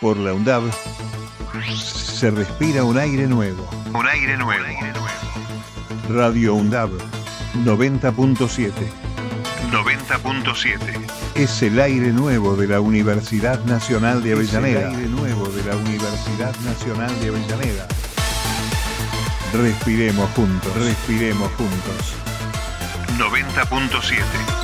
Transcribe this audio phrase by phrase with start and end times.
[0.00, 0.64] Por la UNDAB
[1.74, 3.68] se respira un aire nuevo.
[3.92, 4.64] Un aire nuevo.
[6.08, 6.90] Radio UNDAB
[7.64, 8.70] 90.7
[9.70, 10.78] 90.7.
[11.34, 14.80] es el aire nuevo de la Universidad Nacional de Avellaneda.
[14.80, 17.88] Es el aire nuevo de la Universidad Nacional de Avellaneda.
[19.52, 22.14] Respiremos juntos, respiremos juntos.
[23.18, 24.63] 90.7.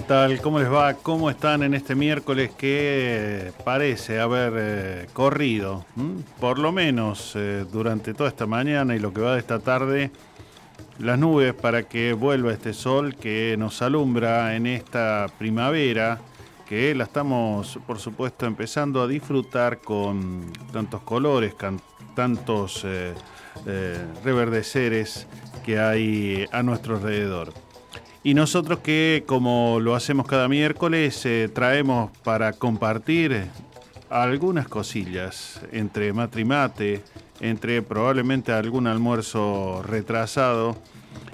[0.00, 0.40] ¿Qué tal?
[0.40, 0.94] ¿Cómo les va?
[0.94, 5.84] ¿Cómo están en este miércoles que parece haber eh, corrido?
[6.40, 10.10] Por lo menos eh, durante toda esta mañana y lo que va de esta tarde,
[10.98, 16.18] las nubes para que vuelva este sol que nos alumbra en esta primavera,
[16.66, 21.82] que la estamos, por supuesto, empezando a disfrutar con tantos colores, can-
[22.16, 23.12] tantos eh,
[24.24, 25.26] reverdeceres
[25.62, 27.52] que hay a nuestro alrededor.
[28.22, 33.46] Y nosotros que, como lo hacemos cada miércoles, eh, traemos para compartir
[34.10, 37.02] algunas cosillas entre mate y mate,
[37.40, 40.76] entre probablemente algún almuerzo retrasado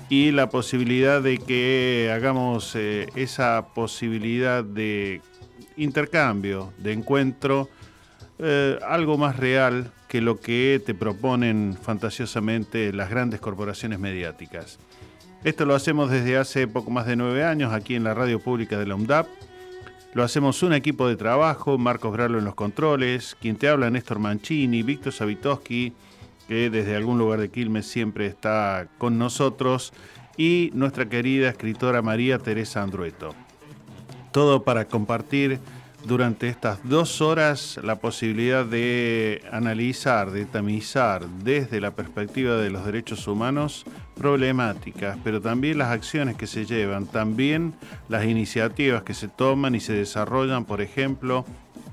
[0.08, 5.22] y la posibilidad de que hagamos eh, esa posibilidad de
[5.76, 7.68] intercambio, de encuentro,
[8.38, 14.78] eh, algo más real que lo que te proponen fantasiosamente las grandes corporaciones mediáticas.
[15.46, 18.80] Esto lo hacemos desde hace poco más de nueve años aquí en la radio pública
[18.80, 19.28] de la UNDAP.
[20.12, 24.18] Lo hacemos un equipo de trabajo, Marcos Gralo en los controles, quien te habla Néstor
[24.18, 25.92] Mancini, Víctor Savitoski,
[26.48, 29.92] que desde algún lugar de Quilmes siempre está con nosotros,
[30.36, 33.32] y nuestra querida escritora María Teresa Andrueto.
[34.32, 35.60] Todo para compartir
[36.06, 42.84] durante estas dos horas la posibilidad de analizar, de tamizar desde la perspectiva de los
[42.86, 43.84] derechos humanos
[44.16, 47.74] problemáticas, pero también las acciones que se llevan, también
[48.08, 51.44] las iniciativas que se toman y se desarrollan, por ejemplo,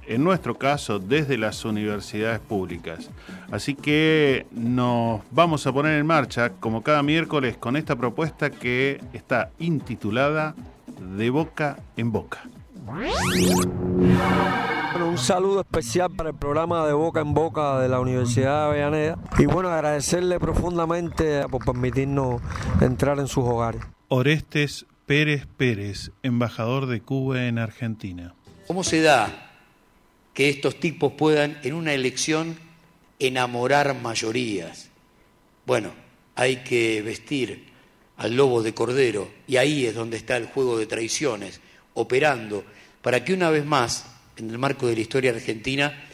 [0.05, 3.09] en nuestro caso, desde las universidades públicas.
[3.51, 9.01] Así que nos vamos a poner en marcha, como cada miércoles, con esta propuesta que
[9.13, 10.55] está intitulada
[11.17, 12.43] De boca en boca.
[12.85, 13.13] Bueno,
[15.09, 19.17] un saludo especial para el programa de Boca en Boca de la Universidad de Avellaneda.
[19.37, 22.41] Y bueno, agradecerle profundamente por permitirnos
[22.81, 23.81] entrar en sus hogares.
[24.09, 28.35] Orestes Pérez Pérez, embajador de Cuba en Argentina.
[28.67, 29.51] ¿Cómo se da
[30.33, 32.57] que estos tipos puedan en una elección
[33.19, 34.89] enamorar mayorías?
[35.65, 35.91] Bueno,
[36.35, 37.71] hay que vestir
[38.17, 41.61] al lobo de cordero y ahí es donde está el juego de traiciones,
[41.95, 42.63] operando
[43.01, 44.05] para que una vez más,
[44.37, 46.05] en el marco de la historia argentina,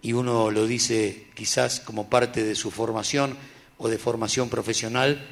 [0.00, 3.36] y uno lo dice quizás como parte de su formación
[3.78, 5.26] o de formación profesional,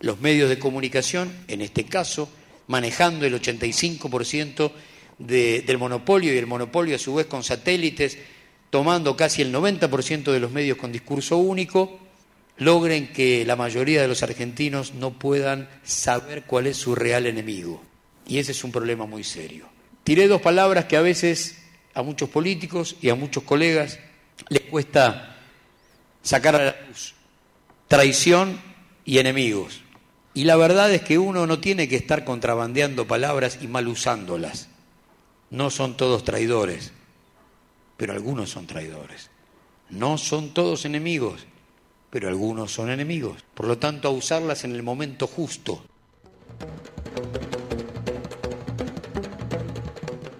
[0.00, 2.28] los medios de comunicación, en este caso,
[2.66, 4.72] manejando el 85%
[5.18, 8.16] de- del monopolio y el monopolio a su vez con satélites,
[8.70, 11.98] tomando casi el 90% de los medios con discurso único,
[12.56, 17.82] logren que la mayoría de los argentinos no puedan saber cuál es su real enemigo.
[18.30, 19.66] Y ese es un problema muy serio.
[20.04, 21.58] Tiré dos palabras que a veces
[21.94, 23.98] a muchos políticos y a muchos colegas
[24.48, 25.36] les cuesta
[26.22, 27.14] sacar a la luz.
[27.88, 28.60] Traición
[29.04, 29.80] y enemigos.
[30.32, 34.68] Y la verdad es que uno no tiene que estar contrabandeando palabras y mal usándolas.
[35.50, 36.92] No son todos traidores,
[37.96, 39.28] pero algunos son traidores.
[39.88, 41.46] No son todos enemigos,
[42.10, 43.42] pero algunos son enemigos.
[43.54, 45.82] Por lo tanto, a usarlas en el momento justo.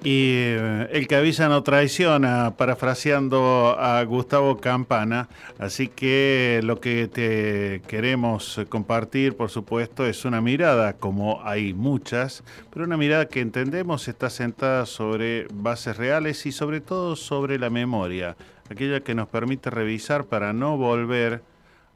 [0.02, 5.28] Y eh, el que avisa no traiciona, parafraseando a Gustavo Campana.
[5.58, 12.42] Así que lo que te queremos compartir, por supuesto, es una mirada, como hay muchas,
[12.72, 17.68] pero una mirada que entendemos está sentada sobre bases reales y sobre todo sobre la
[17.68, 18.36] memoria,
[18.70, 21.42] aquella que nos permite revisar para no volver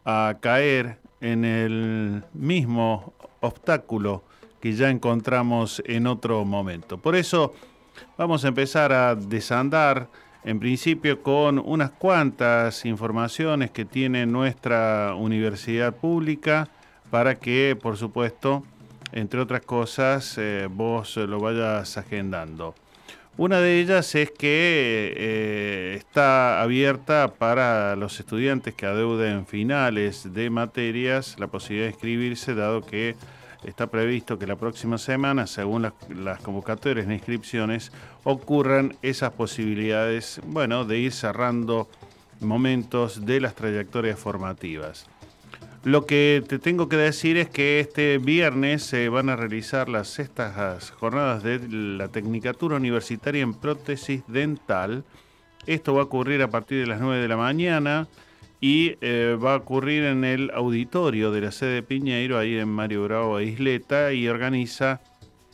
[0.04, 4.24] a caer en el mismo obstáculo
[4.60, 6.98] que ya encontramos en otro momento.
[6.98, 7.54] Por eso
[8.16, 10.08] vamos a empezar a desandar
[10.44, 16.68] en principio con unas cuantas informaciones que tiene nuestra universidad pública
[17.10, 18.62] para que, por supuesto,
[19.12, 22.74] entre otras cosas, eh, vos lo vayas agendando.
[23.36, 30.50] Una de ellas es que eh, está abierta para los estudiantes que adeuden finales de
[30.50, 33.16] materias la posibilidad de inscribirse, dado que
[33.64, 40.84] está previsto que la próxima semana, según las, convocatorias de inscripciones, ocurran esas posibilidades, bueno,
[40.84, 41.88] de ir cerrando
[42.40, 45.06] momentos de las trayectorias formativas.
[45.84, 50.08] Lo que te tengo que decir es que este viernes se van a realizar las
[50.08, 55.04] sextas jornadas de la Tecnicatura Universitaria en Prótesis Dental.
[55.66, 58.08] Esto va a ocurrir a partir de las 9 de la mañana
[58.64, 62.70] y eh, va a ocurrir en el auditorio de la sede de Piñeiro, ahí en
[62.70, 65.02] Mario Bravo Isleta, y organiza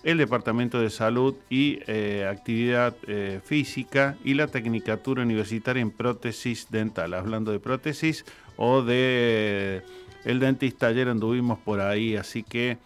[0.05, 6.69] el Departamento de Salud y eh, Actividad eh, Física y la Tecnicatura Universitaria en Prótesis
[6.71, 7.15] Dental.
[7.15, 8.25] Hablando de prótesis
[8.57, 9.83] o de
[10.25, 12.79] el dentista ayer anduvimos por ahí, así que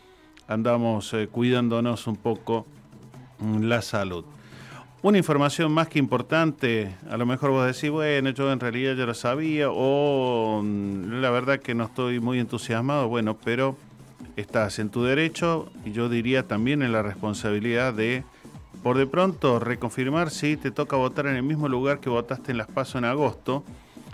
[0.48, 2.64] andamos cuidándonos un poco
[3.40, 4.24] mm, la salud.
[5.04, 9.04] Una información más que importante, a lo mejor vos decís, bueno, yo en realidad ya
[9.04, 13.76] lo sabía, o mm, la verdad que no estoy muy entusiasmado, bueno, pero
[14.36, 18.24] estás en tu derecho y yo diría también en la responsabilidad de,
[18.82, 22.56] por de pronto, reconfirmar si te toca votar en el mismo lugar que votaste en
[22.56, 23.62] las PASO en agosto.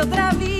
[0.00, 0.50] Otra vida.
[0.56, 0.59] y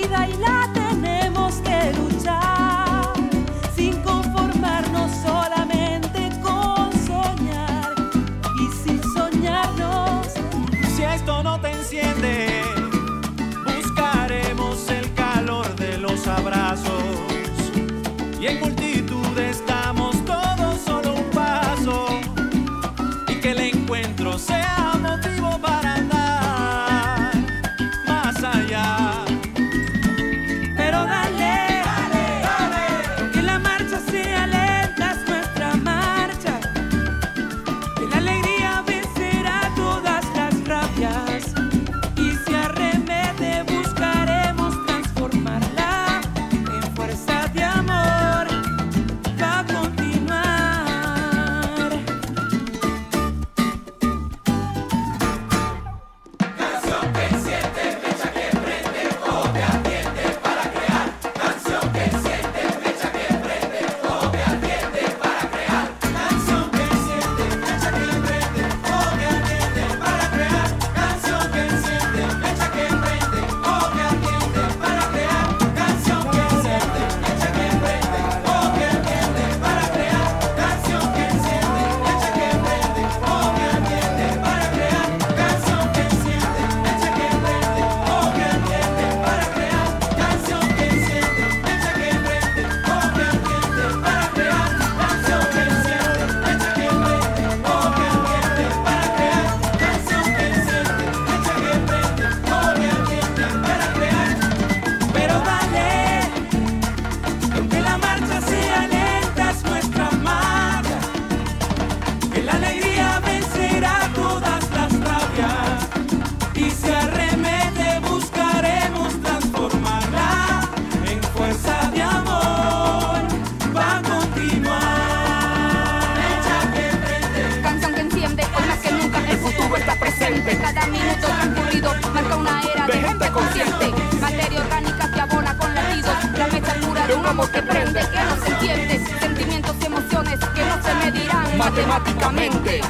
[137.33, 142.81] fuego que prende, que no se entiende, sentimientos y emociones que no se medirán matemáticamente.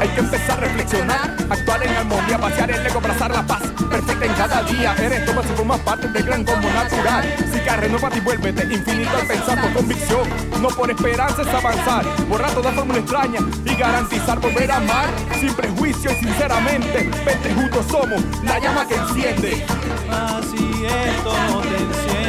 [0.00, 3.62] Hay que empezar a reflexionar, actuar en armonía, vaciar el ego, abrazar la paz.
[3.90, 7.34] Perfecta en cada día, eres todo si formas parte del gran combo natural.
[7.52, 10.28] Si que renuévate y vuélvete infinito al pensar por convicción.
[10.60, 15.06] No por esperanza es avanzar, borrar toda fórmula extraña y garantizar volver a amar.
[15.40, 19.66] Sin prejuicio y sinceramente, vente juntos somos la llama que enciende.
[20.10, 22.27] Así esto no te enciende.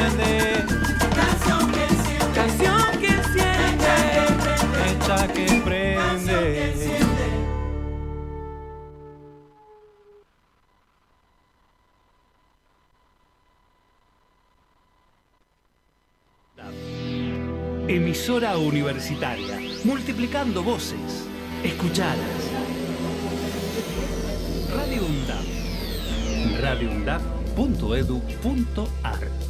[5.28, 6.74] Que prende.
[17.88, 21.28] Emisora universitaria, multiplicando voces,
[21.64, 22.52] escuchadas.
[24.74, 25.46] Radio UNDAP.
[26.62, 29.49] radioundap.edu.ar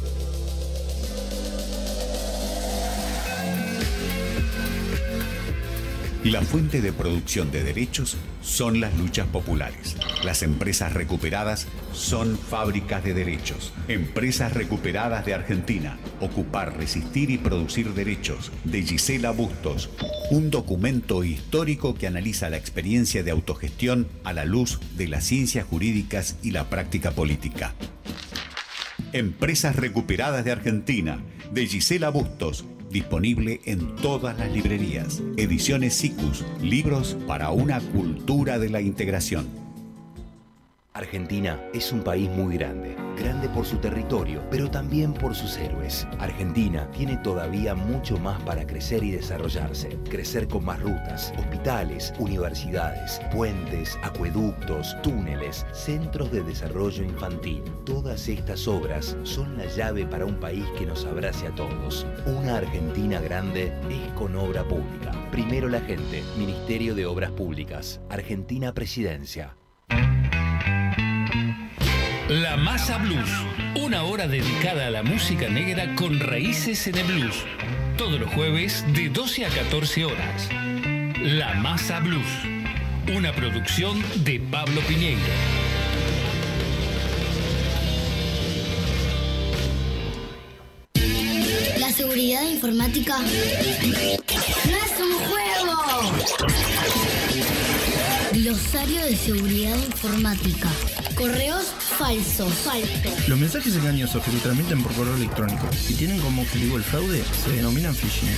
[6.24, 9.96] La fuente de producción de derechos son las luchas populares.
[10.22, 13.72] Las empresas recuperadas son fábricas de derechos.
[13.88, 15.98] Empresas recuperadas de Argentina.
[16.20, 18.52] Ocupar, resistir y producir derechos.
[18.64, 19.88] De Gisela Bustos.
[20.30, 25.64] Un documento histórico que analiza la experiencia de autogestión a la luz de las ciencias
[25.64, 27.74] jurídicas y la práctica política.
[29.14, 31.18] Empresas recuperadas de Argentina.
[31.50, 32.66] De Gisela Bustos.
[32.90, 35.22] Disponible en todas las librerías.
[35.36, 36.44] Ediciones SICUS.
[36.60, 39.46] Libros para una cultura de la integración.
[40.92, 46.04] Argentina es un país muy grande, grande por su territorio, pero también por sus héroes.
[46.18, 53.20] Argentina tiene todavía mucho más para crecer y desarrollarse, crecer con más rutas, hospitales, universidades,
[53.32, 57.62] puentes, acueductos, túneles, centros de desarrollo infantil.
[57.86, 62.04] Todas estas obras son la llave para un país que nos abrace a todos.
[62.26, 65.12] Una Argentina grande es con obra pública.
[65.30, 69.59] Primero la gente, Ministerio de Obras Públicas, Argentina Presidencia.
[72.30, 73.28] La Masa Blues,
[73.74, 77.44] una hora dedicada a la música negra con raíces en el blues.
[77.98, 80.48] Todos los jueves de 12 a 14 horas.
[81.20, 82.28] La Masa Blues,
[83.16, 85.18] una producción de Pablo Piñeiro.
[91.80, 93.26] La seguridad informática no
[94.76, 95.40] es un juego.
[98.42, 100.70] Glosario de seguridad informática.
[101.14, 102.50] Correos falsos.
[102.64, 103.28] Falsos.
[103.28, 107.22] Los mensajes engañosos que se transmiten por correo electrónico y tienen como objetivo el fraude
[107.44, 108.30] se denominan phishing.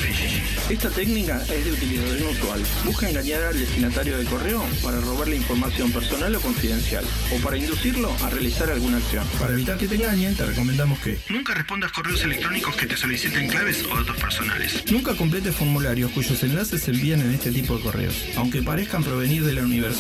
[0.68, 2.61] Esta técnica es de utilización usual.
[2.85, 7.04] Busca engañar al destinatario del correo para robarle información personal o confidencial
[7.37, 9.25] o para inducirlo a realizar alguna acción.
[9.38, 13.47] Para evitar que te engañen, te recomendamos que nunca respondas correos electrónicos que te soliciten
[13.47, 14.82] claves o datos personales.
[14.90, 19.44] Nunca completes formularios cuyos enlaces se envían en este tipo de correos, aunque parezcan provenir
[19.44, 19.91] de la universidad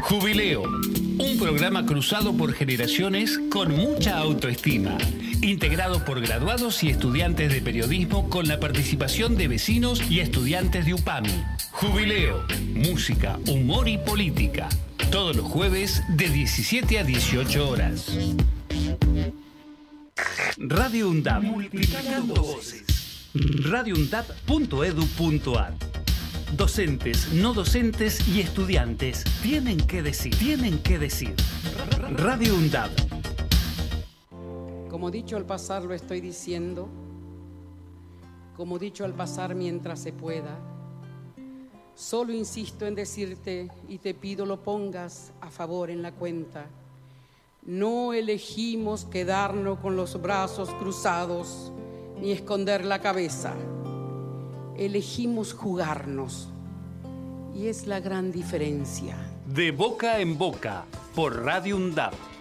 [0.00, 4.96] Jubileo, un programa cruzado por generaciones con mucha autoestima,
[5.42, 10.94] integrado por graduados y estudiantes de periodismo con la participación de vecinos y estudiantes de
[10.94, 11.44] UPAMI.
[11.72, 12.44] Jubileo,
[12.74, 14.68] música, humor y política,
[15.10, 18.16] todos los jueves de 17 a 18 horas.
[20.58, 22.84] Radio UNDAP, multiplicando voces.
[23.34, 25.74] radioundap.edu.ar
[26.56, 31.34] Docentes, no docentes y estudiantes tienen que decir, tienen que decir.
[32.16, 33.11] Radio UNDAP.
[34.92, 36.86] Como dicho al pasar lo estoy diciendo,
[38.58, 40.58] como dicho al pasar mientras se pueda,
[41.94, 46.66] solo insisto en decirte y te pido lo pongas a favor en la cuenta.
[47.62, 51.72] No elegimos quedarnos con los brazos cruzados
[52.20, 53.54] ni esconder la cabeza.
[54.76, 56.50] Elegimos jugarnos.
[57.54, 59.16] Y es la gran diferencia.
[59.46, 60.84] De boca en boca,
[61.14, 62.31] por Radio UNDAP.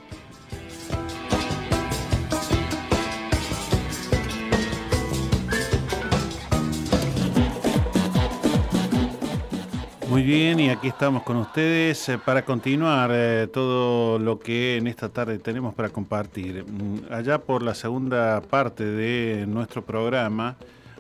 [10.12, 14.88] Muy bien, y aquí estamos con ustedes eh, para continuar eh, todo lo que en
[14.88, 16.66] esta tarde tenemos para compartir.
[16.66, 20.58] Mm, Allá por la segunda parte de nuestro programa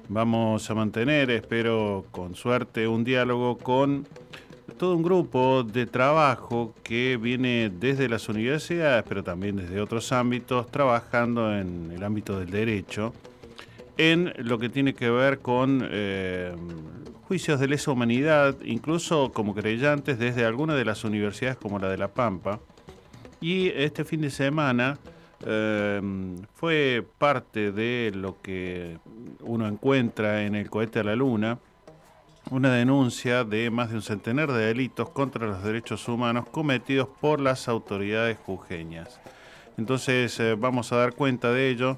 [0.08, 4.08] vamos a mantener, espero con suerte, un diálogo con
[4.77, 10.72] todo un grupo de trabajo que viene desde las universidades, pero también desde otros ámbitos,
[10.72, 13.13] trabajando en el ámbito del derecho,
[13.98, 16.56] en lo que tiene que ver con eh,
[17.32, 21.98] juicios de lesa humanidad, incluso como creyentes desde algunas de las universidades como la de
[21.98, 22.60] La Pampa.
[23.40, 24.98] Y este fin de semana
[25.46, 26.02] eh,
[26.56, 28.98] fue parte de lo que
[29.40, 31.58] uno encuentra en el cohete a la luna,
[32.50, 37.40] una denuncia de más de un centenar de delitos contra los derechos humanos cometidos por
[37.40, 39.22] las autoridades jujeñas.
[39.78, 41.98] Entonces eh, vamos a dar cuenta de ello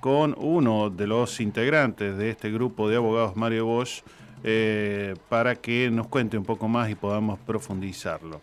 [0.00, 4.02] con uno de los integrantes de este grupo de abogados, Mario Bosch,
[4.44, 8.42] eh, para que nos cuente un poco más y podamos profundizarlo.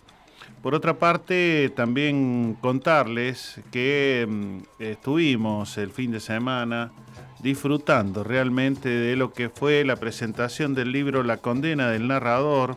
[0.61, 6.91] Por otra parte, también contarles que mm, estuvimos el fin de semana
[7.39, 12.75] disfrutando realmente de lo que fue la presentación del libro La condena del narrador,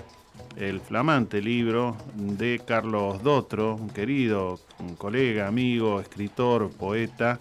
[0.56, 7.40] el flamante libro de Carlos Dotro, un querido un colega, amigo, escritor, poeta,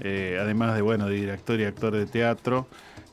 [0.00, 2.66] eh, además de bueno, director y actor de teatro,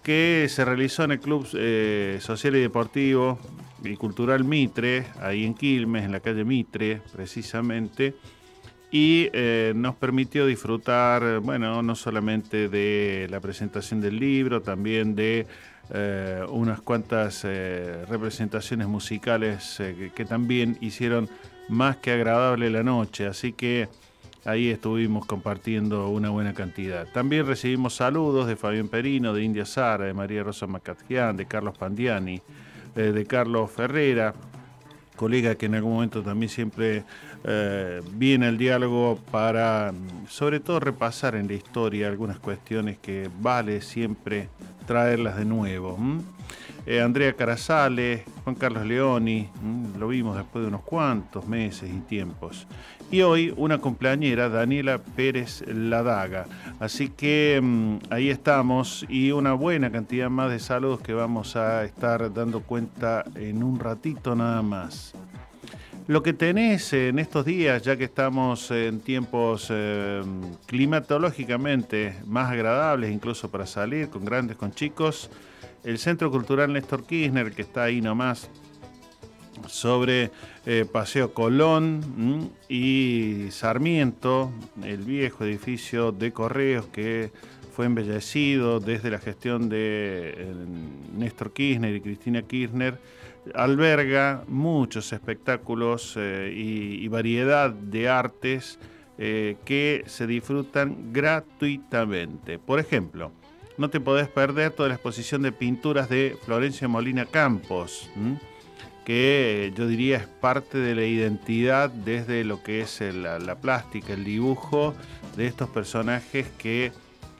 [0.09, 3.37] que se realizó en el Club eh, Social y Deportivo
[3.83, 8.15] y Cultural Mitre, ahí en Quilmes, en la calle Mitre, precisamente,
[8.89, 15.45] y eh, nos permitió disfrutar, bueno, no solamente de la presentación del libro, también de
[15.93, 21.29] eh, unas cuantas eh, representaciones musicales que, que también hicieron
[21.67, 23.89] más que agradable la noche, así que
[24.45, 27.07] ahí estuvimos compartiendo una buena cantidad.
[27.11, 31.77] También recibimos saludos de Fabián Perino, de India Sara, de María Rosa Macatjian, de Carlos
[31.77, 32.41] Pandiani,
[32.95, 34.33] eh, de Carlos Ferrera,
[35.15, 37.03] colega que en algún momento también siempre
[37.43, 39.93] eh, viene al diálogo para,
[40.27, 44.49] sobre todo, repasar en la historia algunas cuestiones que vale siempre
[44.85, 45.97] traerlas de nuevo.
[46.85, 49.49] Eh, Andrea Carazales, Juan Carlos Leoni,
[49.99, 52.65] lo vimos después de unos cuantos meses y tiempos.
[53.11, 56.45] Y hoy una cumpleañera, Daniela Pérez Ladaga.
[56.79, 61.83] Así que mm, ahí estamos y una buena cantidad más de saludos que vamos a
[61.85, 65.15] estar dando cuenta en un ratito nada más.
[66.05, 70.21] Lo que tenés en estos días, ya que estamos en tiempos eh,
[70.67, 75.31] climatológicamente más agradables, incluso para salir con grandes, con chicos,
[75.83, 78.51] el Centro Cultural Néstor Kirchner, que está ahí nomás
[79.67, 80.31] sobre
[80.65, 84.51] eh, Paseo Colón y Sarmiento,
[84.83, 87.31] el viejo edificio de correos que
[87.75, 90.53] fue embellecido desde la gestión de eh,
[91.17, 92.99] Néstor Kirchner y Cristina Kirchner,
[93.55, 98.79] alberga muchos espectáculos eh, y, variedad de artes
[99.17, 102.57] que se disfrutan gratuitamente.
[102.57, 103.33] Por ejemplo,
[103.79, 108.09] no te podés perder toda la exposición de pinturas de Florencia Molina Campos.
[109.09, 114.13] Que yo diría es parte de la identidad desde lo que es el- la, plástica,
[114.13, 114.93] el dibujo
[115.35, 116.91] de estos personajes que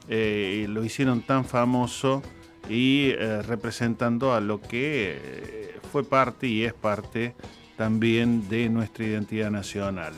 [0.08, 2.24] eh, lo hicieron tan famoso
[2.68, 7.36] y eh, representando a lo que eh, fue parte y es parte
[7.76, 10.12] también de nuestra identidad nacional.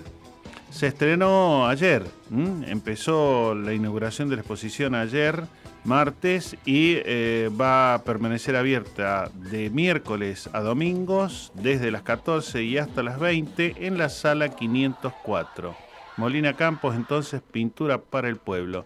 [0.71, 2.03] Se estrenó ayer,
[2.67, 5.45] empezó la inauguración de la exposición ayer,
[5.85, 12.79] martes, y eh, va a permanecer abierta de miércoles a domingos, desde las 14 y
[12.79, 15.75] hasta las 20, en la sala 504.
[16.17, 18.85] Molina Campos, entonces, pintura para el pueblo.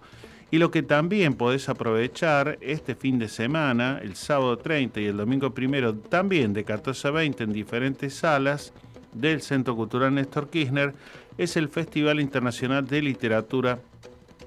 [0.50, 5.16] Y lo que también podés aprovechar este fin de semana, el sábado 30 y el
[5.16, 8.72] domingo primero, también de 14 a 20 en diferentes salas
[9.12, 10.94] del Centro Cultural Néstor Kirchner,
[11.36, 13.80] es el Festival Internacional de Literatura,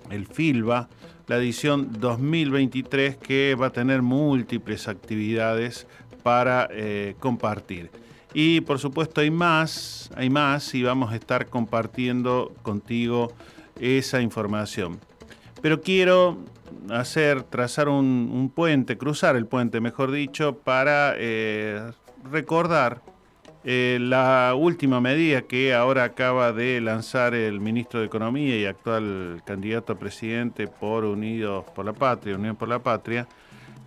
[0.10, 0.88] el FILBA,
[1.30, 5.86] la edición 2023 que va a tener múltiples actividades
[6.24, 7.92] para eh, compartir.
[8.34, 13.32] Y por supuesto hay más, hay más y vamos a estar compartiendo contigo
[13.80, 15.00] esa información.
[15.62, 16.40] Pero quiero
[16.90, 21.92] hacer, trazar un, puente, cruzar el puente, mejor dicho, para eh,
[22.32, 23.04] recordar
[23.66, 29.42] eh, la última medida que ahora acaba de lanzar el ministro de Economía y actual
[29.46, 33.28] candidato a presidente por Unidos por la Patria, Unión por la Patria,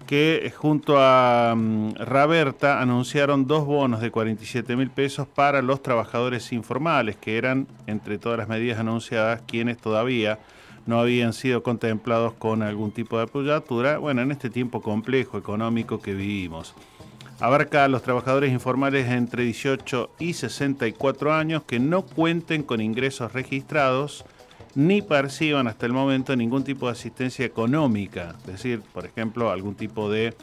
[0.06, 6.52] que junto a mm, Raberta anunciaron dos bonos de 47 mil pesos para los trabajadores
[6.52, 10.38] informales, que eran, entre todas las medidas anunciadas, quienes todavía
[10.84, 16.00] no habían sido contemplados con algún tipo de apoyatura, bueno, en este tiempo complejo económico
[16.00, 16.74] que vivimos.
[17.42, 23.32] Abarca a los trabajadores informales entre 18 y 64 años que no cuenten con ingresos
[23.32, 24.24] registrados
[24.76, 29.74] ni perciban hasta el momento ningún tipo de asistencia económica, es decir, por ejemplo, algún
[29.74, 30.34] tipo de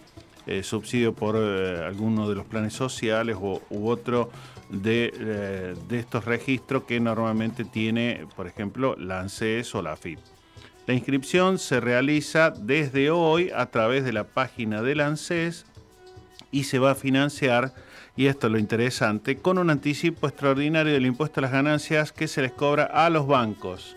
[0.46, 4.30] eh, subsidio por eh, alguno de los planes sociales u otro
[4.70, 10.20] de, eh, de estos registros que normalmente tiene, por ejemplo, la ANSES o la AFIP.
[10.86, 15.66] La inscripción se realiza desde hoy a través de la página del ANSES
[16.52, 17.74] y se va a financiar,
[18.16, 22.28] y esto es lo interesante, con un anticipo extraordinario del impuesto a las ganancias que
[22.28, 23.96] se les cobra a los bancos.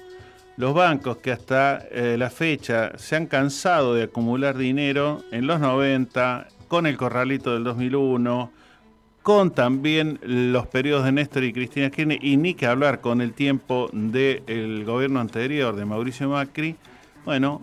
[0.57, 5.61] Los bancos que hasta eh, la fecha se han cansado de acumular dinero en los
[5.61, 8.53] 90, con el corralito del 2001,
[9.23, 13.33] con también los periodos de Néstor y Cristina Kirchner, y ni que hablar con el
[13.33, 16.77] tiempo del gobierno anterior de Mauricio Macri,
[17.25, 17.61] bueno,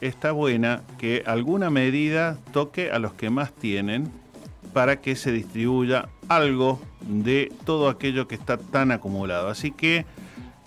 [0.00, 4.10] está buena que alguna medida toque a los que más tienen
[4.72, 9.48] para que se distribuya algo de todo aquello que está tan acumulado.
[9.48, 10.06] Así que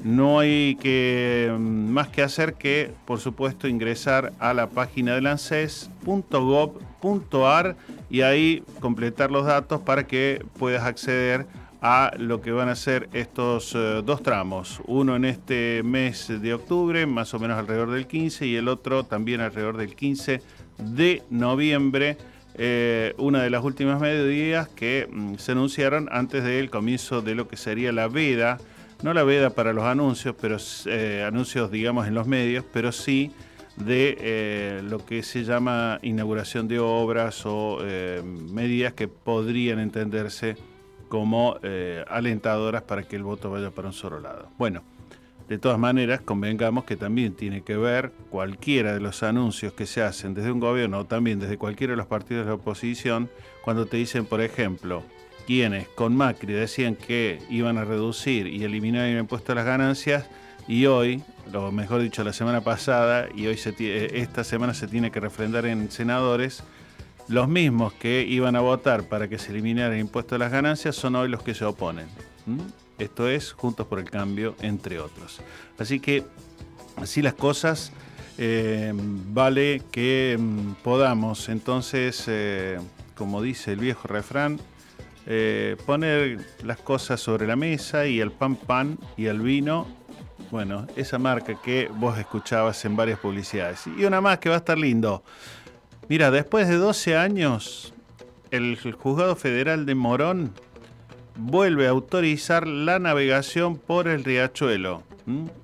[0.04, 5.28] no hay que mm, más que hacer que, por supuesto, ingresar a la página del
[5.28, 7.76] ANSES.gov.ar
[8.10, 11.48] y ahí completar los datos para que puedas acceder
[12.17, 14.82] lo que van a ser estos eh, dos tramos.
[14.86, 19.04] Uno en este mes de octubre, más o menos alrededor del 15, y el otro
[19.04, 20.41] también alrededor del 15
[20.78, 22.17] de noviembre.
[22.56, 27.48] Eh, una de las últimas medidas que mm, se anunciaron antes del comienzo de lo
[27.48, 28.60] que sería la veda
[29.02, 33.34] no la veda para los anuncios, pero eh, anuncios digamos en los medios, pero sí
[33.76, 37.80] de lo que se llama inauguración de obras o
[38.24, 40.56] medidas que podrían entenderse
[41.13, 41.60] como
[42.10, 44.49] alentadoras para que el voto vaya para un solo lado.
[44.58, 44.82] Bueno,
[45.47, 50.02] de todas maneras, convengamos que también tiene que ver cualquiera de los anuncios que se
[50.02, 53.30] hacen desde un gobierno o también desde cualquiera de los partidos de la oposición,
[53.63, 55.04] cuando te dicen, por ejemplo,
[55.45, 60.28] quienes con Macri decían que iban a reducir y eliminar el impuesto a las ganancias
[60.67, 61.21] y hoy,
[61.52, 63.76] lo mejor dicho la semana pasada y hoy se,
[64.19, 66.63] esta semana se tiene que refrendar en senadores,
[67.28, 70.96] los mismos que iban a votar para que se eliminara el impuesto a las ganancias
[70.96, 72.08] son hoy los que se oponen.
[73.00, 75.42] Esto es Juntos por el Cambio, entre otros.
[75.78, 76.24] Así que,
[76.98, 77.92] así las cosas,
[78.38, 82.80] eh, vale que mm, podamos entonces, eh,
[83.16, 84.60] como dice el viejo refrán,
[85.26, 89.88] eh, poner las cosas sobre la mesa y el pan pan y el vino,
[90.52, 93.88] bueno, esa marca que vos escuchabas en varias publicidades.
[93.98, 95.24] Y una más que va a estar lindo.
[96.10, 97.94] Mira, después de 12 años,
[98.52, 100.54] el juzgado federal de Morón
[101.36, 105.04] vuelve a autorizar la navegación por el riachuelo.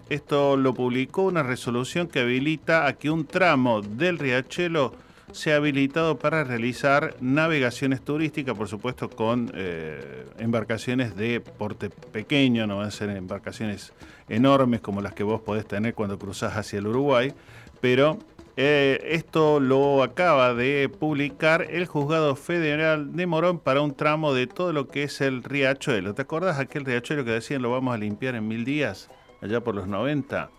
[0.09, 4.93] Esto lo publicó una resolución que habilita a que un tramo del riachuelo
[5.31, 12.65] se ha habilitado para realizar navegaciones turísticas, por supuesto con eh, embarcaciones de porte pequeño,
[12.65, 13.93] no van a ser embarcaciones
[14.27, 17.33] enormes como las que vos podés tener cuando cruzás hacia el Uruguay,
[17.79, 18.17] pero
[18.61, 24.47] eh, esto lo acaba de publicar el Juzgado Federal de Morón para un tramo de
[24.47, 26.13] todo lo que es el riachuelo.
[26.13, 29.09] ¿Te acordás aquel riachuelo que decían lo vamos a limpiar en mil días,
[29.41, 30.49] allá por los 90?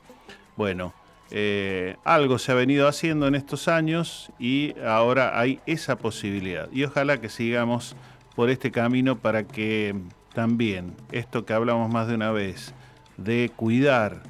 [0.56, 0.94] Bueno,
[1.30, 6.72] eh, algo se ha venido haciendo en estos años y ahora hay esa posibilidad.
[6.72, 7.96] Y ojalá que sigamos
[8.34, 9.94] por este camino para que
[10.32, 12.72] también esto que hablamos más de una vez,
[13.18, 14.22] de cuidar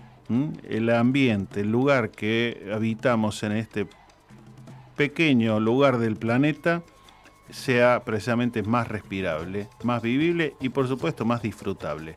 [0.69, 3.87] el ambiente, el lugar que habitamos en este
[4.97, 6.83] pequeño lugar del planeta,
[7.51, 12.17] sea precisamente más respirable, más vivible y por supuesto más disfrutable.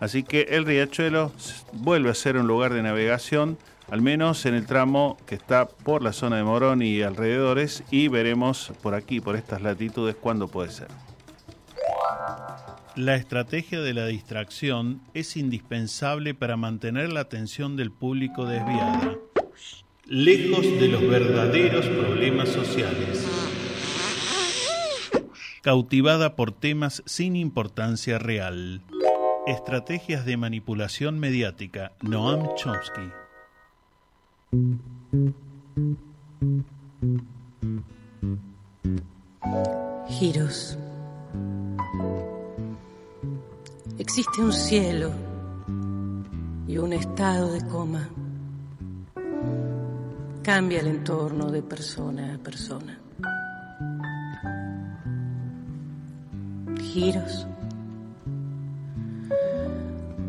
[0.00, 1.32] Así que el riachuelo
[1.72, 3.58] vuelve a ser un lugar de navegación
[3.90, 8.08] al menos en el tramo que está por la zona de Morón y alrededores, y
[8.08, 10.88] veremos por aquí, por estas latitudes, cuándo puede ser.
[12.98, 19.16] La estrategia de la distracción es indispensable para mantener la atención del público desviada,
[20.06, 23.24] lejos de los verdaderos problemas sociales,
[25.62, 28.82] cautivada por temas sin importancia real.
[29.46, 33.12] Estrategias de manipulación mediática, Noam Chomsky.
[40.08, 40.76] Giros.
[44.08, 45.12] Existe un cielo
[46.66, 48.08] y un estado de coma.
[50.42, 52.98] Cambia el entorno de persona a persona.
[56.80, 57.46] Giros.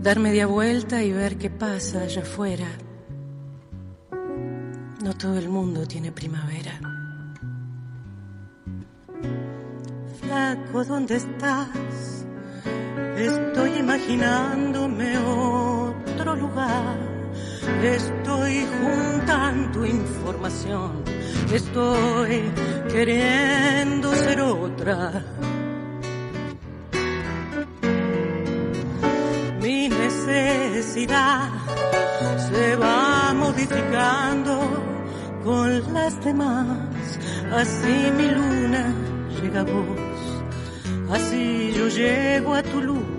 [0.03, 2.67] Dar media vuelta y ver qué pasa allá afuera
[5.01, 6.81] no todo el mundo tiene primavera.
[10.19, 12.25] Flaco, ¿dónde estás?
[13.19, 17.09] Estoy imaginándome otro lugar
[17.83, 21.01] Estoy juntando información,
[21.53, 22.51] estoy
[22.91, 25.23] queriendo ser otra.
[29.61, 31.49] Mi necesidad
[32.49, 34.59] se va modificando
[35.45, 37.17] con las demás.
[37.53, 38.93] Así mi luna
[39.41, 40.08] llega a vos,
[41.09, 43.18] así yo llego a tu luna.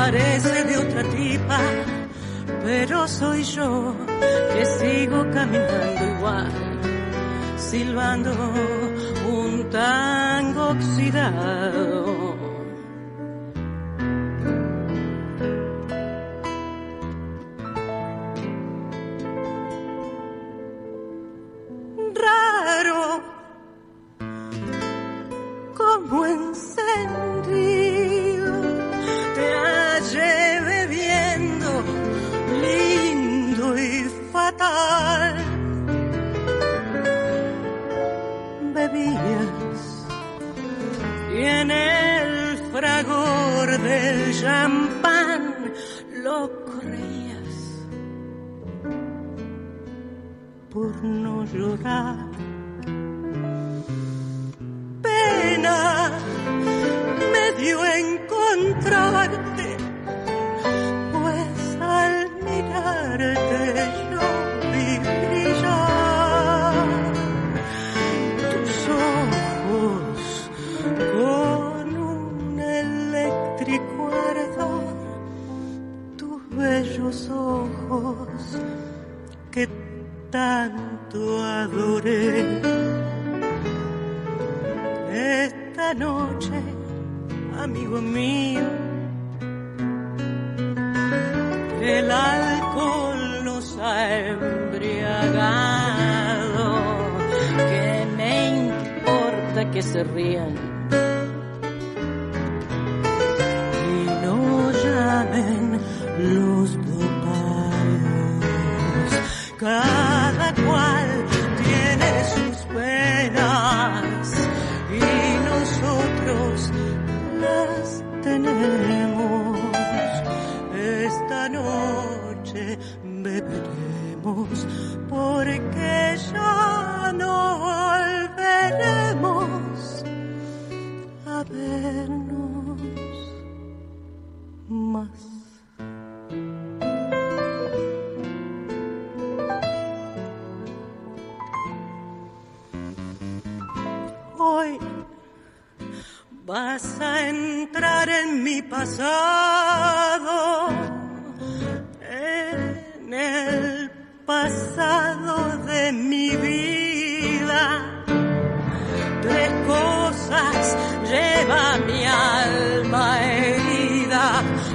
[0.00, 1.60] Parece de otra tipa,
[2.64, 3.94] pero soy yo
[4.52, 6.52] que sigo caminando igual,
[7.58, 8.32] silbando
[9.28, 12.19] un tango oxidado.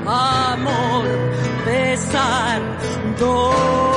[0.07, 1.05] Amor,
[1.65, 2.61] pesar,
[3.19, 3.94] dolor.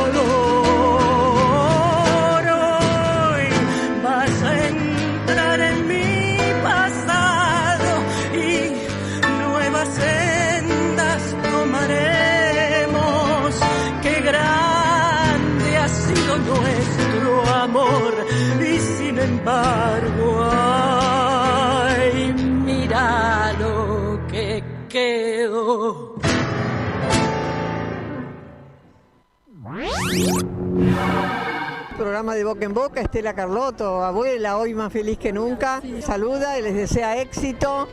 [32.18, 35.80] Programa de boca en boca, Estela Carlotto, abuela, hoy más feliz que nunca.
[36.00, 37.86] Saluda y les desea éxito.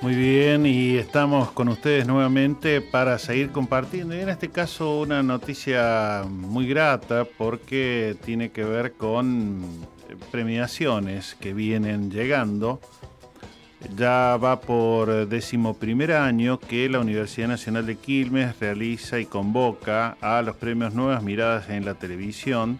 [0.00, 4.16] Muy bien, y estamos con ustedes nuevamente para seguir compartiendo.
[4.16, 9.62] Y en este caso una noticia muy grata porque tiene que ver con
[10.32, 12.80] premiaciones que vienen llegando.
[13.90, 20.16] Ya va por décimo primer año que la Universidad Nacional de Quilmes realiza y convoca
[20.20, 22.78] a los premios Nuevas Miradas en la Televisión,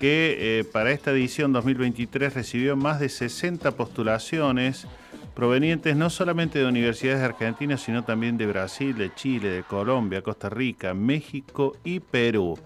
[0.00, 4.86] que eh, para esta edición 2023 recibió más de 60 postulaciones
[5.34, 10.22] provenientes no solamente de universidades de Argentina, sino también de Brasil, de Chile, de Colombia,
[10.22, 12.58] Costa Rica, México y Perú.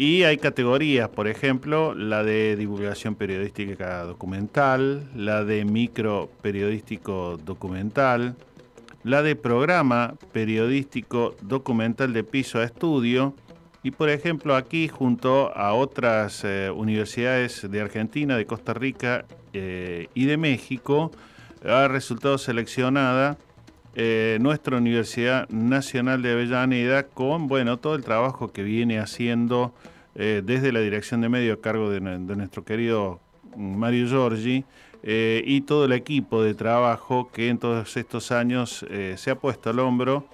[0.00, 8.36] Y hay categorías, por ejemplo, la de divulgación periodística documental, la de micro periodístico documental,
[9.02, 13.34] la de programa periodístico documental de piso a estudio,
[13.82, 20.06] y por ejemplo aquí junto a otras eh, universidades de Argentina, de Costa Rica eh,
[20.14, 21.10] y de México,
[21.68, 23.36] ha resultado seleccionada
[23.94, 29.72] eh, nuestra Universidad Nacional de Avellaneda con bueno todo el trabajo que viene haciendo
[30.14, 33.20] eh, desde la dirección de medio a cargo de, nuestro querido
[33.56, 34.64] Mario Giorgi
[35.02, 38.84] eh, y todo el equipo de trabajo que en todos estos años
[39.16, 40.26] se ha puesto al hombro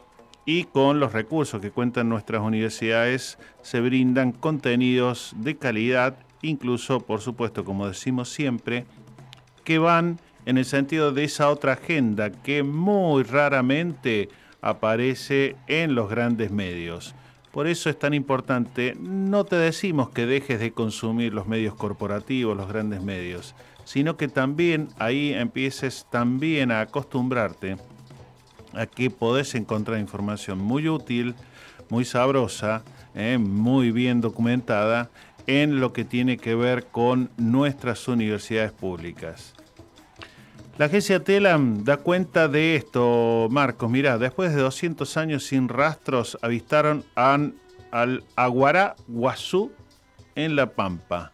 [0.46, 7.20] y con los recursos que cuentan nuestras universidades se brindan contenidos de calidad, incluso por
[7.20, 8.84] supuesto, como decimos siempre,
[9.64, 14.28] que van en el sentido de esa otra agenda que muy raramente
[14.60, 17.14] aparece en los grandes medios.
[17.52, 22.56] Por eso es tan importante, no te decimos que dejes de consumir los medios corporativos,
[22.56, 23.54] los grandes medios,
[23.84, 27.76] sino que también ahí empieces también a acostumbrarte
[28.72, 31.36] a que podés encontrar información muy útil,
[31.90, 32.82] muy sabrosa,
[33.14, 35.10] eh, muy bien documentada
[35.46, 39.53] en lo que tiene que ver con nuestras universidades públicas.
[40.76, 43.88] La agencia Telam da cuenta de esto, Marcos.
[43.88, 49.70] Mirá, después de 200 años sin rastros, avistaron al Aguará Guazú
[50.34, 51.30] en La Pampa.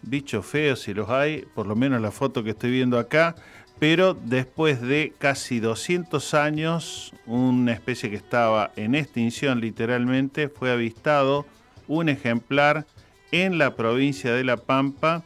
[0.00, 3.34] Bichos feos, si los hay, por lo menos la foto que estoy viendo acá.
[3.78, 11.44] Pero después de casi 200 años, una especie que estaba en extinción literalmente, fue avistado
[11.88, 12.86] un ejemplar
[13.32, 15.24] en la provincia de La Pampa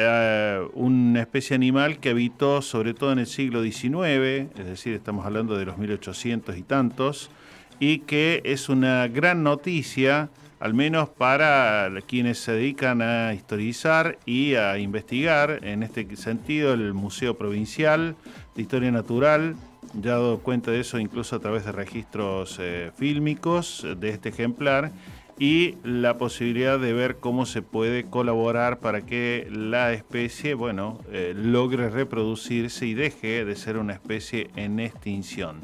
[0.00, 5.26] eh, una especie animal que habitó sobre todo en el siglo XIX, es decir, estamos
[5.26, 7.32] hablando de los 1800 y tantos,
[7.80, 10.30] y que es una gran noticia,
[10.60, 16.94] al menos para quienes se dedican a historizar y a investigar, en este sentido el
[16.94, 18.14] Museo Provincial
[18.54, 19.56] de Historia Natural,
[20.00, 24.28] ya ha dado cuenta de eso incluso a través de registros eh, fílmicos de este
[24.28, 24.92] ejemplar,
[25.38, 31.32] y la posibilidad de ver cómo se puede colaborar para que la especie, bueno, eh,
[31.36, 35.60] logre reproducirse y deje de ser una especie en extinción.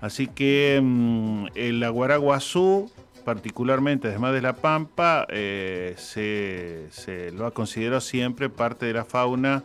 [0.00, 2.90] Así que mm, el aguaraguazú,
[3.24, 9.04] particularmente además de la pampa, eh, se, se lo ha considerado siempre parte de la
[9.04, 9.64] fauna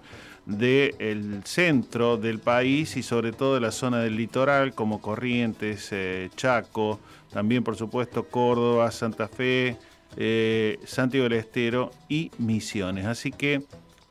[0.49, 6.29] del centro del país y sobre todo de la zona del litoral como Corrientes, eh,
[6.35, 6.99] Chaco,
[7.31, 9.77] también por supuesto Córdoba, Santa Fe,
[10.17, 13.05] eh, Santiago del Estero y Misiones.
[13.05, 13.61] Así que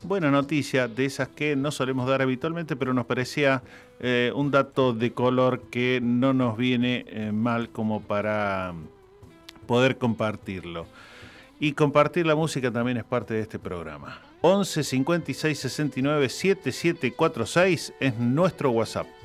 [0.01, 3.61] buena noticia de esas que no solemos dar habitualmente, pero nos parecía
[3.99, 8.73] eh, un dato de color que no nos viene mal como para
[9.67, 10.87] poder compartirlo.
[11.59, 14.28] Y compartir la música también es parte de este programa.
[14.41, 19.18] 11 56 69 7746 es nuestro WhatsApp.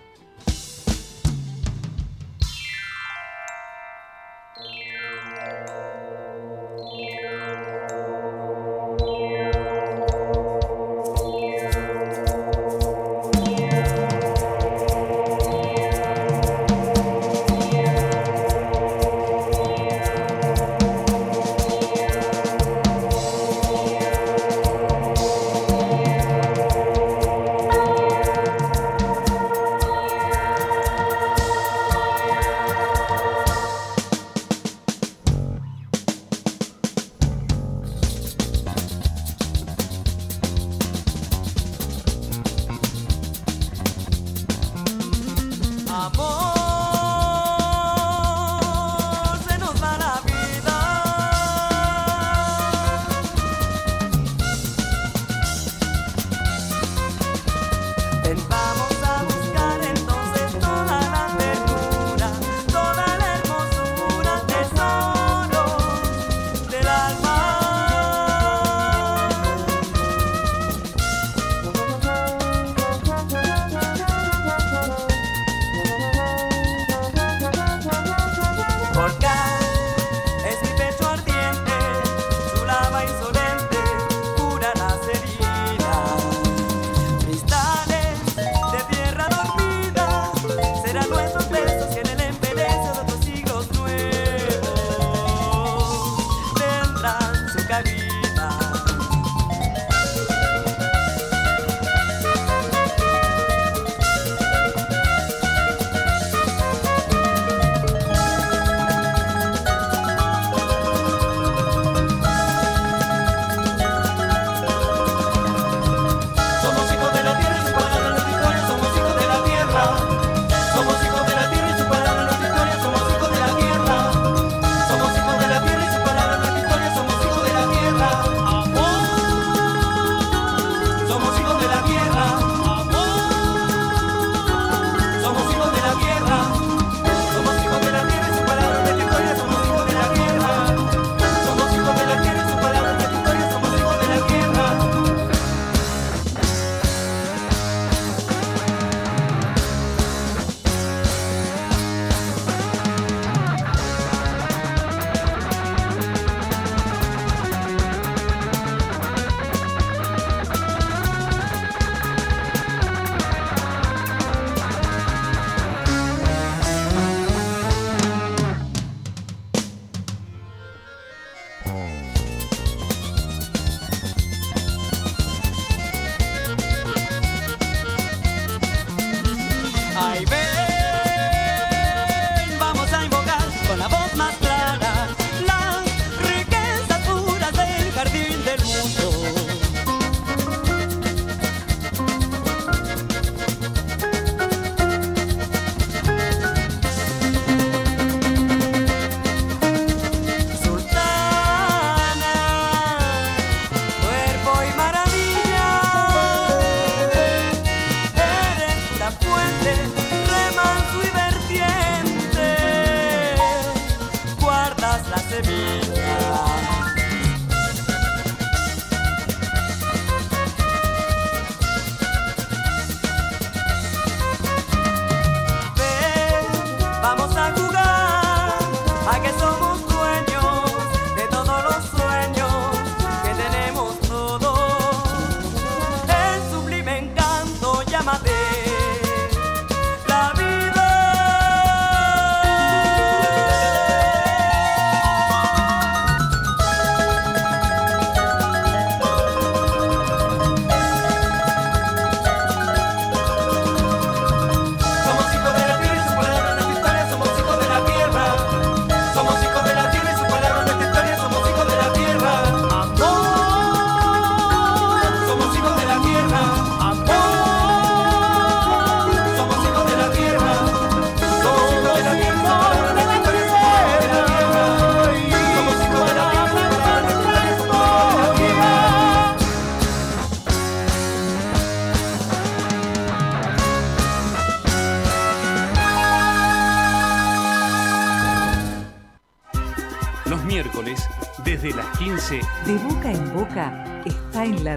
[180.14, 180.63] vaivén.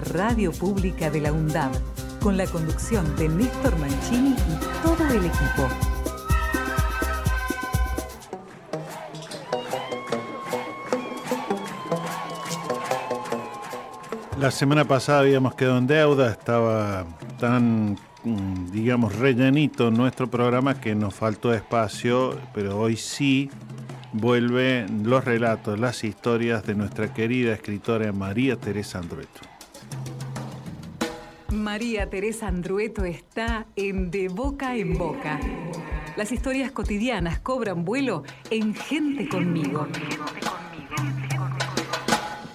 [0.00, 1.72] Radio pública de la UNDAB,
[2.20, 5.68] con la conducción de Néstor Mancini y todo el equipo.
[14.40, 17.04] La semana pasada habíamos quedado en deuda, estaba
[17.40, 17.98] tan,
[18.72, 23.50] digamos, rellenito nuestro programa que nos faltó espacio, pero hoy sí
[24.12, 29.37] vuelven los relatos, las historias de nuestra querida escritora María Teresa Andrueto.
[31.78, 35.38] María Teresa Andrueto está en De Boca en Boca.
[36.16, 39.86] Las historias cotidianas cobran vuelo en Gente conmigo.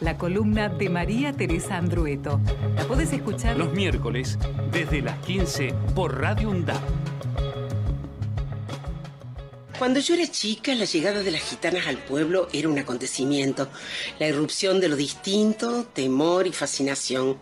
[0.02, 2.42] La columna de María Teresa Andrueto.
[2.76, 4.38] La podés escuchar los miércoles,
[4.74, 6.84] desde las 15, por Radio UNDAP.
[9.80, 13.70] Cuando yo era chica, la llegada de las gitanas al pueblo era un acontecimiento.
[14.20, 17.38] La irrupción de lo distinto, temor y fascinación.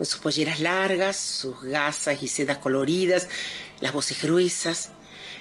[0.00, 3.28] Con sus polleras largas, sus gasas y sedas coloridas,
[3.82, 4.92] las voces gruesas,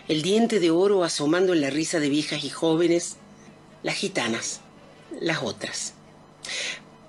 [0.10, 3.16] el diente de oro asomando en la risa de viejas y jóvenes,
[3.84, 4.60] las gitanas,
[5.22, 5.94] las otras.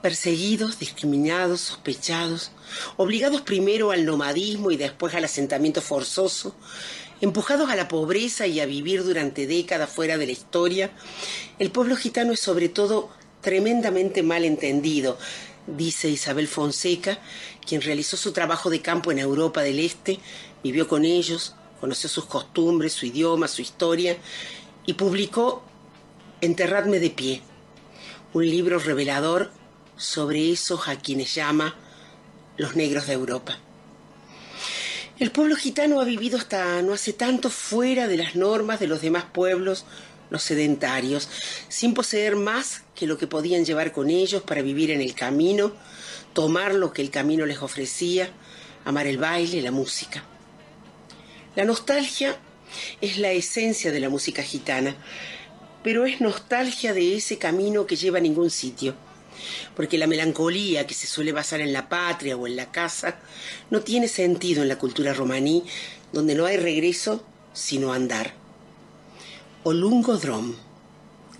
[0.00, 2.52] Perseguidos, discriminados, sospechados,
[2.96, 6.54] obligados primero al nomadismo y después al asentamiento forzoso,
[7.20, 10.92] empujados a la pobreza y a vivir durante décadas fuera de la historia,
[11.58, 15.18] el pueblo gitano es sobre todo tremendamente mal entendido,
[15.66, 17.18] dice Isabel Fonseca,
[17.66, 20.18] quien realizó su trabajo de campo en Europa del Este,
[20.62, 24.16] vivió con ellos, conoció sus costumbres, su idioma, su historia,
[24.86, 25.62] y publicó
[26.42, 27.42] Enterradme de pie,
[28.32, 29.50] un libro revelador
[29.96, 31.74] sobre esos a quienes llama
[32.56, 33.58] los negros de Europa.
[35.18, 39.02] El pueblo gitano ha vivido hasta no hace tanto fuera de las normas de los
[39.02, 39.84] demás pueblos,
[40.30, 41.28] los sedentarios,
[41.68, 45.72] sin poseer más que lo que podían llevar con ellos para vivir en el camino,
[46.32, 48.30] tomar lo que el camino les ofrecía,
[48.84, 50.24] amar el baile, la música.
[51.56, 52.36] La nostalgia
[53.00, 54.96] es la esencia de la música gitana,
[55.82, 58.94] pero es nostalgia de ese camino que lleva a ningún sitio,
[59.74, 63.18] porque la melancolía que se suele basar en la patria o en la casa
[63.70, 65.64] no tiene sentido en la cultura romaní,
[66.12, 68.39] donde no hay regreso sino andar.
[69.62, 70.54] Olungo Drom,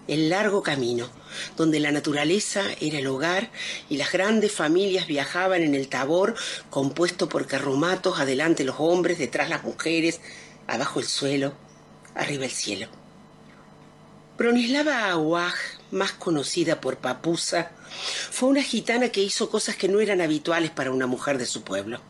[0.07, 1.09] el largo camino,
[1.57, 3.51] donde la naturaleza era el hogar
[3.89, 6.35] y las grandes familias viajaban en el tabor
[6.69, 10.21] compuesto por carromatos, adelante los hombres, detrás las mujeres,
[10.67, 11.55] abajo el suelo,
[12.15, 12.89] arriba el cielo.
[14.37, 15.55] Bronislava Aguaj,
[15.91, 17.71] más conocida por Papusa,
[18.31, 21.63] fue una gitana que hizo cosas que no eran habituales para una mujer de su
[21.63, 22.01] pueblo.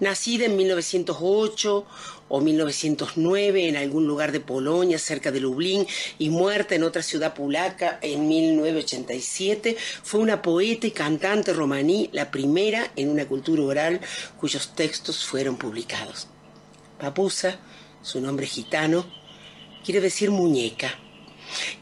[0.00, 1.86] Nacida en 1908
[2.34, 5.86] o 1909 en algún lugar de Polonia, cerca de Lublin,
[6.18, 12.30] y muerta en otra ciudad polaca en 1987, fue una poeta y cantante romaní, la
[12.30, 14.00] primera en una cultura oral
[14.40, 16.26] cuyos textos fueron publicados.
[16.98, 17.58] Papusa,
[18.00, 19.04] su nombre gitano,
[19.84, 20.98] quiere decir muñeca.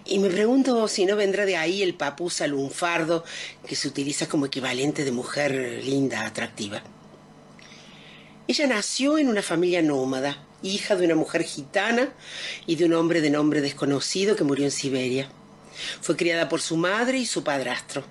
[0.04, 3.22] Y me pregunto si no vendrá de ahí el papusa lunfardo
[3.68, 5.52] que se utiliza como equivalente de mujer
[5.84, 6.82] linda, atractiva.
[8.50, 12.12] Ella nació en una familia nómada, hija de una mujer gitana
[12.66, 15.30] y de un hombre de nombre desconocido que murió en Siberia.
[16.00, 18.02] Fue criada por su madre y su padrastro.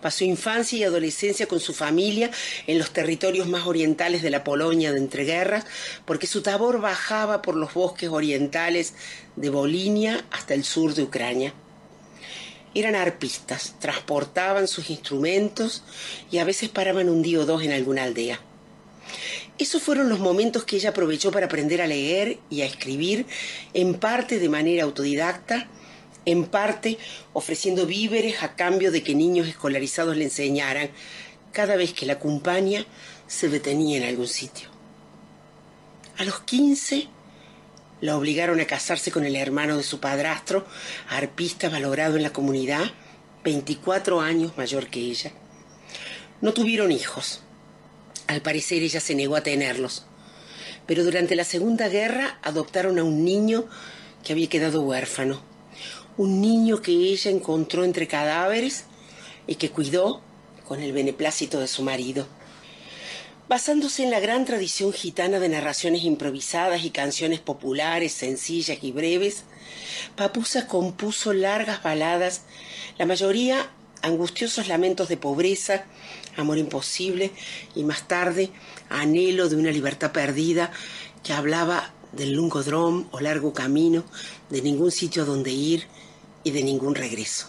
[0.00, 2.30] Pasó infancia y adolescencia con su familia
[2.68, 5.64] en los territorios más orientales de la Polonia de entreguerras,
[6.04, 8.94] porque su tabor bajaba por los bosques orientales
[9.34, 11.54] de Bolinia hasta el sur de Ucrania.
[12.72, 15.82] Eran arpistas, transportaban sus instrumentos
[16.30, 18.38] y a veces paraban un día o dos en alguna aldea.
[19.58, 23.26] Esos fueron los momentos que ella aprovechó para aprender a leer y a escribir,
[23.74, 25.68] en parte de manera autodidacta,
[26.24, 26.98] en parte
[27.32, 30.90] ofreciendo víveres a cambio de que niños escolarizados le enseñaran
[31.52, 32.86] cada vez que la compañía
[33.26, 34.68] se detenía en algún sitio.
[36.18, 37.08] A los 15
[38.00, 40.66] la obligaron a casarse con el hermano de su padrastro,
[41.08, 42.90] arpista valorado en la comunidad,
[43.44, 45.32] 24 años mayor que ella.
[46.40, 47.42] No tuvieron hijos.
[48.32, 50.06] Al parecer ella se negó a tenerlos.
[50.86, 53.66] Pero durante la Segunda Guerra adoptaron a un niño
[54.24, 55.42] que había quedado huérfano.
[56.16, 58.84] Un niño que ella encontró entre cadáveres
[59.46, 60.22] y que cuidó
[60.66, 62.26] con el beneplácito de su marido.
[63.50, 69.44] Basándose en la gran tradición gitana de narraciones improvisadas y canciones populares, sencillas y breves,
[70.16, 72.44] Papusa compuso largas baladas,
[72.96, 73.68] la mayoría
[74.00, 75.84] angustiosos lamentos de pobreza,
[76.36, 77.32] amor imposible
[77.74, 78.50] y más tarde
[78.88, 80.70] anhelo de una libertad perdida
[81.22, 84.04] que hablaba del lungodrom o largo camino,
[84.50, 85.86] de ningún sitio donde ir
[86.44, 87.46] y de ningún regreso.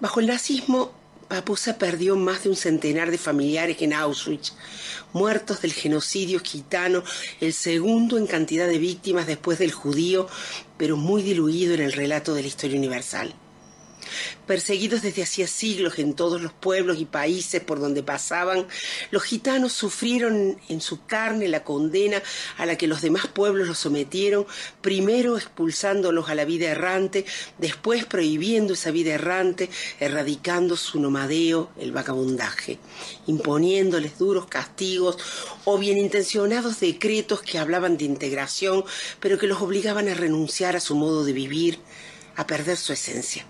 [0.00, 0.92] Bajo el nazismo,
[1.28, 4.52] Papusa perdió más de un centenar de familiares en Auschwitz,
[5.12, 7.02] muertos del genocidio gitano,
[7.40, 10.28] el segundo en cantidad de víctimas después del judío,
[10.76, 13.34] pero muy diluido en el relato de la historia universal.
[14.46, 18.66] Perseguidos desde hacía siglos en todos los pueblos y países por donde pasaban,
[19.10, 22.22] los gitanos sufrieron en su carne la condena
[22.56, 24.46] a la que los demás pueblos los sometieron,
[24.80, 27.24] primero expulsándolos a la vida errante,
[27.58, 32.78] después prohibiendo esa vida errante, erradicando su nomadeo, el vagabundaje,
[33.26, 35.18] imponiéndoles duros castigos
[35.64, 38.84] o bien intencionados decretos que hablaban de integración,
[39.20, 41.78] pero que los obligaban a renunciar a su modo de vivir,
[42.36, 43.46] a perder su esencia.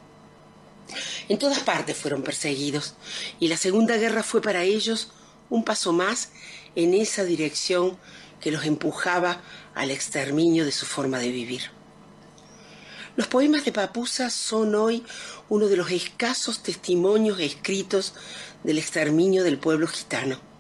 [1.29, 2.95] En todas partes fueron perseguidos
[3.41, 5.13] y la Segunda Guerra fue para ellos
[5.51, 6.31] un paso más
[6.75, 7.99] en esa dirección
[8.41, 9.41] que los empujaba
[9.75, 11.63] al exterminio de su forma de vivir.
[13.15, 15.05] Los poemas de Papusa son hoy
[15.51, 18.15] uno de los escasos testimonios escritos
[18.65, 20.52] del exterminio del pueblo gitano.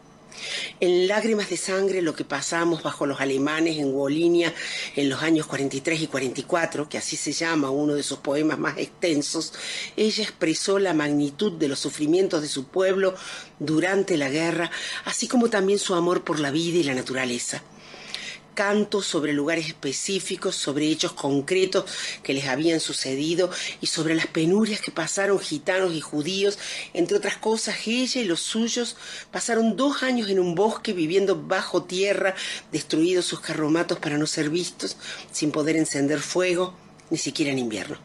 [0.81, 4.55] En lágrimas de sangre lo que pasamos bajo los alemanes en Wolinia
[4.97, 8.79] en los años 43 y 44, que así se llama uno de sus poemas más
[8.79, 9.53] extensos,
[9.97, 13.15] ella expresó la magnitud de los sufrimientos de su pueblo
[13.59, 14.71] durante la guerra,
[15.05, 17.63] así como también su amor por la vida y la naturaleza
[18.55, 21.85] cantos sobre lugares específicos, sobre hechos concretos
[22.23, 23.51] que les habían sucedido
[23.81, 26.59] y sobre las penurias que pasaron gitanos y judíos.
[26.95, 28.97] Entre otras cosas, ella y los suyos
[29.31, 32.35] pasaron dos años en un bosque viviendo bajo tierra,
[32.71, 34.97] destruidos sus carromatos para no ser vistos,
[35.31, 36.75] sin poder encender fuego,
[37.11, 37.99] ni siquiera en invierno.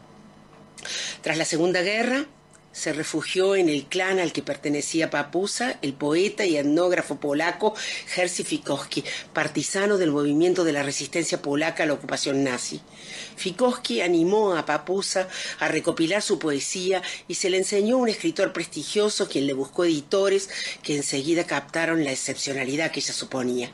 [1.22, 2.26] Tras la Segunda Guerra,
[2.78, 7.74] se refugió en el clan al que pertenecía Papusa, el poeta y etnógrafo polaco
[8.06, 12.80] Jerzy Fikowski, partisano del movimiento de la resistencia polaca a la ocupación nazi.
[13.36, 18.52] Fikowski animó a Papusa a recopilar su poesía y se le enseñó a un escritor
[18.52, 20.48] prestigioso quien le buscó editores
[20.82, 23.72] que enseguida captaron la excepcionalidad que ella suponía.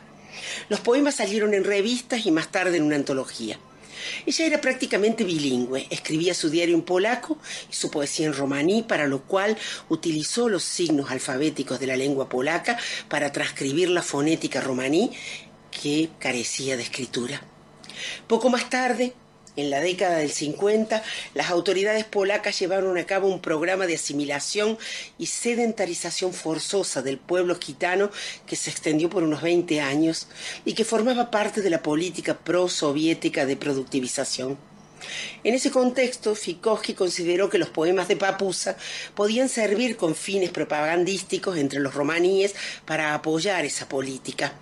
[0.71, 3.59] Los poemas salieron en revistas y más tarde en una antología.
[4.27, 7.39] Ella era prácticamente bilingüe, escribía su diario en polaco
[7.71, 9.57] y su poesía en romaní, para lo cual
[9.89, 12.79] utilizó los signos alfabéticos de la lengua polaca
[13.09, 15.11] para transcribir la fonética romaní
[15.71, 17.43] que carecía de escritura.
[18.27, 19.15] Poco más tarde,
[19.57, 21.03] en la década del 50,
[21.35, 24.79] las autoridades polacas llevaron a cabo un programa de asimilación
[25.19, 28.11] y sedentarización forzosa del pueblo gitano
[28.47, 30.29] que se extendió por unos 20 años
[30.65, 34.59] y que formaba parte de la política pro-soviética de productivización.
[35.43, 38.77] En ese contexto, Fikowski consideró que los poemas de Papusa
[39.15, 42.55] podían servir con fines propagandísticos entre los romaníes
[42.87, 44.55] para apoyar esa política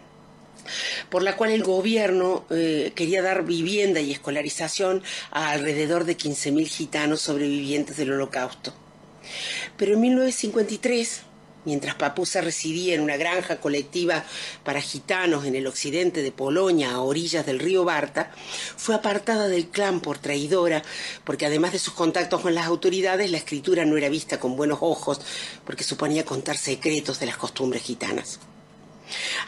[1.10, 6.66] por la cual el gobierno eh, quería dar vivienda y escolarización a alrededor de 15.000
[6.66, 8.72] gitanos sobrevivientes del holocausto.
[9.76, 11.22] Pero en 1953
[11.64, 14.24] Mientras Papusa residía en una granja colectiva
[14.64, 18.32] para gitanos en el occidente de Polonia, a orillas del río Barta,
[18.76, 20.82] fue apartada del clan por traidora,
[21.24, 24.78] porque además de sus contactos con las autoridades, la escritura no era vista con buenos
[24.80, 25.20] ojos,
[25.64, 28.40] porque suponía contar secretos de las costumbres gitanas.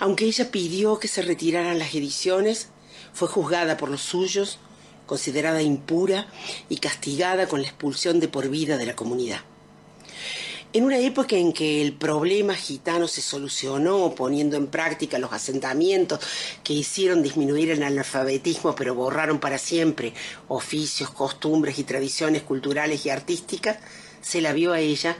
[0.01, 2.69] Aunque ella pidió que se retiraran las ediciones,
[3.13, 4.59] fue juzgada por los suyos,
[5.07, 6.29] considerada impura
[6.69, 9.41] y castigada con la expulsión de por vida de la comunidad.
[10.75, 16.19] En una época en que el problema gitano se solucionó poniendo en práctica los asentamientos
[16.65, 20.15] que hicieron disminuir el analfabetismo pero borraron para siempre
[20.49, 23.79] oficios, costumbres y tradiciones culturales y artísticas,
[24.21, 25.17] se la vio a ella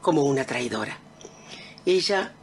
[0.00, 0.98] como una traidora.
[1.84, 2.34] Ella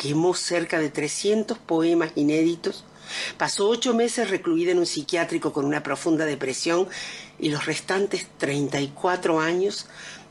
[0.00, 2.84] quemó cerca de 300 poemas inéditos,
[3.36, 6.88] pasó ocho meses recluida en un psiquiátrico con una profunda depresión
[7.38, 9.88] y los restantes 34 años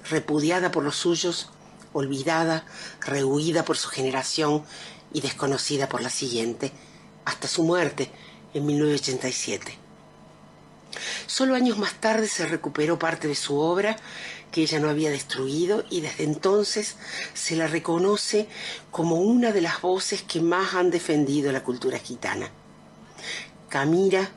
[0.09, 1.51] repudiada por los suyos
[1.93, 2.65] olvidada,
[3.01, 4.63] rehuida por su generación
[5.13, 6.71] y desconocida por la siguiente,
[7.25, 8.09] hasta su muerte
[8.55, 9.77] en 1987.
[11.27, 13.97] Solo años más tarde se recuperó parte de su obra
[14.51, 16.95] que ella no había destruido y desde entonces
[17.33, 18.47] se la reconoce
[18.91, 22.49] como una de las voces que más han defendido la cultura gitana.
[23.69, 24.31] Camira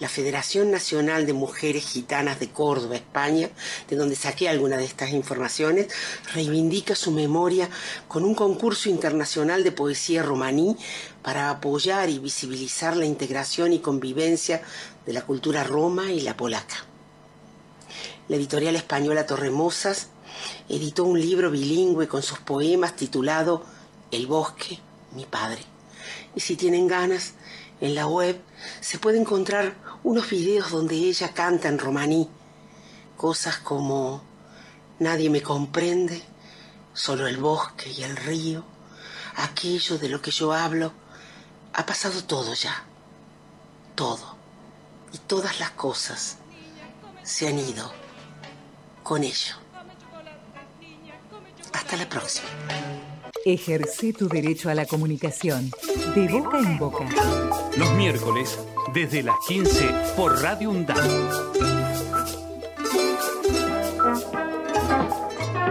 [0.00, 3.50] la Federación Nacional de Mujeres Gitanas de Córdoba, España,
[3.88, 5.88] de donde saqué algunas de estas informaciones,
[6.34, 7.68] reivindica su memoria
[8.06, 10.76] con un concurso internacional de poesía romaní
[11.22, 14.62] para apoyar y visibilizar la integración y convivencia
[15.04, 16.87] de la cultura roma y la polaca.
[18.28, 20.08] La editorial española Torremosas
[20.68, 23.64] editó un libro bilingüe con sus poemas titulado
[24.10, 24.78] El bosque,
[25.12, 25.62] mi padre.
[26.34, 27.32] Y si tienen ganas,
[27.80, 28.38] en la web
[28.82, 29.74] se puede encontrar
[30.04, 32.28] unos videos donde ella canta en romaní
[33.16, 34.22] cosas como
[34.98, 36.20] Nadie me comprende,
[36.92, 38.62] solo el bosque y el río,
[39.36, 40.92] aquello de lo que yo hablo,
[41.72, 42.84] ha pasado todo ya,
[43.94, 44.36] todo,
[45.12, 46.38] y todas las cosas
[47.22, 48.07] se han ido
[49.08, 49.56] con ello.
[51.72, 52.46] Hasta la próxima.
[53.46, 55.70] Ejerce tu derecho a la comunicación
[56.14, 57.06] de boca en boca.
[57.78, 58.58] Los miércoles,
[58.92, 60.98] desde las 15, por Radio UNDAP.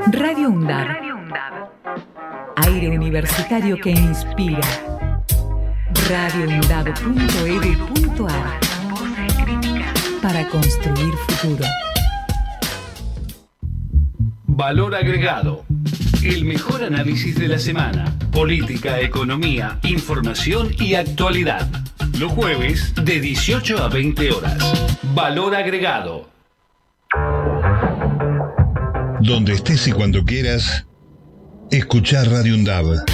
[0.08, 0.88] Radio UNDAB.
[2.56, 4.62] Aire universitario que inspira.
[6.10, 8.60] radioundab.edu.ar
[10.24, 11.64] Para construir futuro.
[14.58, 15.66] Valor agregado.
[16.24, 18.18] El mejor análisis de la semana.
[18.32, 21.70] Política, economía, información y actualidad.
[22.18, 24.58] Los jueves de 18 a 20 horas.
[25.14, 26.32] Valor agregado.
[29.22, 30.88] Donde estés y cuando quieras,
[31.70, 33.06] escuchar Radio Undab.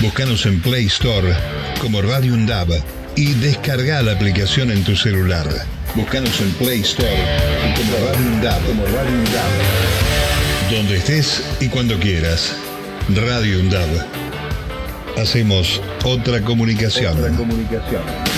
[0.00, 1.34] Búscanos en Play Store
[1.80, 2.68] como Radio Undab
[3.16, 5.48] y descarga la aplicación en tu celular.
[5.96, 8.66] Búscanos en Play Store como Radio Undab.
[8.66, 10.70] Como Radio Undab.
[10.70, 12.54] Donde estés y cuando quieras.
[13.14, 13.88] Radio Undab.
[15.16, 17.16] Hacemos otra comunicación.
[17.18, 18.29] Otra comunicación.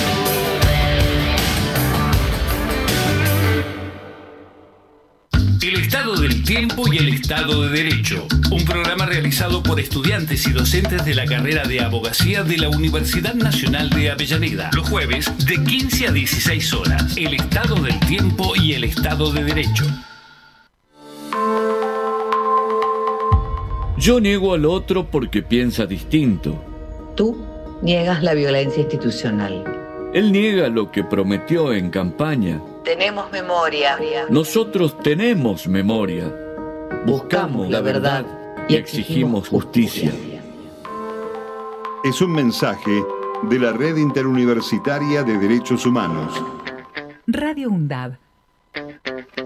[6.33, 8.27] El tiempo y el estado de derecho.
[8.51, 13.35] Un programa realizado por estudiantes y docentes de la carrera de abogacía de la Universidad
[13.35, 14.71] Nacional de Avellaneda.
[14.75, 17.17] Los jueves de 15 a 16 horas.
[17.19, 19.85] El estado del tiempo y el estado de derecho.
[23.99, 26.65] Yo niego al otro porque piensa distinto.
[27.15, 27.45] Tú
[27.83, 29.65] niegas la violencia institucional.
[30.15, 32.59] Él niega lo que prometió en campaña.
[32.85, 33.97] Tenemos memoria.
[34.29, 36.25] Nosotros tenemos memoria.
[37.07, 38.25] Buscamos la verdad
[38.69, 40.13] y exigimos justicia.
[42.03, 43.05] Es un mensaje
[43.45, 46.43] de la Red Interuniversitaria de Derechos Humanos.
[47.27, 48.17] Radio UNDAB.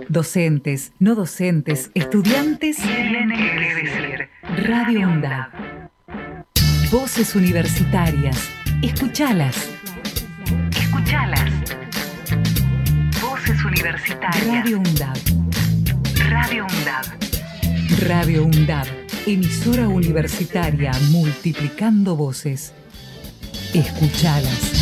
[0.09, 2.79] Docentes, no docentes, estudiantes.
[2.79, 4.29] Tienen que decir.
[4.67, 5.51] Radio UNDAB.
[6.91, 8.49] Voces universitarias.
[8.83, 9.71] Escuchalas.
[10.71, 11.86] Escuchalas.
[13.87, 15.17] Radio UNDAB.
[16.29, 17.07] Radio UNDAB.
[18.01, 18.87] Radio UNDAB.
[19.29, 22.73] Emisora universitaria multiplicando voces.
[23.75, 24.73] Escuchalas.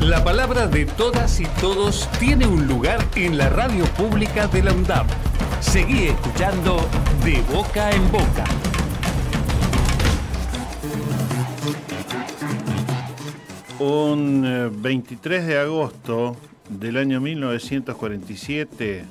[0.00, 4.74] La palabra de todas y todos tiene un lugar en la radio pública de la
[4.74, 5.06] UNDAP.
[5.60, 6.86] Seguí escuchando
[7.24, 8.44] De Boca en Boca.
[13.84, 16.36] Un eh, 23 de agosto
[16.68, 19.04] del año 1947,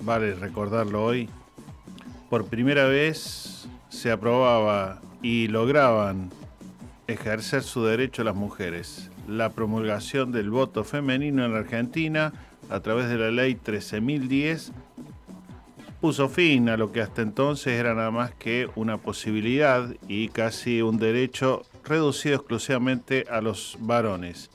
[0.00, 1.28] vale recordarlo hoy,
[2.30, 6.30] por primera vez se aprobaba y lograban
[7.06, 9.10] ejercer su derecho las mujeres.
[9.28, 12.32] La promulgación del voto femenino en Argentina
[12.70, 14.72] a través de la ley 13.010
[16.00, 20.80] puso fin a lo que hasta entonces era nada más que una posibilidad y casi
[20.80, 24.50] un derecho reducido exclusivamente a los varones.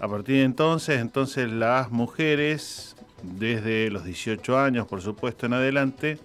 [0.00, 6.18] A partir de entonces, entonces las mujeres, desde los 18 años por supuesto en adelante,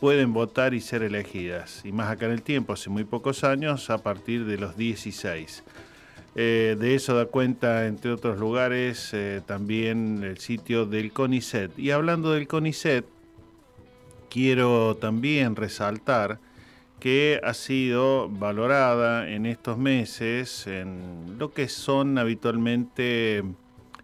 [0.00, 1.82] pueden votar y ser elegidas.
[1.84, 5.62] Y más acá en el tiempo, hace muy pocos años, a partir de los 16.
[6.38, 11.78] Eh, de eso da cuenta, entre otros lugares, eh, también el sitio del CONICET.
[11.78, 13.06] Y hablando del CONICET,
[14.28, 16.38] quiero también resaltar
[17.00, 23.44] que ha sido valorada en estos meses en lo que son habitualmente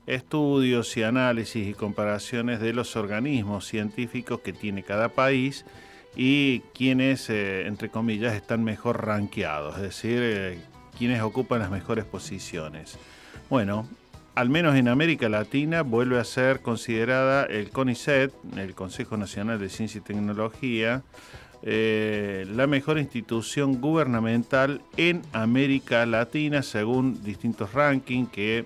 [0.07, 5.65] estudios y análisis y comparaciones de los organismos científicos que tiene cada país
[6.17, 10.59] y quienes, eh, entre comillas, están mejor rankeados, es decir, eh,
[10.99, 12.99] quienes ocupan las mejores posiciones.
[13.49, 13.89] Bueno,
[14.35, 19.69] al menos en América Latina vuelve a ser considerada el CONICET, el Consejo Nacional de
[19.69, 21.03] Ciencia y Tecnología,
[21.65, 28.65] eh, la mejor institución gubernamental en América Latina según distintos rankings que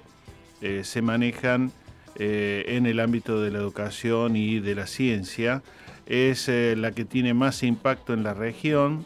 [0.62, 1.72] eh, se manejan
[2.14, 5.62] eh, en el ámbito de la educación y de la ciencia.
[6.06, 9.04] Es la que tiene más impacto en la región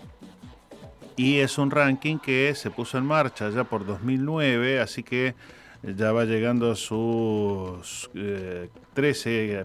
[1.17, 5.35] y es un ranking que se puso en marcha ya por 2009, así que
[5.83, 8.11] ya va llegando a sus
[8.93, 9.65] 13,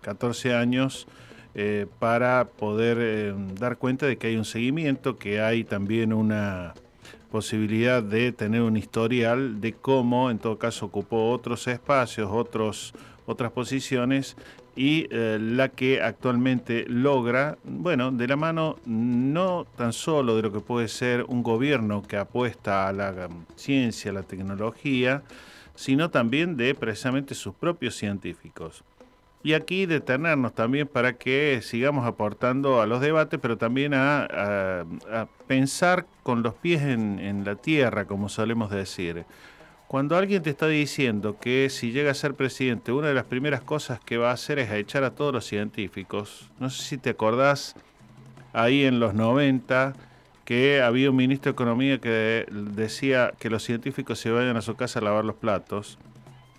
[0.00, 1.06] 14 años
[1.56, 6.74] eh, para poder eh, dar cuenta de que hay un seguimiento, que hay también una
[7.30, 12.92] posibilidad de tener un historial de cómo en todo caso ocupó otros espacios, otros,
[13.26, 14.36] otras posiciones
[14.74, 20.52] y eh, la que actualmente logra, bueno, de la mano no tan solo de lo
[20.52, 25.22] que puede ser un gobierno que apuesta a la ciencia, a la tecnología,
[25.76, 28.82] sino también de precisamente sus propios científicos
[29.44, 34.86] y aquí detenernos también para que sigamos aportando a los debates, pero también a,
[35.46, 39.26] pensar con los pies en, la tierra, como solemos decir.
[39.86, 43.60] Cuando alguien te está diciendo que si llega a ser presidente, una de las primeras
[43.60, 47.10] cosas que va a hacer es echar a todos los científicos, no sé si te
[47.10, 47.76] acordás
[48.54, 49.94] ahí en los 90
[50.46, 54.74] que había un ministro de Economía que decía que los científicos se vayan a su
[54.74, 55.98] casa a lavar los platos.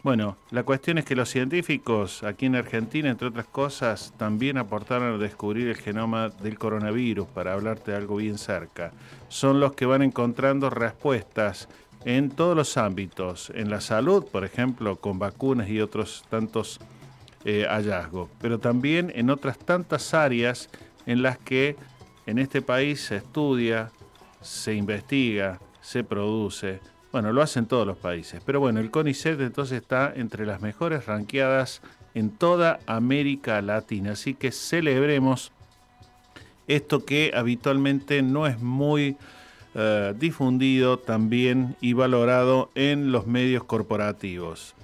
[0.05, 5.15] Bueno, la cuestión es que los científicos aquí en Argentina, entre otras cosas, también aportaron
[5.15, 8.91] a descubrir el genoma del coronavirus, para hablarte de algo bien cerca.
[9.29, 11.69] Son los que van encontrando respuestas
[12.03, 16.79] en todos los ámbitos, en la salud, por ejemplo, con vacunas y otros tantos
[17.43, 20.69] eh, hallazgos, pero también en otras tantas áreas
[21.07, 21.77] en las que
[22.27, 23.89] en este país se estudia,
[24.39, 26.79] se investiga, se produce,
[27.15, 28.41] bueno, lo hacen todos los países.
[28.45, 31.81] Pero bueno, el CONICET entonces está entre las mejores ranqueadas
[32.13, 34.11] en toda América Latina.
[34.11, 35.53] Así que celebremos
[36.67, 39.15] esto que habitualmente no es muy
[39.75, 44.75] eh, difundido también y valorado en los medios corporativos.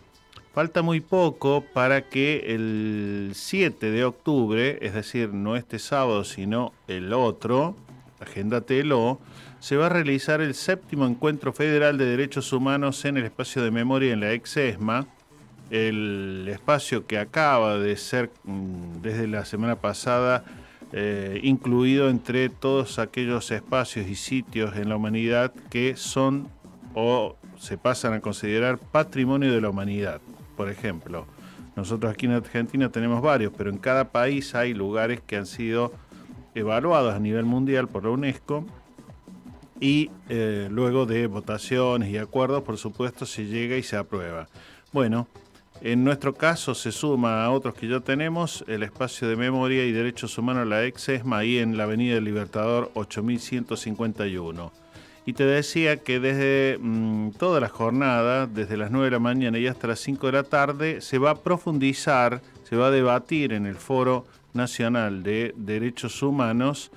[0.53, 6.71] Falta muy poco para que el 7 de octubre, es decir, no este sábado, sino
[6.87, 7.75] el otro,
[8.21, 9.19] agéndatelo,
[9.59, 13.71] se va a realizar el séptimo Encuentro Federal de Derechos Humanos en el espacio de
[13.71, 15.07] memoria en la ex ESMA,
[15.69, 20.43] el espacio que acaba de ser mm, desde la semana pasada
[20.93, 26.49] eh, incluido entre todos aquellos espacios y sitios en la humanidad que son
[26.93, 30.19] o se pasan a considerar patrimonio de la humanidad.
[30.57, 31.27] Por ejemplo,
[31.77, 35.93] nosotros aquí en Argentina tenemos varios, pero en cada país hay lugares que han sido
[36.55, 38.65] evaluados a nivel mundial por la UNESCO
[39.79, 44.47] y eh, luego de votaciones y acuerdos, por supuesto, se llega y se aprueba.
[44.93, 45.27] Bueno,
[45.81, 49.91] en nuestro caso se suma a otros que ya tenemos el espacio de memoria y
[49.91, 54.71] derechos humanos, la ex-ESMA, ahí en la Avenida del Libertador 8151.
[55.25, 59.57] Y te decía que desde mm, toda la jornada, desde las 9 de la mañana
[59.57, 63.53] y hasta las 5 de la tarde, se va a profundizar, se va a debatir
[63.53, 66.91] en el Foro Nacional de Derechos Humanos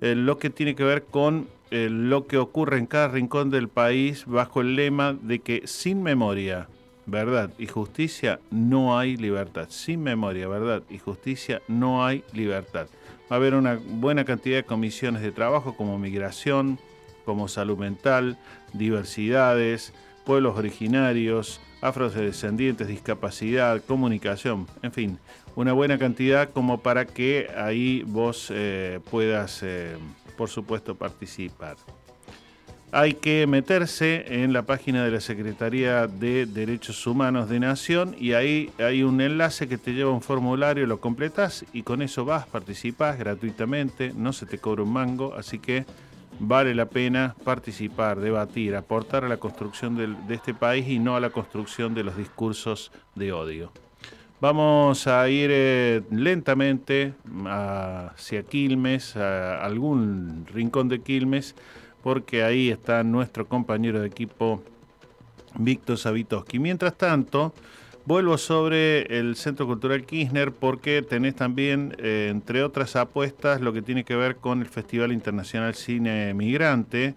[0.00, 3.68] eh, lo que tiene que ver con eh, lo que ocurre en cada rincón del
[3.68, 6.68] país bajo el lema de que sin memoria,
[7.06, 9.66] verdad y justicia no hay libertad.
[9.70, 12.86] Sin memoria, verdad y justicia no hay libertad.
[13.30, 16.78] Va a haber una buena cantidad de comisiones de trabajo como migración,
[17.24, 18.36] como salud mental,
[18.72, 19.94] diversidades,
[20.24, 25.18] pueblos originarios, afrodescendientes, discapacidad, comunicación, en fin,
[25.56, 29.96] una buena cantidad como para que ahí vos eh, puedas, eh,
[30.36, 31.76] por supuesto, participar.
[32.90, 38.34] Hay que meterse en la página de la Secretaría de Derechos Humanos de Nación y
[38.34, 42.46] ahí hay un enlace que te lleva un formulario, lo completas y con eso vas,
[42.46, 45.84] participás gratuitamente, no se te cobra un mango, así que
[46.38, 49.96] vale la pena participar, debatir, aportar a la construcción
[50.28, 53.72] de este país y no a la construcción de los discursos de odio.
[54.44, 57.14] Vamos a ir eh, lentamente
[57.46, 61.54] hacia Quilmes, a algún rincón de Quilmes,
[62.02, 64.62] porque ahí está nuestro compañero de equipo
[65.54, 66.58] Víctor Savitoski.
[66.58, 67.54] Mientras tanto,
[68.04, 73.80] Vuelvo sobre el Centro Cultural Kirchner porque tenés también, eh, entre otras apuestas, lo que
[73.80, 77.14] tiene que ver con el Festival Internacional Cine Migrante,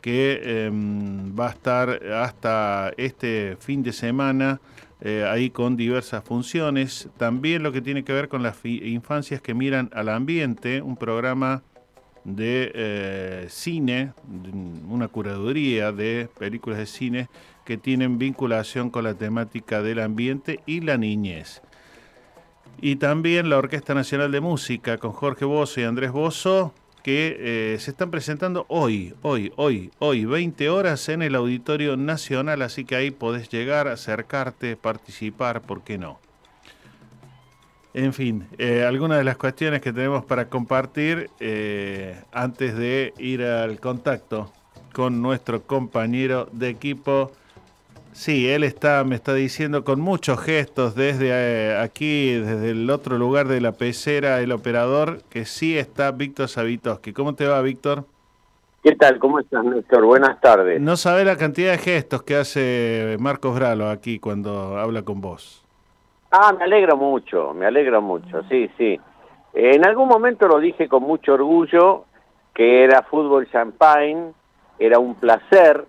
[0.00, 4.60] que em, va a estar hasta este fin de semana
[5.00, 7.08] eh, ahí con diversas funciones.
[7.16, 11.62] También lo que tiene que ver con las infancias que miran al ambiente, un programa
[12.24, 14.12] de eh, cine,
[14.88, 17.28] una curaduría de películas de cine
[17.64, 21.62] que tienen vinculación con la temática del ambiente y la niñez.
[22.80, 26.72] Y también la Orquesta Nacional de Música con Jorge Bozo y Andrés Bozo,
[27.02, 32.62] que eh, se están presentando hoy, hoy, hoy, hoy, 20 horas en el Auditorio Nacional,
[32.62, 36.20] así que ahí podés llegar, acercarte, participar, ¿por qué no?
[37.94, 43.42] En fin, eh, algunas de las cuestiones que tenemos para compartir eh, antes de ir
[43.42, 44.52] al contacto
[44.92, 47.32] con nuestro compañero de equipo,
[48.18, 53.16] Sí, él está, me está diciendo con muchos gestos desde eh, aquí, desde el otro
[53.16, 57.12] lugar de la pecera, el operador, que sí está Víctor Savitoski.
[57.12, 58.06] ¿Cómo te va, Víctor?
[58.82, 59.20] ¿Qué tal?
[59.20, 60.04] ¿Cómo estás, Néstor?
[60.04, 60.80] Buenas tardes.
[60.80, 65.64] No sabe la cantidad de gestos que hace Marcos Bralo aquí cuando habla con vos.
[66.32, 68.98] Ah, me alegro mucho, me alegro mucho, sí, sí.
[69.54, 72.04] En algún momento lo dije con mucho orgullo,
[72.52, 74.32] que era fútbol champagne,
[74.76, 75.86] era un placer,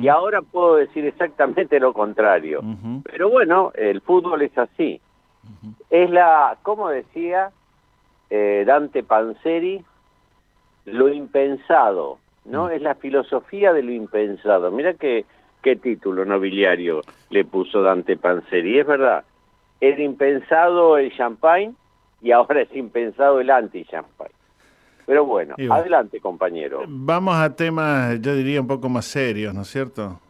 [0.00, 2.62] y ahora puedo decir exactamente lo contrario.
[3.04, 5.00] Pero bueno, el fútbol es así.
[5.90, 7.50] Es la, como decía
[8.30, 9.84] eh, Dante Panzeri,
[10.84, 12.68] lo impensado, ¿no?
[12.70, 14.70] Es la filosofía de lo impensado.
[14.70, 15.24] Mira qué,
[15.62, 18.78] qué título nobiliario le puso Dante Panzeri.
[18.78, 19.24] Es verdad,
[19.80, 21.74] es impensado el champagne
[22.22, 24.35] y ahora es impensado el anti-champagne.
[25.06, 26.82] Pero bueno, adelante compañero.
[26.88, 30.20] Vamos a temas, yo diría, un poco más serios, ¿no es cierto?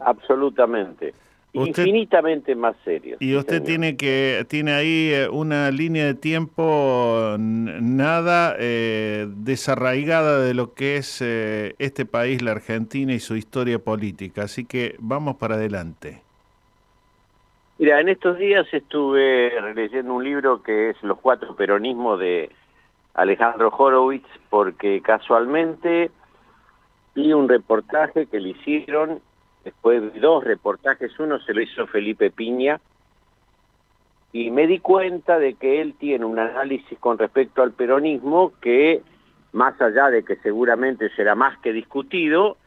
[0.00, 1.14] Absolutamente.
[1.54, 3.16] Infinitamente más serios.
[3.20, 10.52] Y usted tiene que tiene ahí eh, una línea de tiempo nada eh, desarraigada de
[10.52, 14.42] lo que es eh, este país, la Argentina y su historia política.
[14.42, 16.20] Así que vamos para adelante.
[17.78, 22.50] Mira, en estos días estuve leyendo un libro que es Los cuatro peronismos de
[23.16, 26.10] Alejandro Horowitz porque casualmente
[27.14, 29.20] vi un reportaje que le hicieron,
[29.64, 32.78] después de dos reportajes, uno se lo hizo Felipe Piña,
[34.32, 39.00] y me di cuenta de que él tiene un análisis con respecto al peronismo que,
[39.52, 42.58] más allá de que seguramente será más que discutido,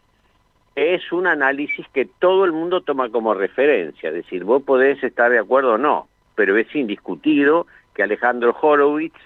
[0.73, 5.29] es un análisis que todo el mundo toma como referencia, es decir, vos podés estar
[5.29, 9.19] de acuerdo o no, pero es indiscutido que Alejandro Horowitz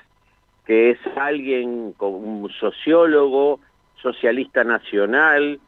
[0.66, 3.60] que es alguien como un sociólogo,
[4.02, 5.60] socialista nacional,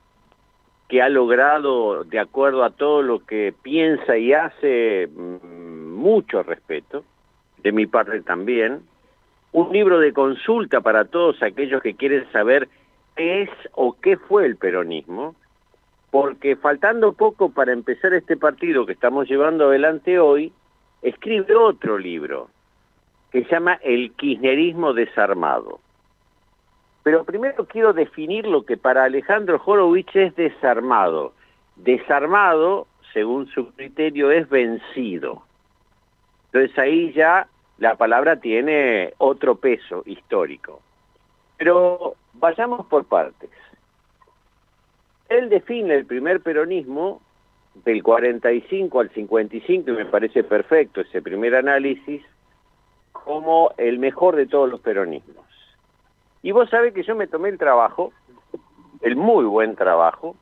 [0.88, 7.04] que ha logrado, de acuerdo a todo lo que piensa y hace, mm, mucho respeto,
[7.64, 8.82] de mi parte también,
[9.52, 12.68] un libro de consulta para todos aquellos que quieren saber
[13.16, 15.36] qué es o qué fue el peronismo,
[16.12, 20.54] porque faltando poco para empezar este partido que estamos llevando adelante hoy,
[21.02, 22.50] escribe otro libro,
[23.36, 25.82] que se llama el kirchnerismo desarmado.
[27.04, 31.34] Pero primero quiero definir lo que para Alejandro Horowitz es desarmado.
[31.76, 35.44] Desarmado, según su criterio, es vencido.
[36.46, 40.80] Entonces ahí ya la palabra tiene otro peso histórico.
[41.58, 43.50] Pero vayamos por partes.
[45.28, 47.22] Él define el primer peronismo
[47.84, 52.22] del 45 al 55, y me parece perfecto ese primer análisis,
[53.24, 55.46] como el mejor de todos los peronismos.
[56.42, 58.14] Y vos sabés que yo me tomé el trabajo,
[59.02, 60.36] el muy buen trabajo,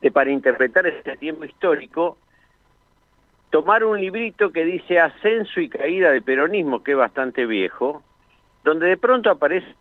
[0.00, 2.18] de para interpretar este tiempo histórico,
[3.50, 8.02] tomar un librito que dice Ascenso y Caída del Peronismo, que es bastante viejo,
[8.62, 9.74] donde de pronto aparecen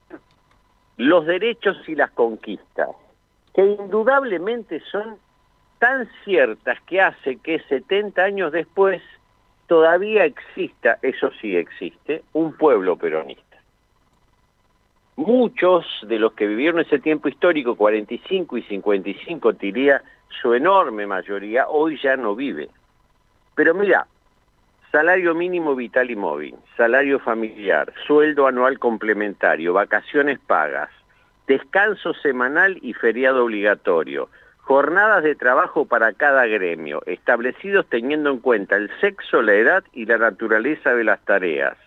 [0.98, 2.90] los derechos y las conquistas,
[3.54, 5.18] que indudablemente son
[5.80, 9.02] tan ciertas que hace que 70 años después
[9.68, 13.44] todavía exista, eso sí existe, un pueblo peronista.
[15.18, 20.02] Muchos de los que vivieron ese tiempo histórico, 45 y 55, diría
[20.42, 22.70] su enorme mayoría, hoy ya no vive.
[23.56, 24.08] Pero mira,
[24.92, 30.90] salario mínimo vital y móvil, salario familiar, sueldo anual complementario, vacaciones pagas,
[31.48, 34.30] descanso semanal y feriado obligatorio,
[34.68, 40.06] jornadas de trabajo para cada gremio, establecidos teniendo en cuenta el sexo, la edad y
[40.06, 41.78] la naturaleza de las tareas,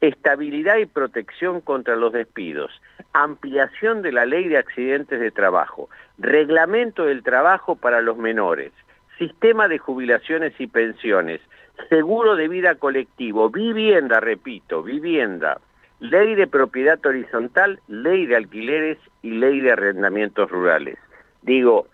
[0.00, 2.72] estabilidad y protección contra los despidos,
[3.12, 8.72] ampliación de la ley de accidentes de trabajo, reglamento del trabajo para los menores,
[9.18, 11.42] sistema de jubilaciones y pensiones,
[11.90, 15.60] seguro de vida colectivo, vivienda, repito, vivienda,
[15.98, 20.96] ley de propiedad horizontal, ley de alquileres y ley de arrendamientos rurales.
[21.42, 21.86] Digo,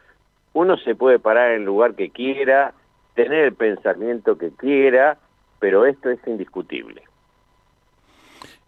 [0.56, 2.72] uno se puede parar en el lugar que quiera,
[3.14, 5.18] tener el pensamiento que quiera,
[5.58, 7.02] pero esto es indiscutible.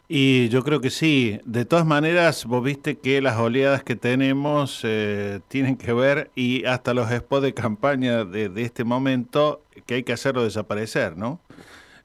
[0.07, 1.41] Y yo creo que sí.
[1.45, 6.67] De todas maneras, vos viste que las oleadas que tenemos eh, tienen que ver y
[6.67, 11.41] hasta los spots de campaña de, de, este momento que hay que hacerlo desaparecer, ¿no?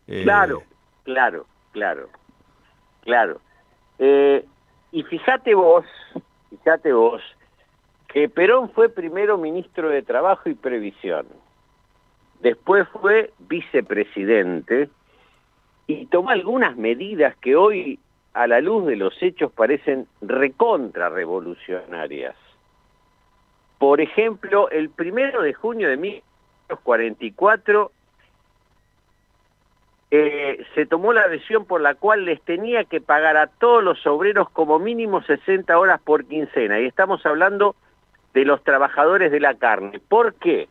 [0.07, 0.23] Eh...
[0.23, 0.63] Claro,
[1.03, 2.09] claro, claro,
[3.01, 3.41] claro.
[3.99, 4.45] Eh,
[4.93, 5.85] y fíjate vos,
[6.49, 7.21] fíjate vos,
[8.13, 11.25] que Perón fue primero ministro de Trabajo y Previsión.
[12.41, 14.89] Después fue vicepresidente
[15.87, 17.99] y tomó algunas medidas que hoy,
[18.35, 22.35] a la luz de los hechos, parecen recontra revolucionarias.
[23.79, 27.91] Por ejemplo, el primero de junio de 1944
[30.11, 34.05] eh, se tomó la decisión por la cual les tenía que pagar a todos los
[34.05, 36.79] obreros como mínimo 60 horas por quincena.
[36.79, 37.75] Y estamos hablando
[38.33, 39.99] de los trabajadores de la carne.
[39.99, 40.67] ¿Por qué?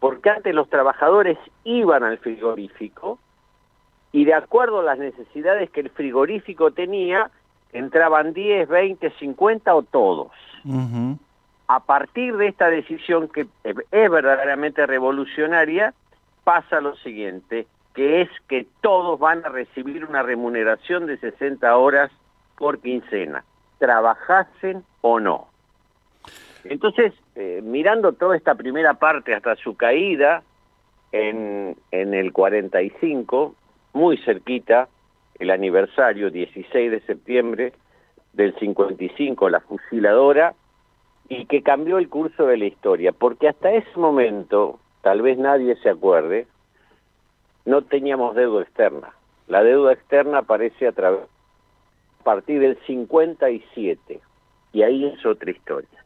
[0.00, 3.18] Porque antes los trabajadores iban al frigorífico,
[4.12, 7.30] y de acuerdo a las necesidades que el frigorífico tenía,
[7.72, 10.32] entraban 10, 20, 50 o todos.
[10.64, 11.18] Uh -huh.
[11.66, 15.92] A partir de esta decisión que es verdaderamente revolucionaria,
[16.44, 22.10] pasa lo siguiente, que es que todos van a recibir una remuneración de 60 horas
[22.56, 23.44] por quincena,
[23.78, 25.48] trabajasen o no.
[26.64, 30.42] Entonces, eh, mirando toda esta primera parte hasta su caída
[31.12, 33.54] en, en el 45,
[33.92, 34.88] muy cerquita,
[35.38, 37.72] el aniversario 16 de septiembre
[38.32, 40.54] del 55, la fusiladora,
[41.28, 45.76] y que cambió el curso de la historia, porque hasta ese momento, tal vez nadie
[45.76, 46.46] se acuerde,
[47.64, 49.12] no teníamos deuda externa.
[49.46, 51.20] La deuda externa aparece a, través,
[52.20, 54.20] a partir del 57,
[54.72, 56.04] y ahí es otra historia.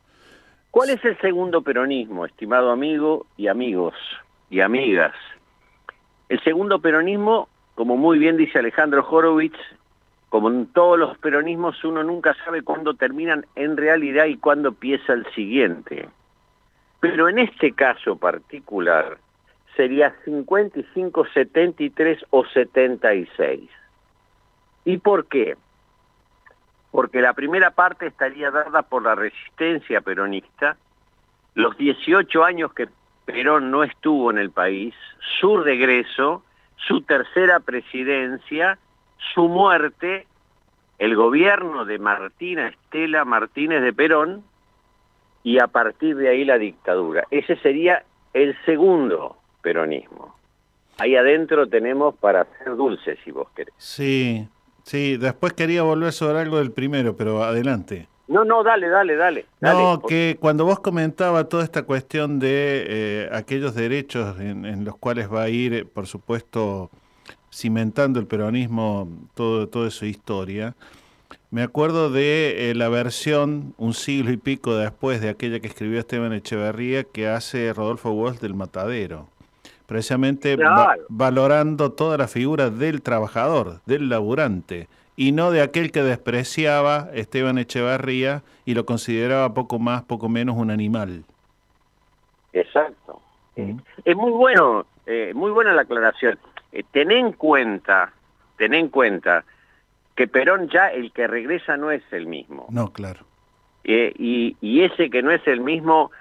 [0.73, 3.95] ¿Cuál es el segundo peronismo, estimado amigo y amigos
[4.49, 5.13] y amigas?
[6.31, 9.59] El segundo peronismo como muy bien dice Alejandro Horowitz,
[10.31, 15.13] como en todos los peronismos, uno nunca sabe cuándo terminan en realidad y cuándo empieza
[15.13, 16.09] el siguiente.
[17.01, 19.19] Pero en este caso particular,
[19.77, 23.69] sería 55, 73 o 76.
[24.87, 25.55] ¿Y por qué?
[26.93, 30.77] Porque la primera parte estaría dada por la resistencia peronista,
[31.55, 32.89] los 18 años que
[33.25, 34.95] Perón no estuvo en el país,
[35.41, 36.45] su regreso,
[36.77, 38.79] su tercera presidencia,
[39.35, 40.27] su muerte,
[40.99, 44.45] el gobierno de Martina Estela Martínez de Perón
[45.43, 47.25] y a partir de ahí la dictadura.
[47.31, 50.35] Ese sería el segundo peronismo.
[50.99, 53.75] Ahí adentro tenemos para hacer dulces, si vos querés.
[53.79, 54.47] Sí,
[54.83, 58.09] sí, después quería volver sobre algo del primero, pero adelante.
[58.29, 59.47] No, no, dale, dale, dale.
[59.61, 64.97] No, que cuando vos comentabas toda esta cuestión de eh, aquellos derechos en, en, los
[64.97, 66.89] cuales va a ir, por supuesto,
[67.53, 70.75] cimentando el peronismo todo, toda su historia,
[71.53, 76.01] me acuerdo de eh, la versión un siglo y pico después de aquella que escribió
[76.01, 79.29] Esteban Echeverría que hace Rodolfo Walsh del Matadero.
[79.93, 80.75] Precisamente claro.
[80.75, 87.11] va, valorando toda la figura del trabajador, del laburante y no de aquel que despreciaba
[87.13, 91.25] Esteban Echevarría y lo consideraba poco más, poco menos un animal.
[92.55, 93.21] Exacto.
[93.55, 96.39] Es muy bueno, eh, muy buena la aclaración.
[96.73, 98.15] Eh, ten en cuenta,
[98.57, 99.45] ten en cuenta
[100.15, 102.65] que Perón ya el que regresa no es el mismo.
[102.71, 103.27] No, claro.
[103.85, 106.13] Eh, y, y, ese que no es el mismo,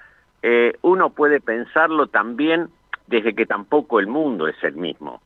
[0.42, 2.68] eh, uno puede pensarlo también
[3.12, 5.20] desde que tampoco el mundo es el mismo.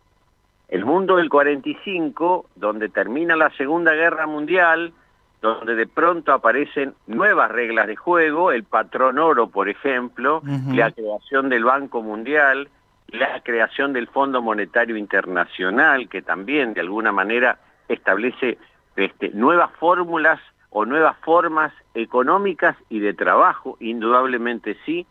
[0.68, 4.92] El mundo del 45, donde termina la Segunda Guerra Mundial,
[5.40, 11.48] donde de pronto aparecen nuevas reglas de juego, el patrón oro, por ejemplo, la creación
[11.48, 12.68] del Banco Mundial,
[13.06, 18.58] la creación del Fondo Monetario Internacional, que también de alguna manera establece
[18.96, 25.06] este, nuevas fórmulas o nuevas formas económicas y de trabajo, indudablemente sí,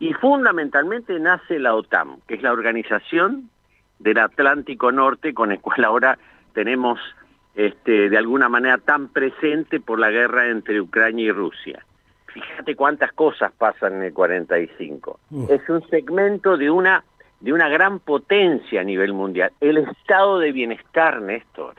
[0.00, 3.50] y fundamentalmente nace la OTAN, que es la organización
[3.98, 6.18] del Atlántico Norte, con el cual ahora
[6.54, 6.98] tenemos
[7.54, 11.84] este, de alguna manera tan presente por la guerra entre Ucrania y Rusia.
[12.32, 15.20] Fíjate cuántas cosas pasan en el 45.
[15.30, 15.50] Uf.
[15.50, 17.04] Es un segmento de una,
[17.40, 19.52] de una gran potencia a nivel mundial.
[19.60, 21.74] El estado de bienestar, Néstor.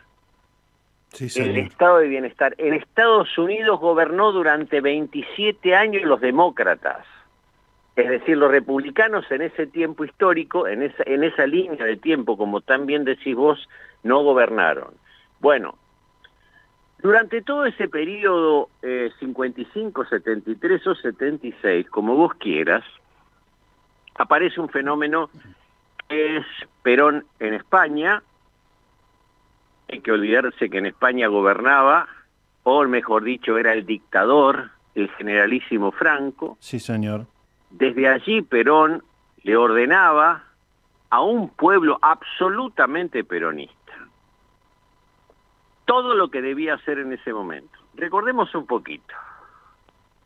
[1.13, 2.53] Sí, El estado de bienestar.
[2.57, 7.05] En Estados Unidos gobernó durante 27 años los demócratas.
[7.95, 12.37] Es decir, los republicanos en ese tiempo histórico, en esa, en esa línea de tiempo,
[12.37, 13.67] como también decís vos,
[14.03, 14.93] no gobernaron.
[15.39, 15.77] Bueno,
[17.01, 22.83] durante todo ese periodo eh, 55, 73 o 76, como vos quieras,
[24.15, 25.29] aparece un fenómeno
[26.07, 26.45] que es
[26.83, 28.21] Perón en España,
[29.89, 32.07] hay que olvidarse que en España gobernaba,
[32.63, 36.57] o mejor dicho, era el dictador, el generalísimo Franco.
[36.59, 37.25] Sí, señor.
[37.71, 39.03] Desde allí Perón
[39.43, 40.43] le ordenaba
[41.09, 43.81] a un pueblo absolutamente peronista
[45.91, 47.77] todo lo que debía hacer en ese momento.
[47.95, 49.13] Recordemos un poquito.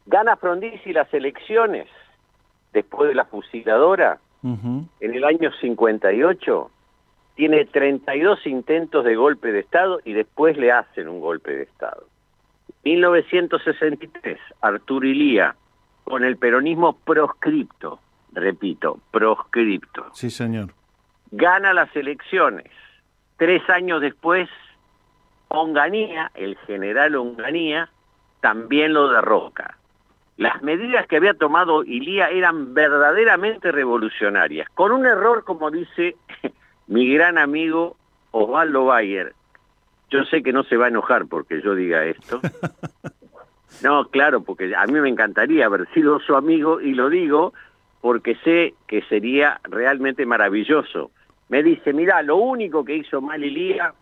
[0.06, 1.88] Gana Frondizi las elecciones
[2.72, 6.70] después de la fusiladora en el año 58
[7.34, 12.04] tiene 32 intentos de golpe de Estado y después le hacen un golpe de Estado.
[12.84, 15.56] 1963, Arturo Ilía,
[16.06, 18.00] con el peronismo proscripto,
[18.32, 20.70] repito, proscripto, Sí, señor.
[21.32, 22.72] gana las elecciones.
[23.38, 24.48] Tres años después,
[25.50, 27.90] Onganía, el general Onganía,
[28.42, 29.78] también lo derroca.
[30.38, 36.16] Las medidas que había tomado Ilía eran verdaderamente revolucionarias, con un error, como dice
[36.88, 37.98] mi gran amigo
[38.32, 39.34] Osvaldo Bayer.
[40.12, 42.40] Yo sé que no se va a enojar porque yo diga esto.
[43.84, 47.54] No, claro, porque a mí me encantaría haber sido su amigo y lo digo
[48.02, 51.12] porque sé que sería realmente maravilloso.
[51.50, 53.94] Me dice, mira, lo único que hizo mal Ilía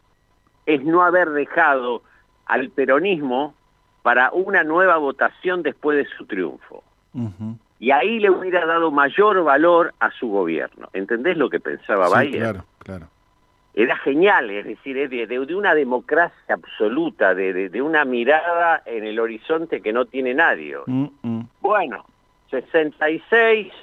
[0.66, 2.04] es no haber dejado
[2.46, 3.54] al peronismo
[4.02, 6.84] para una nueva votación después de su triunfo.
[7.80, 10.90] Y ahí le hubiera dado mayor valor a su gobierno.
[10.94, 12.40] ¿Entendés lo que pensaba Sí, Bayer?
[12.42, 13.08] claro, claro.
[13.76, 19.04] Era genial, es decir, es de, de- de una democracia absoluta, de, una mirada en
[19.04, 20.78] el horizonte que no tiene nadie.
[20.86, 21.42] Mm, mm.
[21.62, 22.06] Bueno,
[22.52, 23.74] 66,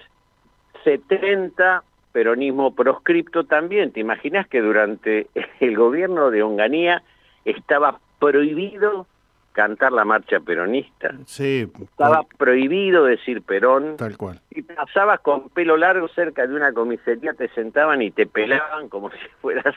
[0.84, 3.92] 70, peronismo proscripto también.
[3.92, 5.26] ¿Te imaginas que durante
[5.60, 7.02] el gobierno de Onganía
[7.44, 9.06] estaba prohibido
[9.52, 11.14] cantar la marcha peronista?
[11.26, 13.96] Sí, Estaba prohibido decir Perón.
[13.96, 14.40] tal cual.
[14.52, 19.10] Si pasabas con pelo largo cerca de una comisaría, te sentaban y te pelaban como
[19.10, 19.74] si fueras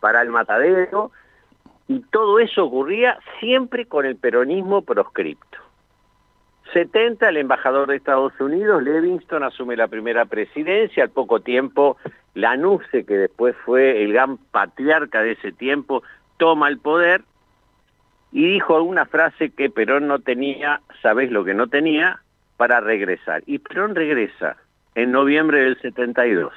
[0.00, 1.10] para el matadero.
[1.88, 5.58] Y todo eso ocurría siempre con el peronismo proscripto.
[6.72, 11.02] 70, el embajador de Estados Unidos, Livingston, asume la primera presidencia.
[11.02, 11.96] Al poco tiempo,
[12.34, 16.04] Lanusse, que después fue el gran patriarca de ese tiempo,
[16.36, 17.22] toma el poder
[18.32, 22.20] y dijo una frase que Perón no tenía, ¿sabés lo que no tenía?
[22.56, 23.42] Para regresar.
[23.46, 24.56] Y Perón regresa
[24.94, 26.52] en noviembre del 72.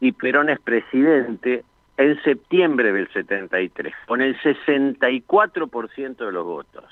[0.00, 1.64] Y Perón es presidente
[1.98, 6.84] en septiembre del 73, con el 64% de los votos.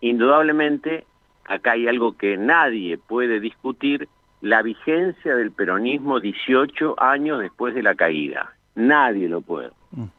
[0.00, 1.04] Indudablemente,
[1.44, 4.08] acá hay algo que nadie puede discutir,
[4.40, 8.54] la vigencia del peronismo 18 años después de la caída.
[8.74, 9.70] Nadie lo puede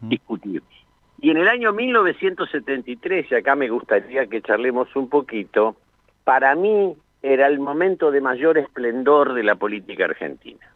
[0.02, 0.62] discutir.
[1.22, 5.76] Y en el año 1973, y acá me gustaría que charlemos un poquito,
[6.24, 10.68] para mí era el momento de mayor esplendor de la política argentina.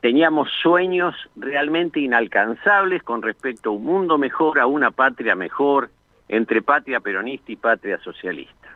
[0.00, 5.90] Teníamos sueños realmente inalcanzables con respecto a un mundo mejor, a una patria mejor,
[6.28, 8.68] entre patria peronista y patria socialista.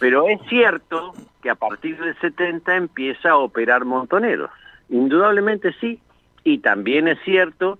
[0.00, 1.12] Pero es cierto
[1.42, 4.50] que a partir del 70 empieza a operar Montoneros.
[4.88, 6.00] Indudablemente sí.
[6.44, 7.78] Y también es cierto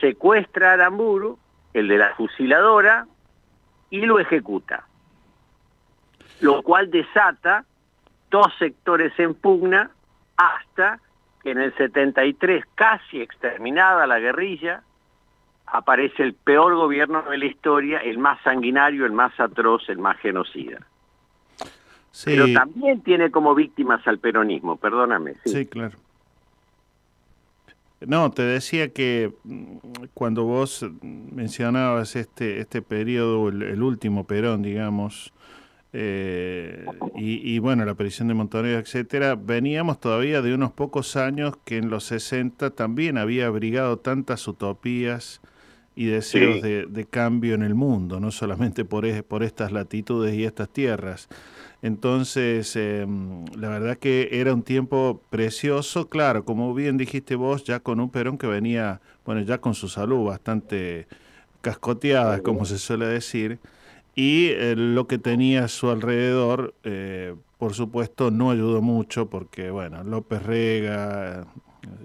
[0.00, 1.38] secuestra a Aramburu,
[1.74, 3.06] el de la fusiladora,
[3.90, 4.86] y lo ejecuta.
[6.40, 7.64] Lo cual desata
[8.30, 9.90] dos sectores en pugna
[10.36, 11.00] hasta
[11.42, 14.82] que en el 73, casi exterminada la guerrilla,
[15.66, 20.18] aparece el peor gobierno de la historia, el más sanguinario, el más atroz, el más
[20.18, 20.78] genocida.
[22.12, 25.34] Sí, Pero también tiene como víctimas al peronismo, perdóname.
[25.44, 25.50] sí.
[25.50, 25.98] sí, claro.
[28.06, 29.76] No, te decía que mm,
[30.14, 35.32] cuando vos mencionabas este, este periodo, el, el último Perón, digamos,
[35.94, 41.54] eh, y, y, bueno, la aparición de Montonero, etcétera, veníamos todavía de unos pocos años
[41.64, 45.40] que en los 60 también había abrigado tantas utopías
[45.94, 46.60] y deseos Sí.
[46.62, 50.70] de, de cambio en el mundo, no solamente por, es- por estas latitudes y estas
[50.70, 51.28] tierras.
[51.82, 53.04] Entonces, eh,
[53.56, 58.08] la verdad que era un tiempo precioso, claro, como bien dijiste vos, ya con un
[58.08, 61.08] Perón que venía, bueno, ya con su salud bastante
[61.60, 63.58] cascoteada, como se suele decir,
[64.14, 69.70] y eh, lo que tenía a su alrededor, eh, por supuesto, no ayudó mucho porque,
[69.70, 71.44] bueno, López Rega, eh,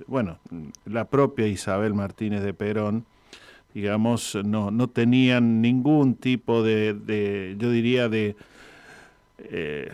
[0.08, 0.40] bueno,
[0.86, 3.06] la propia Isabel Martínez de Perón,
[3.74, 8.36] digamos, no, no tenían ningún tipo de, de yo diría, de
[9.40, 9.92] eh,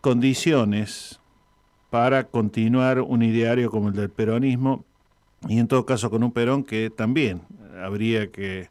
[0.00, 1.20] condiciones
[1.90, 4.84] para continuar un ideario como el del peronismo
[5.48, 7.42] y en todo caso con un Perón que también
[7.82, 8.68] habría que,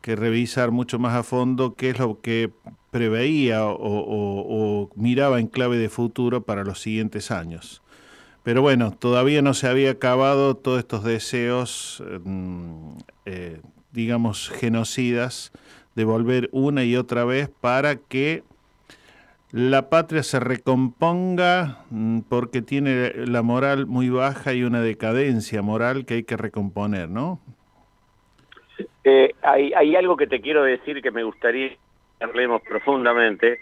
[0.00, 2.52] que revisar mucho más a fondo qué es lo que
[2.90, 7.82] preveía o, miraba en clave de futuro para los siguientes años.
[8.42, 13.60] Pero bueno, todavía no se había acabado todos estos deseos, mm, eh,
[13.92, 15.50] digamos, genocidas,
[15.96, 18.44] de volver una y otra vez para que
[19.54, 26.06] la patria se recomponga mm, porque tiene la moral muy baja y una decadencia moral
[26.06, 27.38] que hay que recomponer, ¿no?
[29.04, 31.78] Eh, hay, hay algo que te quiero decir que me gustaría que
[32.24, 33.60] hablemos profundamente.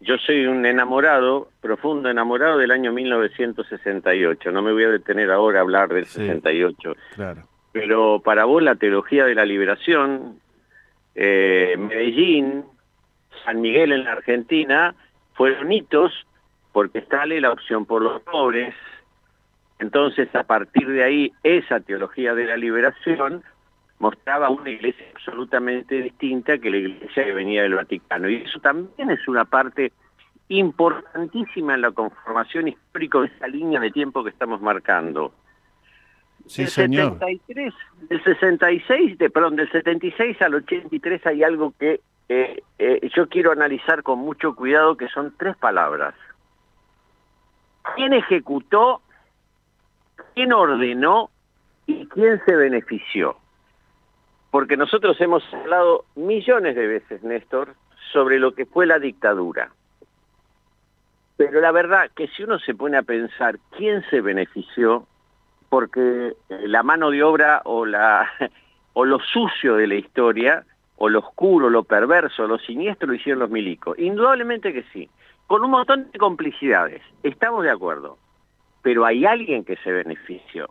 [0.00, 4.52] Yo soy un enamorado, profundo enamorado del año 1968.
[4.52, 6.96] No me voy a detener ahora a hablar del 68.
[7.14, 7.44] Claro.
[7.72, 10.38] Pero para vos la teología de la liberación,
[11.14, 12.64] eh, Medellín,
[13.42, 14.94] San Miguel en la Argentina,
[15.34, 16.12] fueron hitos
[16.72, 18.74] porque sale la opción por los pobres.
[19.78, 23.44] Entonces, a partir de ahí, esa teología de la liberación
[23.98, 28.28] mostraba una iglesia absolutamente distinta que la iglesia que venía del Vaticano.
[28.28, 29.92] Y eso también es una parte
[30.48, 35.32] importantísima en la conformación histórica de esa línea de tiempo que estamos marcando.
[36.46, 37.12] Sí, del señor.
[37.20, 37.74] 73,
[38.08, 43.52] del 66, de, perdón, del 76 al 83 hay algo que eh, eh, yo quiero
[43.52, 46.14] analizar con mucho cuidado, que son tres palabras.
[47.94, 49.02] ¿Quién ejecutó,
[50.34, 51.30] quién ordenó
[51.86, 53.36] y quién se benefició?
[54.50, 57.74] Porque nosotros hemos hablado millones de veces, Néstor,
[58.12, 59.70] sobre lo que fue la dictadura.
[61.36, 65.06] Pero la verdad que si uno se pone a pensar quién se benefició,
[65.68, 68.30] porque eh, la mano de obra o la
[68.92, 70.64] o lo sucio de la historia,
[70.96, 73.98] o lo oscuro, lo perverso, lo siniestro lo hicieron los milicos.
[73.98, 75.08] Indudablemente que sí,
[75.46, 78.18] con un montón de complicidades, estamos de acuerdo.
[78.82, 80.68] Pero hay alguien que se benefició.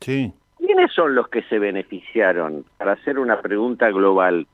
[0.00, 0.32] Sí.
[0.56, 2.64] ¿Quiénes son los que se beneficiaron?
[2.76, 4.46] Para hacer una pregunta global,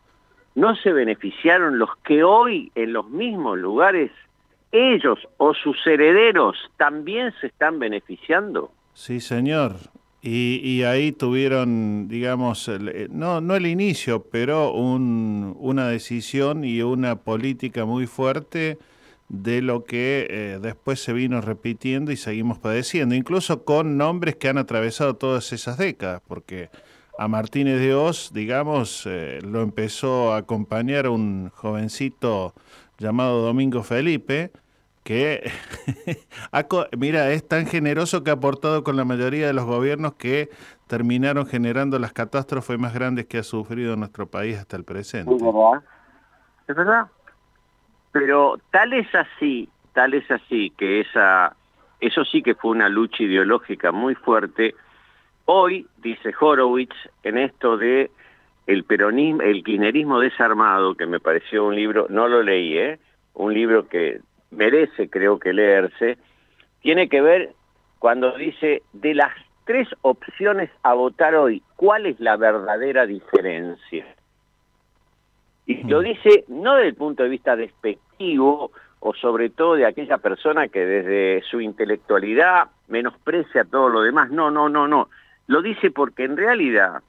[0.55, 4.11] ¿no se beneficiaron los que hoy en los mismos lugares,
[4.73, 8.73] ellos o sus herederos también se están beneficiando?
[8.93, 9.73] Sí, señor.
[10.27, 17.17] Y, ahí tuvieron, digamos, eh, no, no el inicio, pero un- una decisión y una
[17.17, 18.79] política muy fuerte
[19.29, 24.49] de lo que eh, después se vino repitiendo y seguimos padeciendo, incluso con nombres que
[24.49, 26.71] han atravesado todas esas décadas, porque
[27.19, 32.55] a Martínez de Oz, digamos, eh, lo empezó a acompañar un jovencito
[32.99, 34.53] llamado Domingo Felipe,
[35.05, 35.51] que,
[36.99, 40.49] mira, es tan generoso que ha aportado con la mayoría de los gobiernos que
[40.89, 45.35] terminaron generando las catástrofes más grandes que ha sufrido nuestro país hasta el presente.
[45.35, 45.83] Es verdad.
[46.67, 47.07] Es verdad.
[48.13, 51.55] Pero tal es así, tal es así que esa,
[52.01, 54.75] eso sí que fue una lucha ideológica muy fuerte.
[55.45, 58.11] Hoy, dice Horowitz, en esto de
[58.67, 62.99] el peronismo, el kirchnerismo desarmado, que me pareció un libro, no lo leí, ¿eh?
[63.35, 64.21] un libro que
[64.55, 66.19] merece, creo que leerse,
[66.81, 67.53] tiene que ver
[67.99, 69.33] cuando dice de las
[69.65, 74.07] tres opciones a votar hoy, ¿cuál es la verdadera diferencia?
[75.67, 78.71] Y lo dice no desde el punto de vista despectivo
[79.01, 84.31] o sobre todo de aquella persona que desde su intelectualidad menosprecia todo lo demás.
[84.31, 85.09] No, no, no, no.
[85.47, 87.03] Lo dice porque en realidad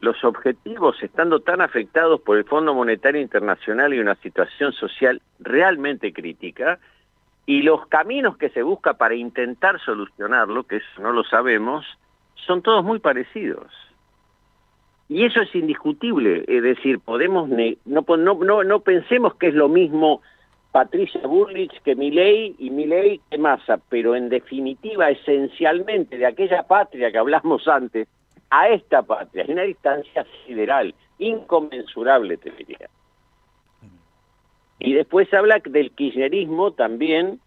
[0.00, 6.12] los objetivos, estando tan afectados por el Fondo Monetario Internacional y una situación social realmente
[6.12, 6.78] crítica,
[7.46, 11.84] y los caminos que se busca para intentar solucionarlo, que eso no lo sabemos,
[12.34, 13.70] son todos muy parecidos.
[15.08, 19.68] Y eso es indiscutible, es decir, podemos no, no, no, no pensemos que es lo
[19.68, 20.22] mismo
[20.72, 27.12] Patricia Burlich que Milei y Milei que Massa, pero en definitiva, esencialmente, de aquella patria
[27.12, 28.08] que hablamos antes,
[28.54, 32.88] a esta patria, en una distancia sideral, inconmensurable, te diría.
[34.78, 37.40] Y después habla del kirchnerismo también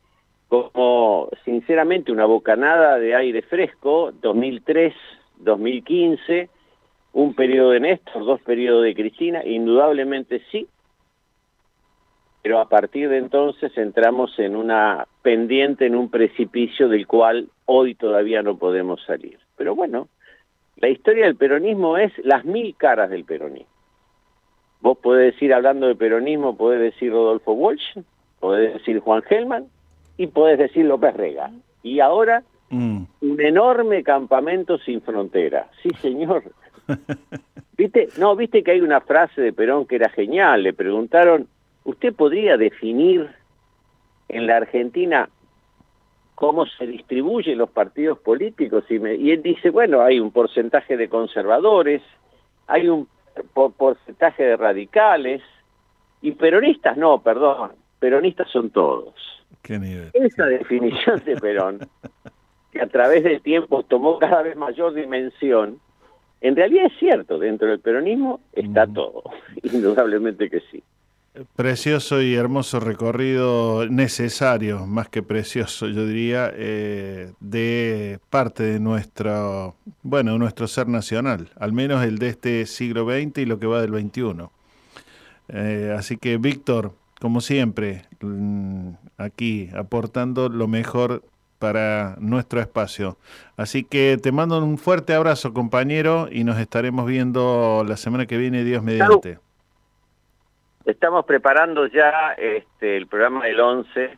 [0.49, 4.93] como, sinceramente, una bocanada de aire fresco, 2003,
[5.37, 6.49] 2015,
[7.13, 10.67] un periodo de Néstor, dos periodos de Cristina, indudablemente sí,
[12.41, 17.95] pero a partir de entonces entramos en una pendiente, en un precipicio del cual hoy
[17.95, 19.39] todavía no podemos salir.
[19.55, 20.09] Pero bueno,
[20.77, 23.69] la historia del peronismo es las mil caras del peronismo.
[24.81, 27.97] Vos podés decir, hablando de peronismo, podés decir Rodolfo Walsh,
[28.39, 29.65] podés decir Juan Gelman
[30.17, 31.51] y podés decir López Rega.
[31.81, 33.07] Y ahora, un
[33.39, 35.67] enorme campamento sin frontera.
[35.81, 36.43] Sí, señor.
[37.77, 38.09] ¿Viste?
[38.17, 40.63] No, viste que hay una frase de Perón que era genial.
[40.63, 41.47] Le preguntaron,
[41.85, 43.29] ¿usted podría definir
[44.29, 45.29] en la Argentina
[46.37, 48.83] cómo se distribuyen los partidos políticos?
[48.91, 52.03] Y, me- y él dice, bueno, hay un porcentaje de conservadores,
[52.67, 53.07] hay un
[53.55, 55.41] por- porcentaje de radicales,
[56.21, 59.15] y peronistas no, perdón, peronistas son todos.
[59.63, 60.11] Qué nivel.
[60.13, 61.79] Esa definición de Perón,
[62.71, 65.79] que a través del tiempo tomó cada vez mayor dimensión,
[66.41, 69.23] en realidad es cierto, dentro del peronismo está todo,
[69.63, 70.83] indudablemente que sí.
[71.55, 79.75] Precioso y hermoso recorrido, necesario, más que precioso, yo diría, eh, de parte de nuestro,
[80.03, 83.81] bueno, nuestro ser nacional, al menos el de este siglo XX y lo que va
[83.81, 84.49] del XXI.
[85.49, 91.23] Eh, así que, Víctor, como siempre, mm, aquí aportando lo mejor
[91.59, 93.17] para nuestro espacio.
[93.57, 98.37] Así que te mando un fuerte abrazo, compañero, y nos estaremos viendo la semana que
[98.37, 99.39] viene, Dios mediante.
[100.87, 104.17] Estamos preparando ya este, el programa del 11.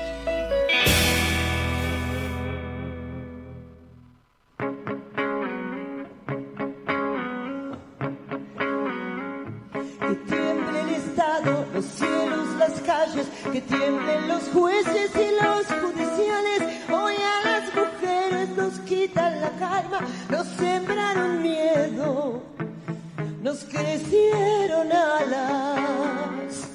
[23.76, 26.70] crecieron alas.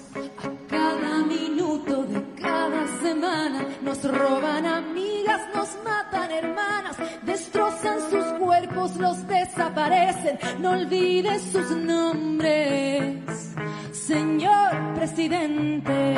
[0.68, 9.26] Cada minuto de cada semana nos roban amigas, nos matan hermanas, destrozan sus cuerpos, los
[9.26, 10.38] desaparecen.
[10.60, 13.54] No olvides sus nombres,
[13.92, 16.16] señor presidente.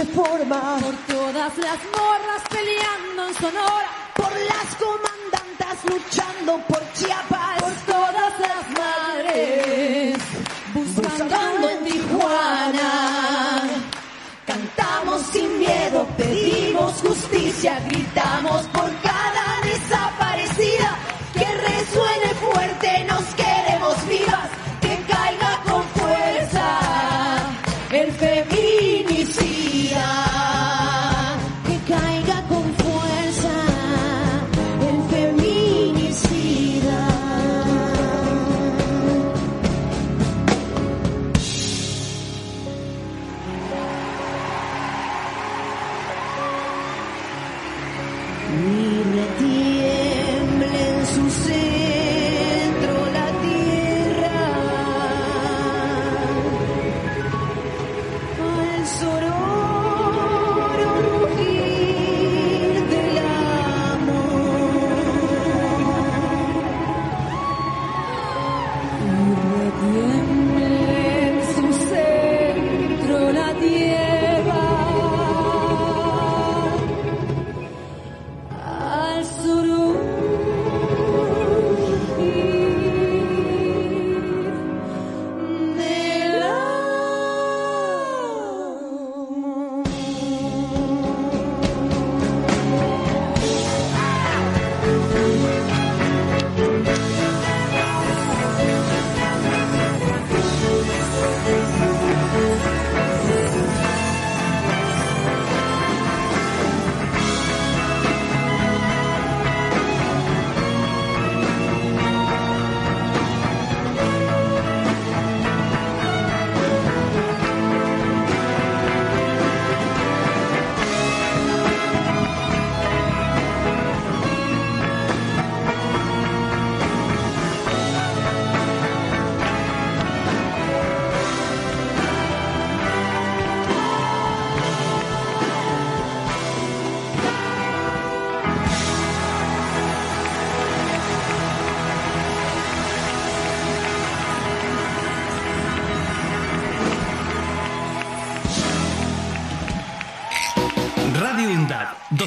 [0.00, 0.78] Reforma.
[0.80, 8.32] Por todas las morras peleando en Sonora, por las comandantas luchando por Chiapas, por todas
[8.46, 10.18] las madres,
[10.74, 13.62] buscando en Tijuana.
[14.46, 18.90] Cantamos sin miedo, pedimos justicia, gritamos por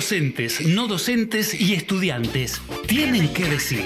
[0.04, 3.86] docentes, no docentes y estudiantes tienen que decir.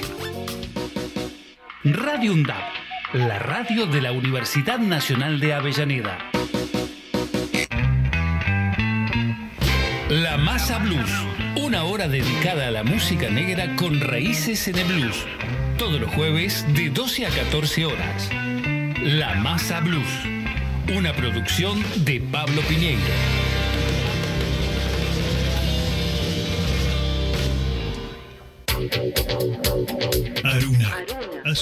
[1.84, 2.64] Radio UNDAD,
[3.14, 6.18] la radio de la Universidad Nacional de Avellaneda.
[10.10, 11.12] La Masa Blues,
[11.56, 15.24] una hora dedicada a la música negra con raíces en el blues.
[15.78, 18.30] Todos los jueves de 12 a 14 horas.
[19.04, 20.10] La Masa Blues,
[20.98, 23.37] una producción de Pablo Piñeiro.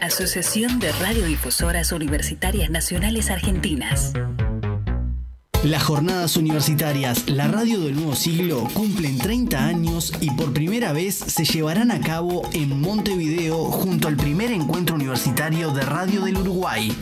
[0.00, 4.12] Asociación de Radiodifusoras Universitarias Nacionales Argentinas.
[5.62, 11.14] Las jornadas universitarias La Radio del Nuevo Siglo cumplen 30 años y por primera vez
[11.14, 16.94] se llevarán a cabo en Montevideo junto al primer encuentro universitario de Radio del Uruguay.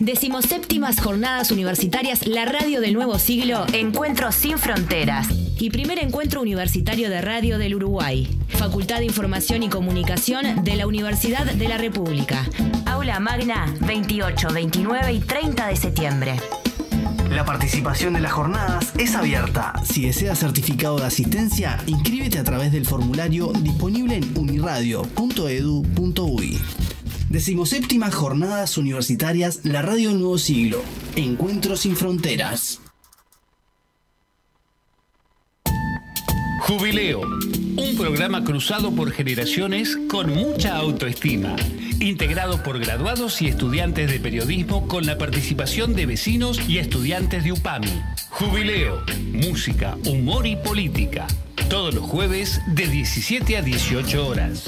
[0.00, 5.28] Decimoséptimas Jornadas Universitarias La Radio del Nuevo Siglo, Encuentros sin Fronteras.
[5.58, 8.26] Y primer encuentro universitario de radio del Uruguay.
[8.48, 12.48] Facultad de Información y Comunicación de la Universidad de la República.
[12.86, 16.36] Aula Magna, 28, 29 y 30 de septiembre.
[17.30, 19.74] La participación de las jornadas es abierta.
[19.84, 26.58] Si deseas certificado de asistencia, inscríbete a través del formulario disponible en uniradio.edu.uy.
[27.30, 30.82] Decimoséptimas Jornadas Universitarias La Radio Nuevo Siglo.
[31.14, 32.80] Encuentros sin Fronteras.
[36.62, 41.54] Jubileo, un programa cruzado por generaciones con mucha autoestima,
[42.00, 47.52] integrado por graduados y estudiantes de periodismo con la participación de vecinos y estudiantes de
[47.52, 48.02] UPAMI.
[48.30, 51.28] Jubileo, música, humor y política,
[51.68, 54.64] todos los jueves de 17 a 18 horas.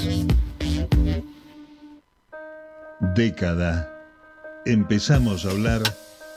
[3.15, 3.91] Década.
[4.65, 5.83] Empezamos a hablar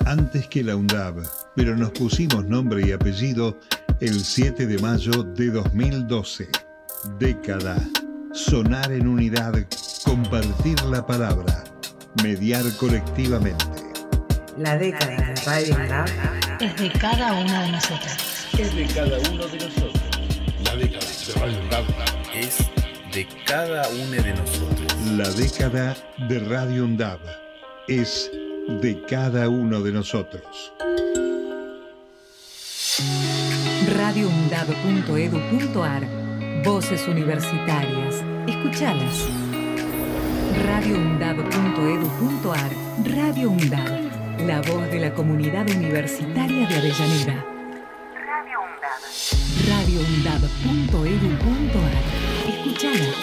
[0.05, 1.23] antes que la UNDAB,
[1.55, 3.57] pero nos pusimos nombre y apellido
[4.01, 6.49] el 7 de mayo de 2012.
[7.17, 7.77] Década.
[8.33, 9.53] sonar en unidad,
[10.03, 11.63] compartir la palabra,
[12.21, 13.65] mediar colectivamente.
[14.57, 16.07] La década de Radio UNDAB
[16.59, 18.47] Es de cada uno de nosotros.
[18.59, 20.01] Es de cada uno de nosotros.
[20.65, 21.85] La década de Radio UNDAB
[22.33, 22.74] Es
[23.15, 24.93] de cada uno de nosotros.
[25.15, 25.95] La década
[26.27, 27.21] de Radio UNDAB
[27.87, 28.29] es
[28.81, 30.73] de cada uno de nosotros.
[33.95, 36.05] radioundab.edu.ar
[36.65, 38.21] Voces universitarias.
[38.47, 39.29] Escuchalas.
[40.65, 42.71] radioundab.edu.ar
[43.05, 44.45] Radio UNDAB.
[44.45, 47.45] La voz de la comunidad universitaria de Avellaneda.
[49.69, 51.64] radioundab.edu.ar
[52.47, 53.13] Escuchala.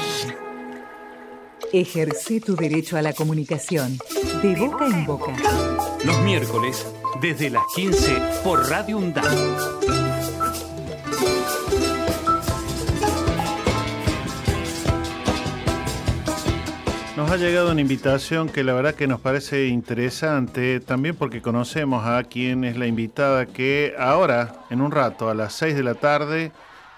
[1.72, 3.98] Ejerce tu derecho a la comunicación.
[4.42, 5.32] De boca en boca.
[6.04, 6.86] Los miércoles,
[7.20, 9.24] desde las 15 por Radio UNDAB.
[17.16, 22.04] Nos ha llegado una invitación que la verdad que nos parece interesante, también porque conocemos
[22.06, 25.94] a quien es la invitada que ahora, en un rato, a las 6 de la
[25.94, 26.52] tarde,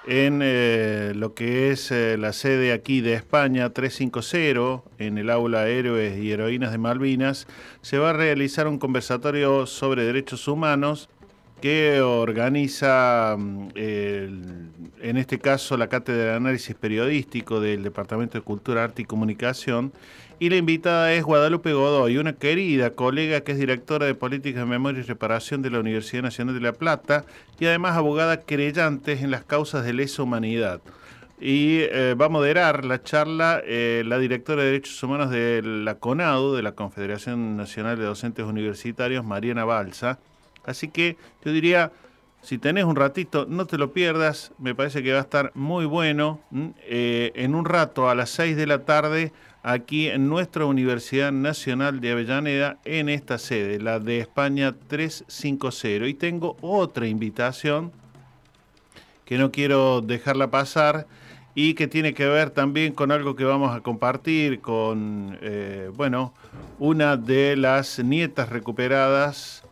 [0.07, 5.69] en eh, lo que es eh, la sede aquí de España 350, en el aula
[5.69, 7.47] Héroes y Heroínas de Malvinas,
[7.81, 11.09] se va a realizar un conversatorio sobre derechos humanos
[11.63, 18.85] que organiza, mm, en este caso, la Cátedra de Análisis Periodístico del Departamento de Cultura,
[18.85, 19.93] Arte y Comunicación.
[20.41, 24.67] Y la invitada es Guadalupe Godoy, una querida colega que es directora de Políticas de
[24.67, 27.25] Memoria y Reparación de la Universidad Nacional de La Plata
[27.61, 30.81] y además abogada querellante en las causas de lesa humanidad.
[31.41, 35.97] Y eh, va a moderar la charla eh, la directora de Derechos Humanos de la
[35.97, 40.19] CONADU, de la Confederación Nacional de Docentes Universitarios, Mariana Balsa.
[40.65, 41.93] Así que yo diría,
[42.43, 45.87] si tenés un ratito, no te lo pierdas, me parece que va a estar muy
[45.87, 46.41] bueno.
[46.87, 49.33] Eh, en un rato, a las 6 de la tarde,
[49.65, 56.07] aquí en nuestra Universidad Nacional de Avellaneda, en esta sede, la de España 350.
[56.07, 57.91] Y tengo otra invitación
[59.25, 61.07] que no quiero dejarla pasar
[61.55, 66.35] y que tiene que ver también con algo que vamos a compartir con, eh, bueno,
[66.79, 69.64] una de las nietas recuperadas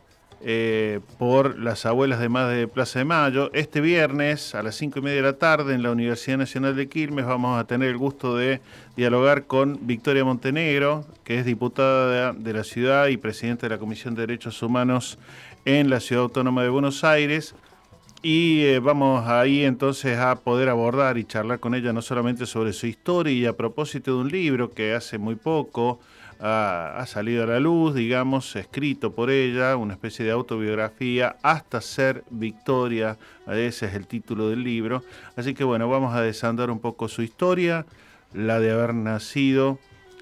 [0.44, 3.51] eh, por las abuelas de Madre de Plaza de Mayo.
[3.52, 6.89] Este viernes a las cinco y media de la tarde en la Universidad Nacional de
[6.89, 8.60] Quilmes vamos a tener el gusto de
[8.97, 13.78] dialogar con Victoria Montenegro, que es diputada de, de la ciudad y presidenta de la
[13.78, 15.19] Comisión de Derechos Humanos
[15.64, 17.55] en la Ciudad Autónoma de Buenos Aires.
[18.24, 22.73] Y eh, vamos ahí entonces a poder abordar y charlar con ella no solamente sobre
[22.73, 25.98] su historia y a propósito de un libro que hace muy poco
[26.44, 32.24] ha, salido a la luz, digamos, escrito por ella, una especie de autobiografía, hasta ser
[32.31, 33.16] Victoria,
[33.47, 35.05] ese es el título del libro.
[35.36, 37.86] Así que bueno, vamos a desandar un poco su historia,
[38.32, 39.78] la de haber nacido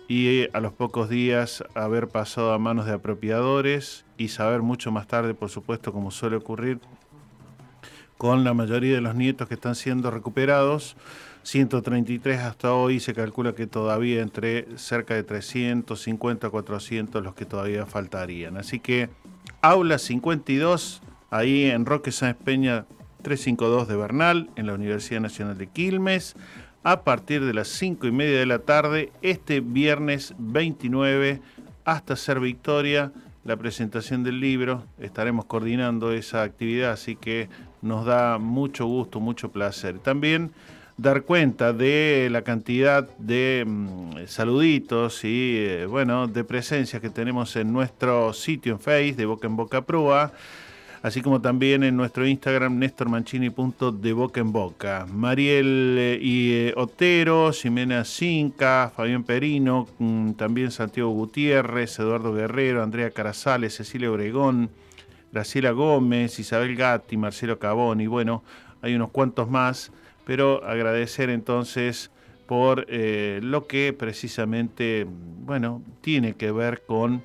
[0.09, 4.90] y eh, a los pocos días haber pasado a manos de apropiadores y saber mucho
[4.90, 6.80] más tarde, por supuesto, como suele ocurrir,
[8.18, 10.97] con la mayoría de los nietos que están siendo recuperados.
[11.42, 17.44] 133 hasta hoy, se calcula que todavía entre cerca de 350 a 400 los que
[17.44, 18.56] todavía faltarían.
[18.56, 19.08] Así que
[19.62, 22.86] aula 52, ahí en Roque Sáenz Peña
[23.22, 26.36] 352 de Bernal, en la Universidad Nacional de Quilmes,
[26.82, 31.40] a partir de las 5 y media de la tarde, este viernes 29,
[31.84, 33.12] hasta ser victoria,
[33.44, 34.84] la presentación del libro.
[34.98, 37.48] Estaremos coordinando esa actividad, así que
[37.82, 39.98] nos da mucho gusto, mucho placer.
[39.98, 40.52] También
[41.01, 47.56] dar cuenta de la cantidad de mm, saluditos y eh, bueno, de presencia que tenemos
[47.56, 50.32] en nuestro sitio en Face de Boca en Boca Proa,
[51.02, 55.06] así como también en nuestro Instagram nestormanchini.de boca en boca.
[55.10, 62.82] Mariel eh, y eh, Otero, Ximena Cinca, Fabián Perino, mm, también Santiago Gutiérrez, Eduardo Guerrero,
[62.82, 64.68] Andrea Carazales, Cecilia Obregón,
[65.32, 68.43] Graciela Gómez, Isabel Gatti, Marcelo Caboni, bueno,
[68.82, 69.93] hay unos cuantos más,
[70.31, 72.12] pero agradecer entonces
[72.47, 77.24] por eh, lo que precisamente, bueno, tiene que ver con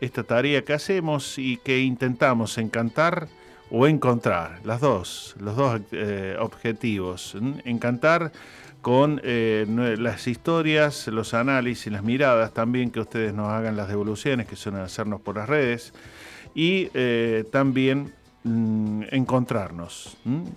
[0.00, 3.28] esta tarea que hacemos y que intentamos encantar
[3.70, 8.32] o encontrar, las dos, los dos eh, objetivos, encantar
[8.80, 9.66] con eh,
[9.98, 14.80] las historias, los análisis, las miradas también que ustedes nos hagan las devoluciones que suelen
[14.80, 15.92] hacernos por las redes
[16.54, 16.86] y
[17.50, 20.16] también mm, encontrarnos.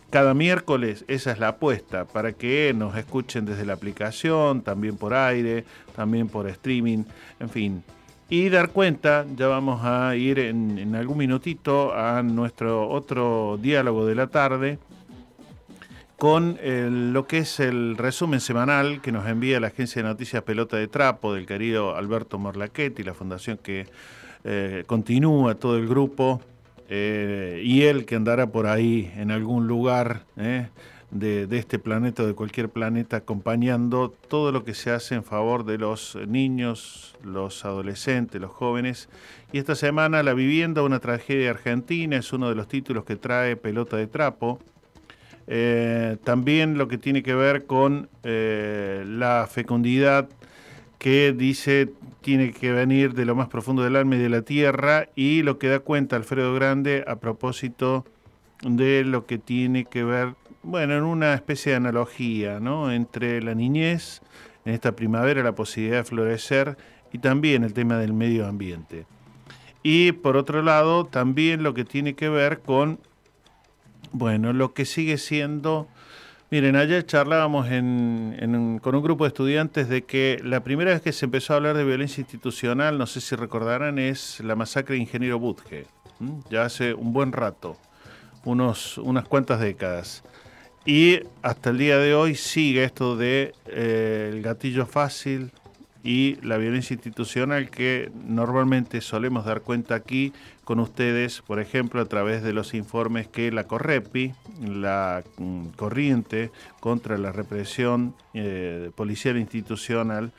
[0.09, 5.13] Cada miércoles esa es la apuesta para que nos escuchen desde la aplicación, también por
[5.13, 7.03] aire, también por streaming,
[7.39, 7.83] en fin.
[8.29, 14.15] Y dar cuenta, ya vamos a ir en, algún minutito a nuestro otro diálogo de
[14.15, 14.79] la tarde,
[16.15, 20.77] con lo que es el resumen semanal que nos envía la agencia de noticias Pelota
[20.77, 23.87] de Trapo del querido Alberto Morlachetti, la fundación que
[24.43, 26.41] eh, continúa todo el grupo,
[26.93, 32.27] eh, y él que andará por ahí en algún lugar de, de, este planeta o
[32.27, 37.63] de cualquier planeta acompañando todo lo que se hace en favor de los niños, los
[37.63, 39.07] adolescentes, los jóvenes.
[39.53, 43.55] Y esta semana La vivienda, una tragedia argentina, es uno de los títulos que trae
[43.55, 44.59] Pelota de Trapo.
[45.47, 50.27] Eh, también lo que tiene que ver con eh, la fecundidad
[50.97, 55.09] que dice tiene que venir de lo más profundo del alma y de la tierra
[55.15, 58.05] y lo que da cuenta Alfredo Grande a propósito
[58.61, 62.91] de lo que tiene que ver, bueno, en una especie de analogía, ¿no?
[62.91, 64.21] Entre la niñez,
[64.65, 66.77] en esta primavera, la posibilidad de florecer
[67.11, 69.05] y también el tema del medio ambiente.
[69.83, 72.99] Y por otro lado, también lo que tiene que ver con
[74.11, 75.87] bueno, lo que sigue siendo...
[76.51, 77.75] Miren, ayer charlábamos con
[78.95, 81.85] un grupo de estudiantes de que la primera vez que se empezó a hablar de
[81.85, 85.85] violencia institucional, no sé si recordarán, es la masacre de Ingeniero Budge,
[86.49, 87.77] ya hace un buen rato,
[88.43, 90.25] unos, unas cuantas décadas.
[90.85, 95.51] Y hasta el día de hoy sigue esto de eh, el gatillo fácil,
[96.03, 100.33] y la violencia institucional que normalmente solemos dar cuenta aquí
[100.71, 104.31] con ustedes, por ejemplo, a través de los informes que la Correpi,
[104.61, 106.49] la mm, corriente
[106.79, 110.31] contra la represión eh, policial institucional,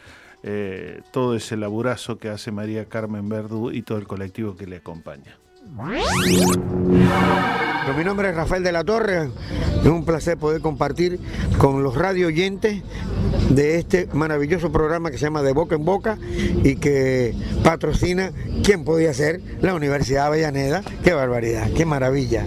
[0.42, 4.76] eh, todo ese laburazo que hace María Carmen Verdú y todo el colectivo que le
[4.76, 5.36] acompaña.
[7.96, 9.28] Mi nombre es Rafael de la Torre.
[9.80, 11.18] Es un placer poder compartir
[11.58, 12.80] con los radio oyentes
[13.50, 16.16] de este maravilloso programa que se llama De Boca en Boca
[16.62, 17.34] y que
[17.64, 18.32] patrocina,
[18.62, 19.40] ¿quién podía ser?
[19.60, 20.82] La Universidad Avellaneda.
[21.02, 21.70] ¡Qué barbaridad!
[21.76, 22.46] ¡Qué maravilla!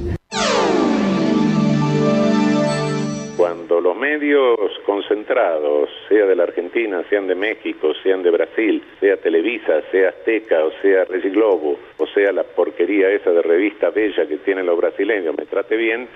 [4.86, 10.64] Concentrados, sea de la Argentina, sean de México, sean de Brasil, sea Televisa, sea Azteca
[10.64, 14.78] o sea Regi Globo, o sea la porquería esa de revista bella que tienen los
[14.78, 16.08] brasileños, me trate bien,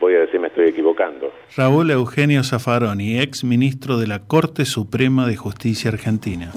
[0.00, 1.32] voy a decir me estoy equivocando.
[1.56, 6.52] Raúl Eugenio Zaffaroni, ex ministro de la Corte Suprema de Justicia Argentina.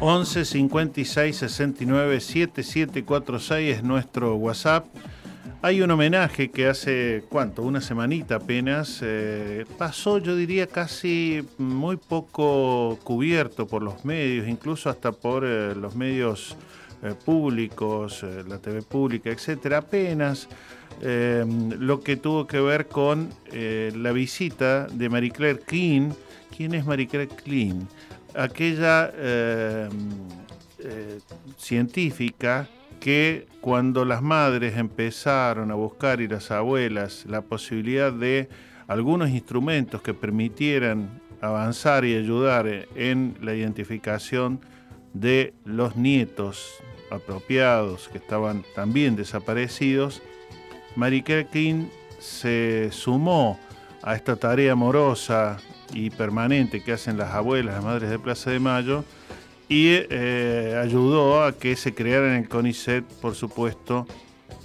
[0.00, 4.86] 11 56 69 7746 es nuestro WhatsApp.
[5.60, 7.62] Hay un homenaje que hace, ¿cuánto?
[7.62, 9.00] Una semanita apenas.
[9.02, 15.74] eh, pasó, yo diría, casi muy poco cubierto por los medios, incluso hasta por eh,
[15.74, 16.56] los medios
[17.02, 19.78] eh, públicos, la TV pública, etcétera.
[19.78, 20.48] Apenas
[21.02, 21.44] eh,
[21.76, 26.14] lo que tuvo que ver con la visita de Marie Claire Klein.
[26.56, 27.88] ¿Quién es Marie Claire Klein?
[28.32, 29.88] Aquella eh,
[31.56, 32.68] científica
[33.00, 38.48] que cuando las madres empezaron a buscar y las abuelas la posibilidad de
[38.86, 44.58] algunos instrumentos que permitieran avanzar y ayudar en la identificación
[45.12, 46.76] de los nietos
[47.10, 50.22] apropiados que estaban también desaparecidos,
[50.96, 51.22] Mary
[51.52, 51.88] King
[52.18, 53.60] se sumó
[54.00, 55.58] a esta tarea amorosa
[55.92, 59.04] y permanente que hacen las abuelas, las madres de Plaza de Mayo,
[59.68, 64.06] y eh, ayudó a que se creara en el CONICET, por supuesto,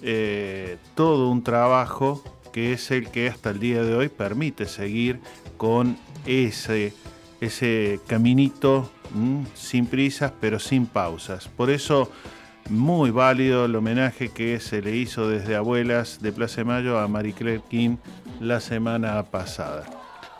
[0.02, 5.20] eh, todo un trabajo que es el que hasta el día de hoy permite seguir
[5.58, 6.94] con ese,
[7.42, 8.90] ese caminito
[9.56, 11.48] sin prisas pero sin pausas.
[11.48, 12.12] Por eso,
[12.70, 17.08] muy válido el homenaje que se le hizo desde Abuelas de Plaza de Mayo a
[17.08, 17.98] Marie Claire King
[18.40, 19.86] la semana pasada.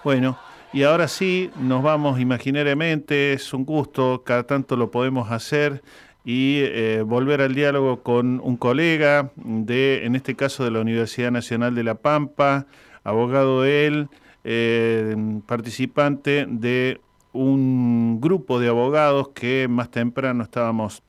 [0.04, 0.38] Bueno,
[0.74, 5.84] y ahora sí, nos vamos imaginariamente, es un gusto, cada tanto lo podemos hacer
[6.26, 11.32] y eh, volver al diálogo con un colega de, en este caso de la Universidad
[11.32, 12.66] Nacional de La Pampa,
[13.04, 14.10] abogado él,
[14.44, 17.00] eh, participante de
[17.34, 21.04] un grupo de abogados que más temprano estábamos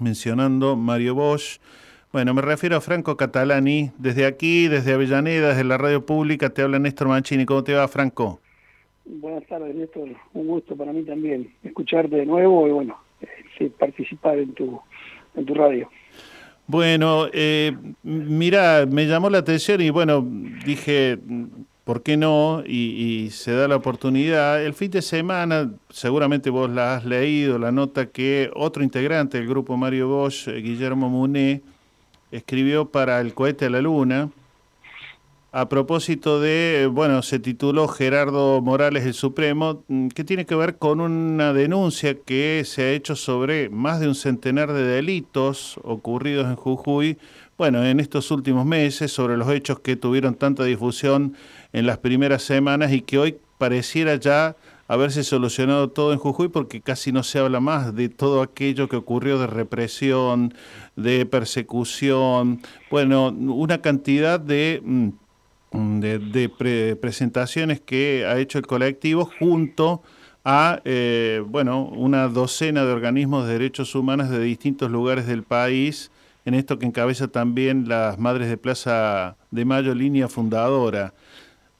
[0.00, 1.60] mencionando, Mario Bosch.
[2.12, 3.92] Bueno, me refiero a Franco Catalani.
[3.98, 7.44] Desde aquí, desde Avellaneda, desde la radio pública, te habla Néstor Mancini.
[7.44, 8.40] ¿Cómo te va, Franco?
[9.10, 10.10] Buenas tardes, Néstor.
[10.34, 12.98] Un gusto para mí también escucharte de nuevo y bueno,
[13.58, 14.78] eh, participar en tu,
[15.34, 15.88] en tu radio.
[16.66, 20.22] Bueno, eh, mira, me llamó la atención y bueno,
[20.66, 21.18] dije,
[21.84, 22.62] ¿por qué no?
[22.66, 24.62] Y, y, se da la oportunidad.
[24.62, 29.48] El fin de semana, seguramente vos la has leído, la nota que otro integrante del
[29.48, 31.62] grupo Mario Bosch, Guillermo Muné,
[32.30, 34.28] escribió para el cohete a la luna.
[35.50, 39.82] A propósito de, bueno, se tituló Gerardo Morales el Supremo,
[40.14, 44.14] que tiene que ver con una denuncia que se ha hecho sobre más de un
[44.14, 47.18] centenar de delitos ocurridos en Jujuy
[47.58, 51.34] bueno, en estos últimos meses, sobre los hechos que tuvieron tanta difusión
[51.72, 54.54] en las primeras semanas y que hoy pareciera ya
[54.86, 58.94] haberse solucionado todo en Jujuy porque casi no se habla más de todo aquello que
[58.94, 60.54] ocurrió de represión,
[60.94, 62.62] de persecución,
[62.92, 64.80] bueno, una cantidad de,
[65.72, 70.02] mm, de, presentaciones que ha hecho el colectivo junto
[70.44, 76.10] a eh, bueno, una docena de organismos de derechos humanos de distintos lugares del país,
[76.44, 81.12] en esto que encabeza también las Madres de Plaza de Mayo, línea fundadora.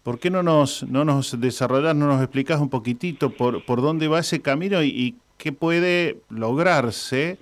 [0.02, 4.08] ¿Por qué no nos, no nos desarrollas, no nos explicas un poquitito por, por dónde
[4.08, 7.38] va ese camino y, qué puede lograrse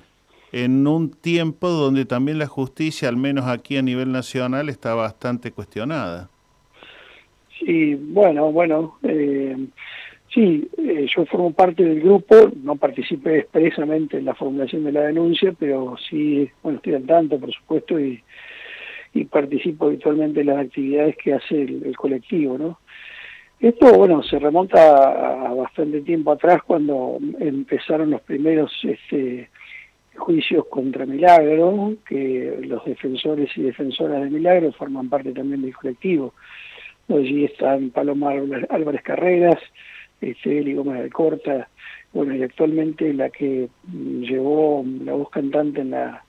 [0.52, 5.50] en un tiempo donde también la justicia, al menos aquí a nivel nacional, está bastante
[5.50, 6.28] cuestionada?
[7.58, 9.56] Sí, bueno, bueno, eh,
[10.32, 15.02] sí, eh, yo formo parte del grupo, no participé expresamente en la formulación de la
[15.02, 18.22] denuncia, pero sí, bueno, estoy al tanto, por supuesto, y
[19.24, 22.78] participo habitualmente en las actividades que hace el, colectivo, ¿no?
[23.58, 29.48] Esto, bueno, se remonta a, bastante tiempo atrás cuando empezaron los primeros este,
[30.14, 36.34] juicios contra Milagro, que los defensores y defensoras de Milagro forman parte también del colectivo.
[37.08, 38.32] Allí están Paloma
[38.68, 39.58] Álvarez Carreras,
[40.20, 41.68] este, Eli Gómez de Corta,
[42.12, 46.22] bueno, y actualmente la que llevó la voz cantante en la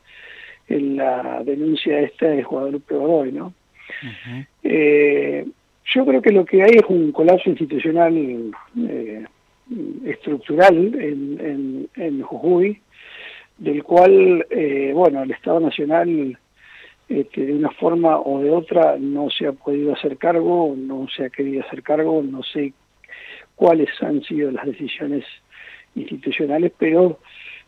[0.67, 3.53] en la denuncia esta de Guadalupe Godoy, ¿no?
[4.63, 5.45] eh,
[5.93, 8.51] yo creo que lo que hay es un colapso institucional
[8.89, 9.25] eh,
[10.05, 12.81] estructural en, en, en, Jujuy,
[13.57, 16.37] del cual, eh, bueno, el Estado Nacional
[17.09, 21.25] este, de una forma o de otra no se ha podido hacer cargo, no se
[21.25, 22.73] ha querido hacer cargo, no sé
[23.55, 25.25] cuáles han sido las decisiones
[25.95, 27.19] institucionales, pero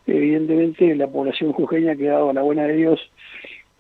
[0.06, 3.12] evidentemente la población jujeña ha quedado a la buena de Dios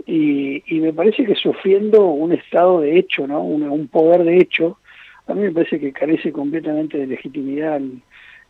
[0.06, 3.41] y, me parece que sufriendo un estado de hecho, ¿no?
[3.41, 4.80] un, poder de hecho,
[5.27, 7.81] a mí me parece que carece completamente de legitimidad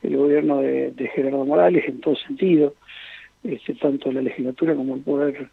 [0.04, 2.76] el, gobierno de, Gerardo Morales en todo sentido,
[3.44, 5.50] este, tanto la legislatura como el poder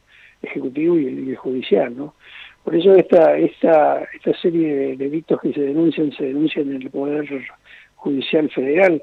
[0.47, 2.14] ejecutivo y el, judicial, ¿no?
[2.64, 6.90] Por eso esta, esta, esta serie de delitos que se denuncian, se denuncian en el
[6.90, 7.28] Poder
[7.94, 9.02] Judicial Federal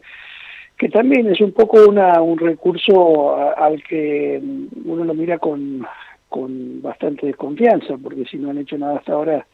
[0.78, 4.42] que también es un poco una, un recurso al que
[4.86, 5.86] uno lo mira con,
[6.30, 9.46] con bastante desconfianza, porque si no han hecho nada hasta ahora,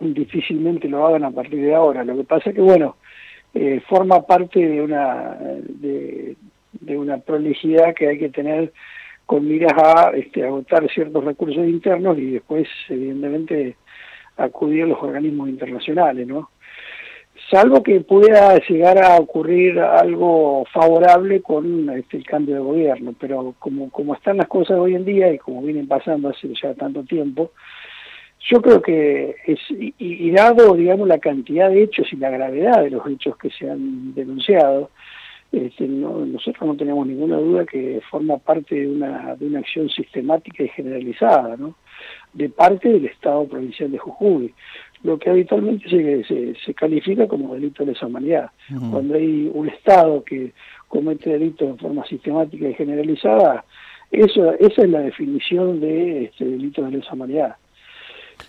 [0.00, 2.02] difícilmente lo hagan a partir de ahora.
[2.02, 2.96] Lo que pasa que, bueno,
[3.54, 6.36] eh, forma parte de una, de,
[6.72, 8.72] de, una prolijidad que hay que tener
[9.30, 13.76] con miras a este, agotar ciertos recursos internos y después, evidentemente,
[14.36, 16.50] acudir a los organismos internacionales, ¿no?
[17.48, 23.54] salvo que pueda llegar a ocurrir algo favorable con este, el cambio de gobierno, pero
[23.60, 27.04] como, como están las cosas hoy en día y como vienen pasando hace ya tanto
[27.04, 27.52] tiempo,
[28.40, 32.90] yo creo que es, y, dado, digamos, la cantidad de hechos y la gravedad de
[32.90, 34.90] los hechos que se han denunciado,
[35.52, 40.62] este, nosotros no tenemos ninguna duda que forma parte de una, de una acción sistemática
[40.62, 41.74] y generalizada, ¿no?
[42.32, 44.54] de parte del Estado provincial de Jujuy
[45.02, 48.50] lo que habitualmente se, se, califica como delito de lesa humanidad.
[48.90, 50.52] Cuando hay un Estado que
[50.88, 53.64] comete delitos en forma sistemática y generalizada,
[54.10, 57.56] eso, esa es la definición de este delito de lesa humanidad.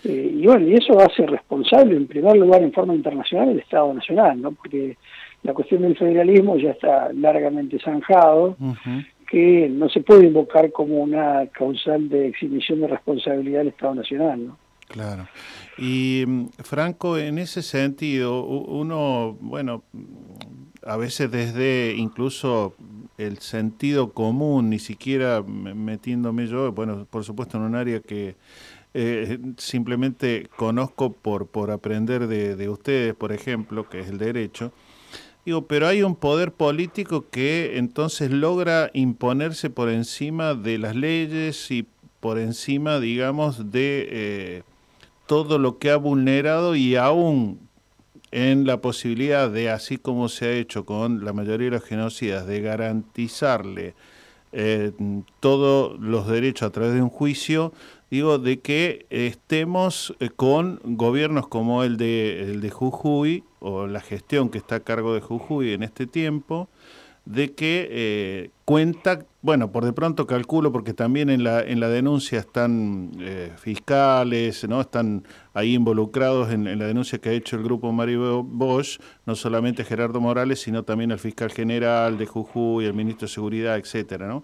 [0.04, 3.92] Eh, y bueno, y eso hace responsable en primer lugar en forma internacional el Estado
[3.94, 4.52] Nacional, ¿no?
[4.52, 4.96] porque
[5.42, 8.56] la cuestión del federalismo ya está largamente zanjado,
[9.28, 14.46] que no se puede invocar como una causal de exhibición de responsabilidad del Estado Nacional.
[14.46, 14.58] ¿no?
[14.88, 15.26] Claro.
[15.78, 19.82] Y mm, Franco, en ese sentido, uno, bueno,
[20.84, 22.74] a veces desde incluso
[23.18, 28.36] el sentido común, ni siquiera metiéndome yo, bueno, por supuesto en un área que
[28.94, 34.72] eh, simplemente conozco por, por aprender de, de ustedes, por ejemplo, que es el derecho,
[35.44, 41.70] Digo, pero hay un poder político que entonces logra imponerse por encima de las leyes
[41.72, 41.86] y
[42.20, 44.62] por encima, digamos, de eh,
[45.26, 47.58] todo lo que ha vulnerado y aún
[48.30, 52.46] en la posibilidad de, así como se ha hecho con la mayoría de los genocidas,
[52.46, 53.94] de garantizarle
[54.52, 54.92] eh,
[55.40, 57.72] todos los derechos a través de un juicio,
[58.10, 64.00] digo, de que estemos eh, con gobiernos como el de, el de Jujuy o la
[64.00, 66.68] gestión que está a cargo de Jujuy en este tiempo,
[67.24, 71.88] de que eh, cuenta, bueno, por de pronto calculo, porque también en la, en la
[71.88, 74.80] denuncia están eh, fiscales, ¿no?
[74.80, 75.24] Están
[75.54, 80.20] ahí involucrados en, la denuncia que ha hecho el grupo Mario Bosch, no solamente Gerardo
[80.20, 84.42] Morales, sino también el fiscal general de Jujuy, el ministro de Seguridad, etcétera, ¿no?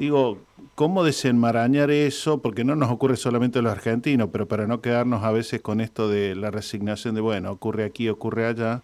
[0.00, 0.38] Digo,
[0.76, 2.40] ¿cómo desenmarañar eso?
[2.40, 5.82] Porque no nos ocurre solamente a los argentinos, pero para no quedarnos a veces con
[5.82, 8.80] esto de la resignación de, bueno, ocurre aquí, ocurre allá,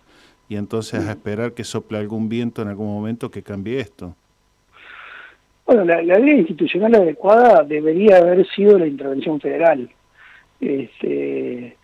[0.50, 4.14] y entonces a esperar que sople algún viento en algún momento que cambie esto.
[5.64, 9.88] Bueno, la, la vía institucional adecuada debería haber sido la intervención federal.
[10.60, 11.78] Este,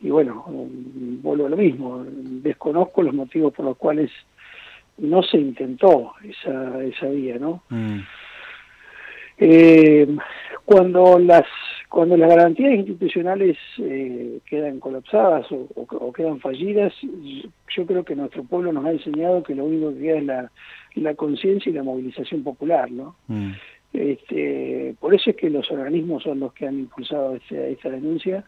[0.00, 4.10] y bueno, mm, vuelvo a lo mismo, desconozco los motivos por los cuales
[4.98, 7.62] no se intentó esa, esa vía, ¿no?
[9.44, 10.06] Eh,
[10.64, 11.44] cuando las
[11.88, 18.14] cuando las garantías institucionales eh, quedan colapsadas o, o- o quedan fallidas, yo creo que
[18.16, 20.50] nuestro pueblo nos ha enseñado que lo único que queda es la,
[20.94, 23.16] la conciencia y la movilización popular, ¿no?
[23.92, 28.42] Este, por eso es que los organismos son los que han impulsado este- esta denuncia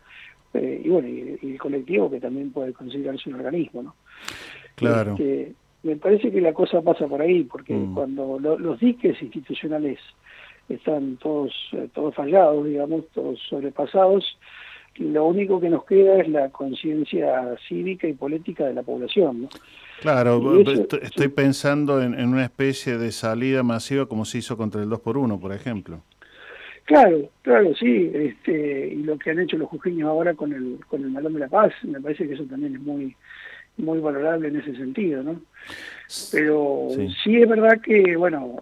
[0.54, 3.94] eh, y bueno, y, y el colectivo que también puede considerarse un organismo, ¿no?
[4.74, 5.12] Claro.
[5.12, 5.52] Este,
[5.82, 9.98] me parece que la cosa pasa por ahí, porque cuando lo- los diques institucionales
[10.68, 14.38] están todos, eh, todos fallados, digamos, todos sobrepasados,
[14.96, 19.48] lo único que nos queda es la conciencia cívica y política de la población, ¿no?
[20.00, 24.38] Claro, Y eso- estoy, estoy pensando en, en una especie de salida masiva como se
[24.38, 26.00] hizo contra el 2 por 1 por ejemplo.
[26.84, 31.02] Claro, claro, sí, este, y lo que han hecho los jujeños ahora con el, con
[31.02, 33.16] el Malón de la Paz, me parece que eso también es muy,
[33.78, 35.40] muy valorable en ese sentido, ¿no?
[36.30, 36.88] Pero
[37.22, 38.56] sí, es verdad que, bueno,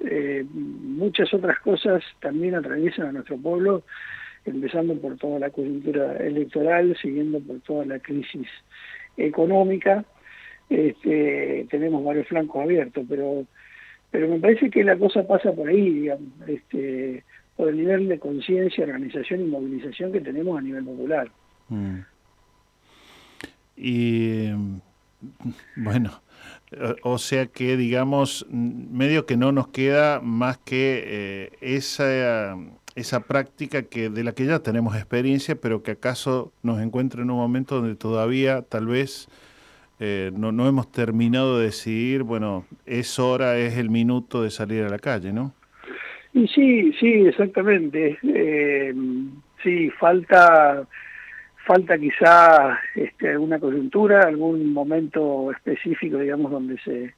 [0.00, 3.82] eh, muchas otras cosas también atraviesan a nuestro pueblo,
[4.44, 8.48] empezando por toda la coyuntura electoral, siguiendo por toda la crisis
[9.16, 10.04] económica,
[10.70, 13.46] este, tenemos varios flancos abiertos, pero
[14.10, 17.24] pero me parece que la cosa pasa por ahí, digamos, este,
[17.56, 21.30] por el nivel de conciencia, organización y movilización que tenemos a nivel popular.
[21.68, 21.98] Mm.
[23.76, 24.80] Y mm,
[25.76, 26.27] bueno, eh,
[27.02, 32.56] o sea que digamos, medio que no nos queda más que eh, esa,
[32.94, 37.30] esa práctica que de la que ya tenemos experiencia, pero que acaso nos encuentra en
[37.30, 39.28] un momento donde todavía tal vez
[40.00, 44.84] eh, no, no hemos terminado de decidir, bueno, es hora, es el minuto de salir
[44.84, 45.54] a la calle, ¿no?
[46.34, 48.18] Y sí, sí, exactamente.
[48.22, 48.94] Eh,
[49.62, 50.86] sí, falta
[51.68, 57.14] falta quizá este, alguna coyuntura, algún momento específico, digamos, donde se,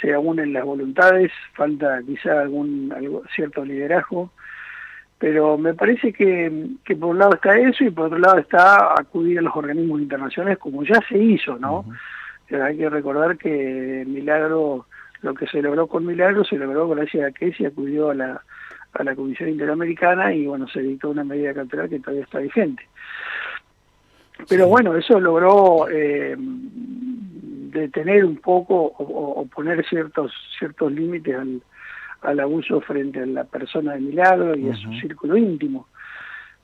[0.00, 4.30] se unen las voluntades, falta quizá algún algo, cierto liderazgo,
[5.18, 8.94] pero me parece que, que por un lado está eso y por otro lado está
[8.96, 11.84] acudir a los organismos internacionales como ya se hizo, ¿no?
[12.48, 14.86] Pero hay que recordar que Milagro,
[15.22, 18.40] lo que se logró con Milagro, se logró gracias a que se acudió a la,
[18.92, 22.86] a la Comisión Interamericana y bueno, se dictó una medida cautelar que todavía está vigente.
[24.48, 31.62] Pero bueno, eso logró eh, detener un poco o, poner ciertos ciertos límites al,
[32.22, 35.88] al abuso frente a la persona de Milagro y a su círculo íntimo.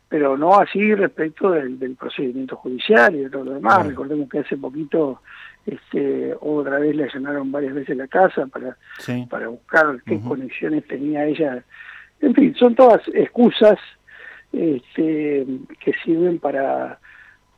[0.08, 3.86] Pero no así respecto del, del procedimiento judicial y de todo lo demás.
[3.86, 5.22] Recordemos que hace poquito
[5.66, 9.26] este, otra vez le allanaron varias veces la casa para, Sí.
[9.30, 11.62] para buscar qué conexiones tenía ella.
[12.20, 13.78] En fin, son todas excusas
[14.52, 15.46] este,
[15.78, 16.98] que sirven para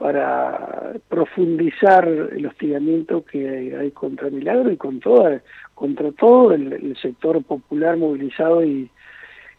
[0.02, 5.40] para profundizar el hostigamiento que hay contra Milagro y con toda,
[5.76, 8.90] contra todo el, el sector popular movilizado y,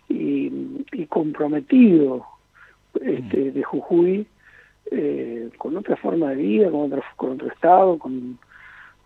[0.10, 0.52] y,
[0.92, 2.26] y comprometido
[3.02, 4.28] este, de Jujuy
[4.92, 8.38] eh, con otra forma de vida, con otro, con otro Estado, con,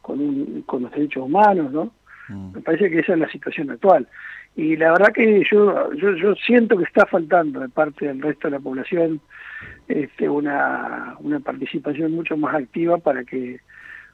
[0.02, 1.92] con, un- con los derechos humanos, ¿no?
[2.56, 4.08] Me parece que esa es la situación actual.
[4.58, 8.48] Y la verdad que yo, yo, yo siento que está faltando de parte del resto
[8.48, 9.22] de la población
[9.88, 13.60] este, una, una participación mucho más activa para que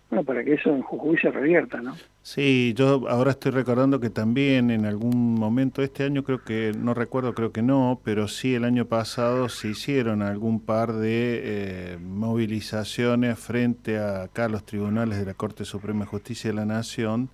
[0.09, 1.95] bueno para que eso en Jujuy se revierta, ¿no?
[2.21, 6.93] Sí, yo ahora estoy recordando que también en algún momento este año creo que no
[6.93, 11.97] recuerdo, creo que no, pero sí el año pasado se hicieron algún par de eh,
[12.01, 16.65] movilizaciones frente a acá a los tribunales de la Corte Suprema de Justicia de la
[16.65, 17.29] Nación,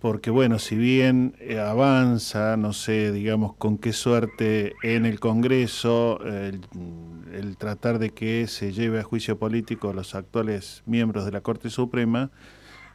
[0.00, 6.20] porque bueno, si bien eh, avanza, no sé, digamos con qué suerte en el Congreso
[6.24, 11.40] el, tratar de que se lleve a juicio político a los actuales miembros de la
[11.40, 12.30] Corte Suprema,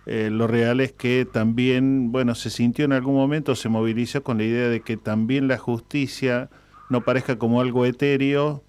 [0.05, 4.37] eh, lo real es que también, bueno, se sintió en algún momento, se movilizó con
[4.37, 6.49] la idea de que también la justicia
[6.89, 8.63] no parezca como algo etéreo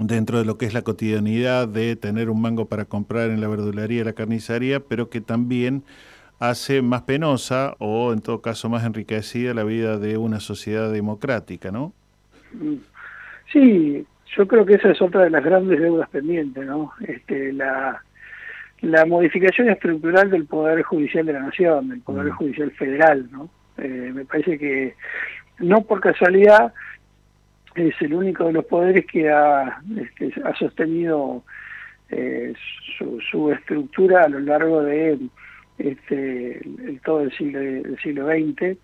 [0.00, 3.48] dentro de lo que es la cotidianidad de tener un mango para comprar en la
[3.48, 5.84] verdulería, la carnicería, pero que también
[6.38, 11.70] hace más penosa o en todo caso más enriquecida la vida de una sociedad democrática,
[11.70, 11.92] ¿no?
[12.52, 12.76] Mm.
[13.52, 14.06] Sí,
[14.36, 16.92] yo creo que esa es otra de las grandes deudas pendientes, ¿no?
[17.06, 18.02] Este, la,
[18.80, 23.48] la modificación estructural del Poder Judicial de la Nación, del Poder Judicial Federal, ¿no?
[23.78, 24.94] Eh, me parece que,
[25.58, 26.72] no por casualidad
[27.74, 31.44] es el único de los poderes que ha, este, ha sostenido
[32.08, 32.54] eh,
[32.96, 35.18] su, su, estructura a lo largo de
[35.78, 38.78] este, el, todo el siglo, el siglo XX,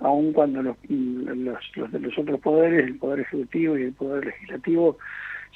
[0.00, 4.26] aun cuando los, los, los, de los otros poderes, el poder ejecutivo y el poder
[4.26, 4.98] legislativo,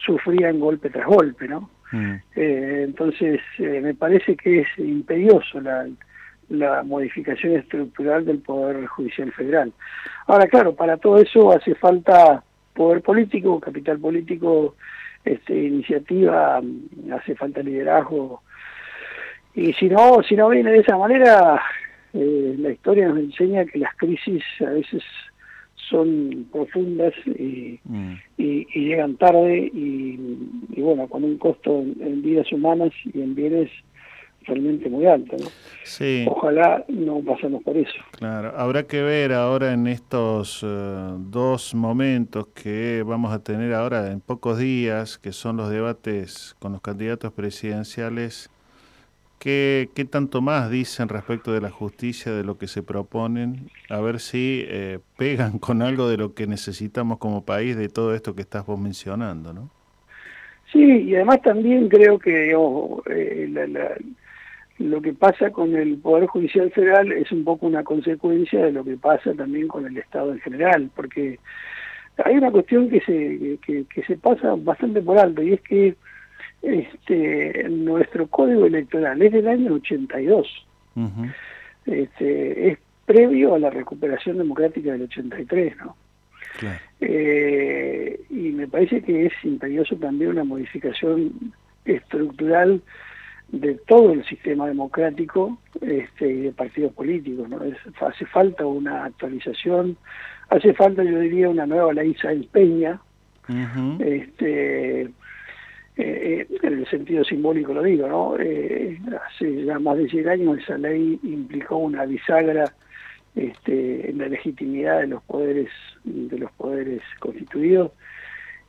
[0.05, 1.71] sufrían golpe tras golpe, ¿no?
[1.93, 2.15] Mm.
[2.35, 5.87] Eh, entonces, eh, me parece que es imperioso la,
[6.49, 9.73] la modificación estructural del Poder Judicial Federal.
[10.27, 12.43] Ahora, claro, para todo eso hace falta
[12.75, 14.77] poder político, capital político,
[15.25, 16.61] este, iniciativa,
[17.13, 18.43] hace falta liderazgo.
[19.57, 21.61] Y si no, si no viene de esa manera,
[22.13, 25.03] eh, la historia nos enseña que las crisis a veces
[25.89, 28.13] son profundas y, mm.
[28.37, 30.39] y, y llegan tarde y,
[30.71, 33.71] y, bueno, con un costo en, en vidas humanas y en bienes
[34.47, 35.37] realmente muy alto.
[35.39, 35.47] ¿no?
[35.85, 36.27] Sí.
[36.29, 37.95] Ojalá no pasemos por eso.
[38.13, 44.11] Claro, habrá que ver ahora en estos uh, dos momentos que vamos a tener ahora
[44.11, 48.51] en pocos días, que son los debates con los candidatos presidenciales,
[49.39, 53.71] ¿qué, qué tanto más dicen respecto de la justicia, de lo que se proponen?
[53.89, 58.15] A ver si eh, pegan con algo de lo que necesitamos como país, de todo
[58.15, 59.71] esto que estás vos mencionando, ¿no?
[60.73, 63.97] Sí, y además también creo que oh, eh, la, la
[64.79, 68.85] lo que pasa con el Poder Judicial Federal es un poco una consecuencia de lo
[68.85, 71.39] que pasa también con el Estado en general, porque
[72.25, 75.95] hay una cuestión que se, que, que se pasa bastante por alto y es que
[76.63, 80.67] este nuestro código electoral es del año 82.
[80.95, 81.35] Uh -huh.
[81.87, 85.97] este, es previo a la recuperación democrática del 83, ¿no?
[86.59, 86.79] Claro.
[87.01, 91.53] Eh, y me parece que es imperioso también una modificación
[91.85, 92.83] estructural
[93.49, 97.49] de todo el sistema democrático este, y de partidos políticos.
[97.49, 97.63] ¿no?
[97.63, 99.97] Es, hace falta una actualización,
[100.49, 103.01] hace falta, yo diría, una nueva ley Sáenz Peña,
[103.49, 104.05] uh -huh.
[104.05, 105.11] este,
[105.97, 108.37] eh, en el sentido simbólico lo digo, ¿no?
[108.39, 112.73] Eh, hace ya más de 100 años esa ley implicó una bisagra
[113.35, 115.71] este, en la legitimidad de los poderes
[116.05, 117.93] de los poderes constituidos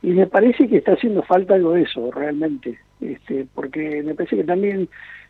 [0.02, 4.36] y me parece que está haciendo falta algo de eso realmente este, porque me parece
[4.36, 4.88] que también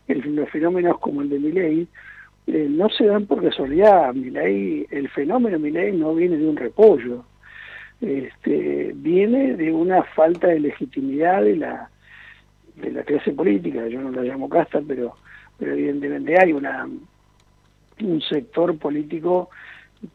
[0.08, 1.88] el, los fenómenos como el de Miley
[2.48, 4.14] eh, no se dan por casualidad.
[4.14, 7.24] Milei, el fenómeno Milei no viene de un repollo,
[8.00, 11.90] este, viene de una falta de legitimidad de la
[12.76, 13.88] de la clase política.
[13.88, 15.16] Yo no la llamo casta, pero
[15.58, 16.88] pero evidentemente hay una
[18.00, 19.50] un sector político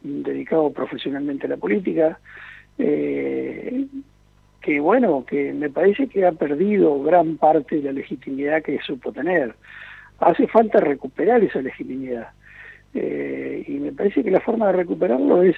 [0.02, 2.18] dedicado profesionalmente a la política
[2.78, 3.86] eh,
[4.62, 9.12] que bueno, que me parece que ha perdido gran parte de la legitimidad que supo
[9.12, 9.56] tener.
[10.20, 12.30] Hace falta recuperar esa legitimidad.
[12.94, 15.58] Eh, y me parece que la forma de recuperarlo es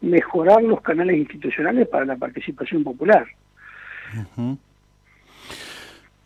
[0.00, 3.26] mejorar los canales institucionales para la participación popular.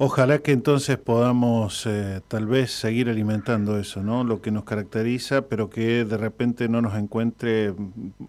[0.05, 4.25] Ojalá que entonces podamos eh, tal vez seguir alimentando eso, ¿no?
[4.25, 7.73] Lo que nos caracteriza, pero que de repente no nos encuentre,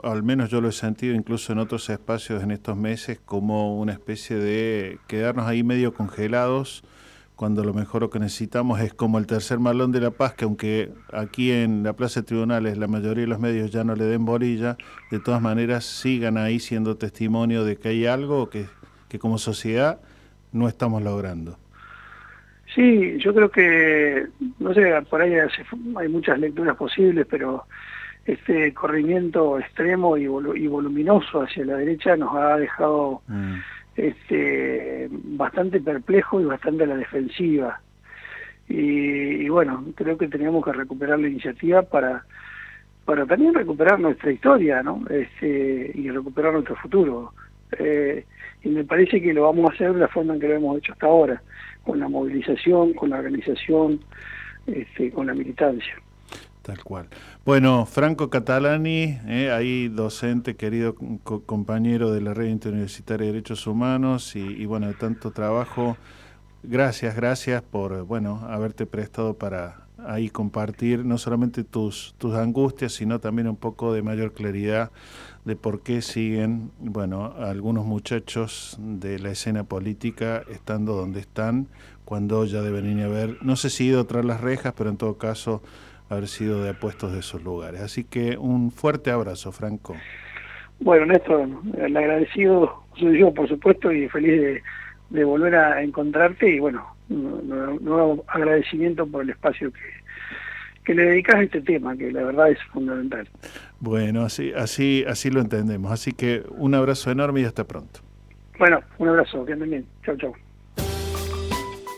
[0.03, 3.93] al menos yo lo he sentido incluso en otros espacios en estos meses, como una
[3.93, 6.83] especie de quedarnos ahí medio congelados,
[7.35, 10.45] cuando lo mejor lo que necesitamos es como el tercer malón de la paz, que
[10.45, 14.05] aunque aquí en la Plaza de Tribunales la mayoría de los medios ya no le
[14.05, 14.77] den bolilla,
[15.11, 18.65] de todas maneras sigan ahí siendo testimonio de que hay algo que,
[19.09, 19.99] que como sociedad
[20.51, 21.57] no estamos logrando.
[22.73, 24.27] Sí, yo creo que,
[24.59, 25.33] no sé, por ahí
[25.97, 27.65] hay muchas lecturas posibles, pero
[28.25, 33.55] este corrimiento extremo y, vol y voluminoso hacia la derecha nos ha dejado mm.
[33.95, 37.79] Este bastante perplejo y bastante a la defensiva.
[38.67, 42.23] Y, y, bueno, creo que tenemos que recuperar la iniciativa para
[43.05, 45.03] para también recuperar nuestra historia, ¿no?
[45.09, 47.33] Este, y recuperar nuestro futuro.
[47.77, 48.25] Eh,
[48.63, 50.77] y me parece que lo vamos a hacer de la forma en que lo hemos
[50.77, 51.41] hecho hasta ahora
[51.83, 53.99] con la movilización, con la organización,
[54.67, 55.93] este, con la militancia.
[56.63, 57.09] Tal cual.
[57.45, 63.67] Bueno, Franco Catalani, eh, ahí docente, querido co compañero de la Red Interuniversitaria de Derechos
[63.67, 65.97] Humanos y, y, bueno, de tanto trabajo.
[66.63, 73.19] Gracias, gracias por, bueno, haberte prestado para ahí compartir no solamente tus, tus angustias, sino
[73.19, 74.91] también un poco de mayor claridad
[75.45, 81.67] de por qué siguen, bueno, algunos muchachos de la escena política estando donde están,
[82.05, 84.97] cuando ya deben ir a ver, no sé si ido tras las rejas, pero en
[84.97, 85.61] todo caso
[86.13, 87.81] haber sido de apuestos de esos lugares.
[87.81, 89.95] Así que un fuerte abrazo, Franco.
[90.79, 94.63] Bueno, Néstor, el agradecido soy yo, por supuesto, y feliz de,
[95.09, 99.79] de volver a encontrarte y bueno, nuevo, nuevo agradecimiento por el espacio que,
[100.83, 103.27] que le dedicas a este tema, que la verdad es fundamental.
[103.79, 105.91] Bueno, así, así, así lo entendemos.
[105.91, 108.01] Así que un abrazo enorme y hasta pronto.
[108.59, 109.85] Bueno, un abrazo, que anden bien.
[110.03, 110.33] Chau, chau.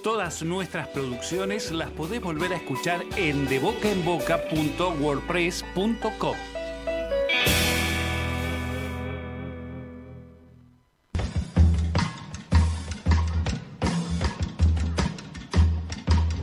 [0.06, 6.36] Todas nuestras producciones las podés volver a escuchar en debocaenboca.wordpress.com.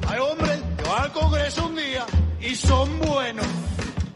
[0.09, 2.05] Hay hombres que van al Congreso un día
[2.41, 3.47] y son buenos.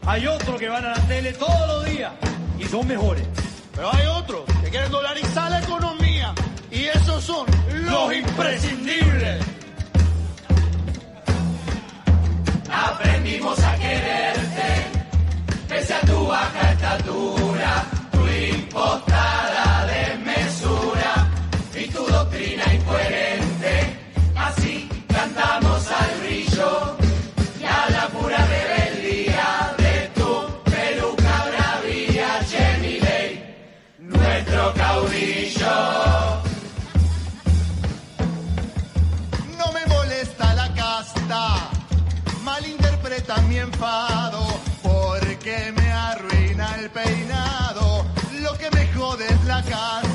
[0.05, 2.11] Hay otros que van a la tele todos los días
[2.59, 3.25] y son mejores.
[3.73, 6.35] Pero hay otros que quieren dolarizar la economía
[6.71, 7.45] y esos son
[7.85, 9.43] los imprescindibles.
[12.69, 14.69] Aprendimos a quererte,
[15.67, 21.27] pese a tu baja estatura, tu impostada desmesura
[21.75, 23.99] y tu doctrina incoherente.
[24.35, 25.66] Así cantamos
[43.79, 48.05] porque me arruina el peinado.
[48.41, 50.06] Lo que me jode es la caspa.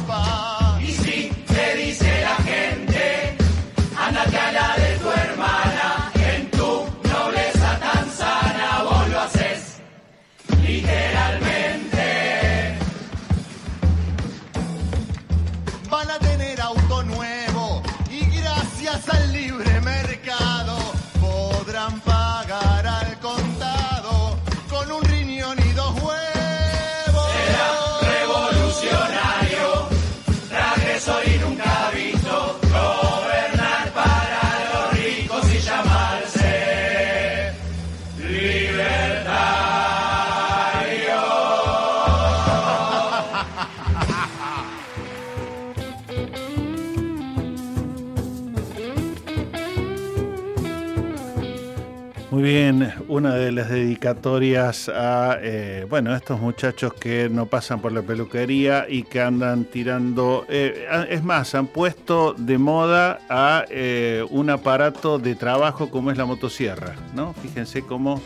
[52.43, 57.93] Muy bien, una de las dedicatorias a eh, bueno estos muchachos que no pasan por
[57.93, 64.27] la peluquería y que andan tirando, eh, es más, han puesto de moda a eh,
[64.31, 67.33] un aparato de trabajo como es la motosierra, ¿no?
[67.35, 68.21] Fíjense cómo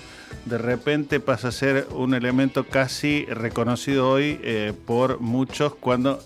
[0.47, 6.20] de repente pasa a ser un elemento casi reconocido hoy eh, por muchos cuando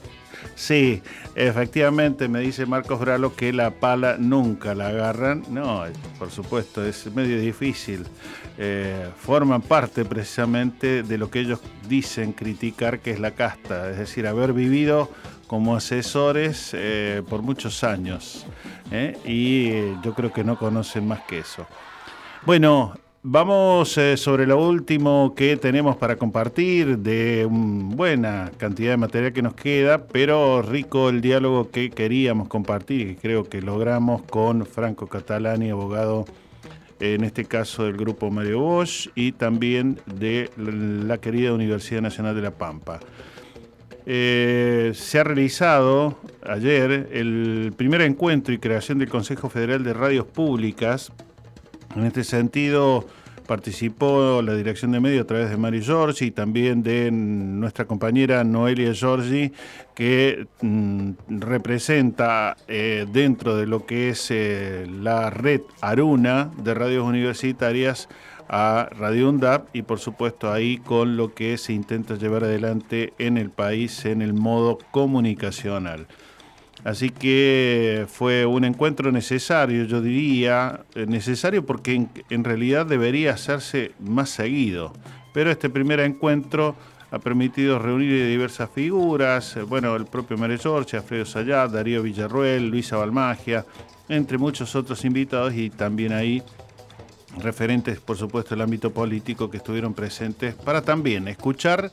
[0.61, 1.03] Sí,
[1.37, 5.43] efectivamente me dice Marcos Bralo que la pala nunca la agarran.
[5.49, 5.85] No,
[6.19, 8.05] por supuesto, es medio difícil.
[8.59, 13.97] Eh, forman parte precisamente de lo que ellos dicen criticar que es la casta, es
[13.97, 15.11] decir, haber vivido
[15.47, 18.45] como asesores eh, por muchos años.
[18.93, 19.17] ¿eh?
[19.25, 21.67] Y eh, yo creo que no conocen más que eso.
[22.45, 28.97] Bueno, vamos eh, sobre lo último que tenemos para compartir de una buena cantidad de
[28.97, 33.61] material que nos queda, pero rico el diálogo que queríamos compartir y que creo que
[33.61, 36.25] logramos con Franco Catalani, abogado
[36.99, 42.43] en este caso del grupo Mario Bosch y también de la querida Universidad Nacional de
[42.43, 43.01] La Pampa.
[44.07, 50.27] Eh, se ha realizado ayer el primer encuentro y creación del Consejo Federal de Radios
[50.27, 51.13] Públicas.
[51.97, 53.07] En este sentido,
[53.51, 58.45] participó la dirección de medio a través de Mario Giorgi y también de nuestra compañera
[58.45, 59.53] Noelia Giorgi,
[59.93, 61.11] que mm,
[61.41, 68.09] representa eh, dentro de lo que es eh, la red Aruna de radios universitarias
[68.49, 73.37] a Radio UNDAP y por supuesto ahí con lo que se intenta llevar adelante en
[73.37, 76.07] el país en el modo comunicacional.
[76.85, 83.93] Así que fue un encuentro necesario, yo diría, eh, necesario porque en, realidad debería hacerse
[84.01, 84.93] más seguido.
[85.35, 86.75] Pero este primer encuentro
[87.11, 92.69] ha permitido reunir diversas figuras, eh, bueno, el propio Mario Giorgi, Alfredo Sayat, Darío Villarruel,
[92.69, 93.67] Luisa Balmagia,
[94.09, 96.43] entre muchos otros invitados y también ahí
[97.39, 101.91] referentes, por supuesto, del ámbito político que estuvieron presentes para también escuchar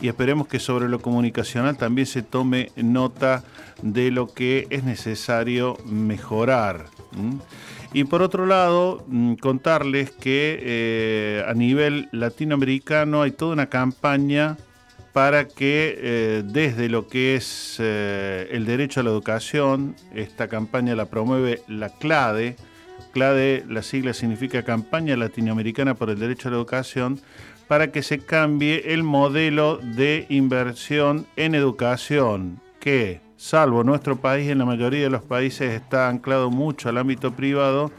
[0.00, 3.44] y esperemos que sobre lo comunicacional también se tome nota
[3.82, 6.86] de lo que es necesario mejorar.
[7.92, 14.56] Y por otro lado, mm, contarles que eh, a nivel latinoamericano hay toda una campaña
[15.12, 20.94] para que eh, desde lo que es eh, el derecho a la educación, esta campaña
[20.94, 22.56] la promueve la CLADE,
[23.10, 27.20] CLADE, la sigla significa Campaña Latinoamericana por el Derecho a la Educación,
[27.68, 34.58] para que se cambie el modelo de inversión en educación, que, salvo nuestro país, en
[34.58, 37.92] la mayoría de los países está anclado mucho al ámbito privado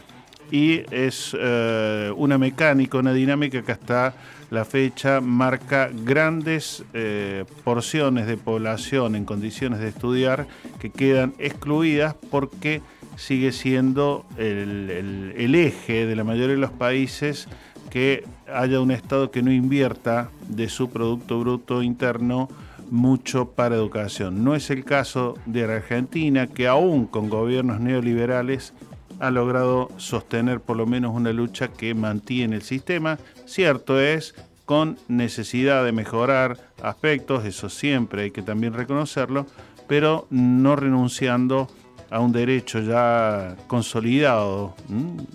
[0.51, 4.13] y es eh, una mecánica, una dinámica que hasta
[4.52, 10.45] la fecha marca grandes eh, porciones de población en condiciones de estudiar
[10.80, 12.82] que quedan excluidas porque
[13.15, 17.48] sigue siendo el, el eje de la mayoría de los países
[17.90, 22.49] que haya un Estado que no invierta de su Producto Bruto Interno
[22.90, 24.44] mucho para educación.
[24.44, 28.73] No es el caso de Argentina, que aún con gobiernos neoliberales
[29.22, 33.19] ha logrado sostener por lo menos una lucha que mantiene el sistema.
[33.45, 34.34] Cierto es,
[34.65, 39.45] con necesidad de mejorar aspectos, eso siempre hay que también reconocerlo,
[39.88, 41.68] pero no renunciando
[42.10, 44.76] a un derecho ya consolidado,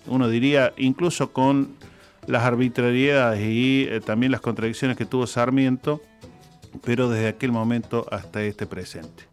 [0.06, 1.68] uno diría incluso con
[2.26, 6.02] las arbitrariedades y eh, también las contradicciones que tuvo Sarmiento,
[6.84, 9.24] pero desde aquel momento hasta este presente.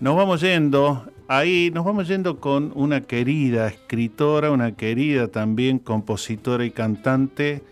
[0.00, 6.64] Nos vamos yendo, ahí nos vamos yendo con una querida escritora, una querida también compositora
[6.64, 7.62] y cantante,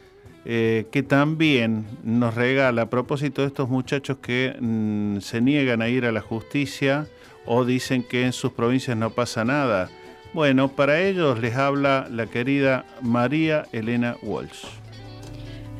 [0.44, 5.88] eh, que también nos regala, a propósito de estos muchachos que mm, se niegan a
[5.88, 7.06] ir a la justicia
[7.46, 9.88] o dicen que en sus provincias no pasa nada.
[10.34, 14.66] Bueno, para ellos les habla la querida María Elena Walsh.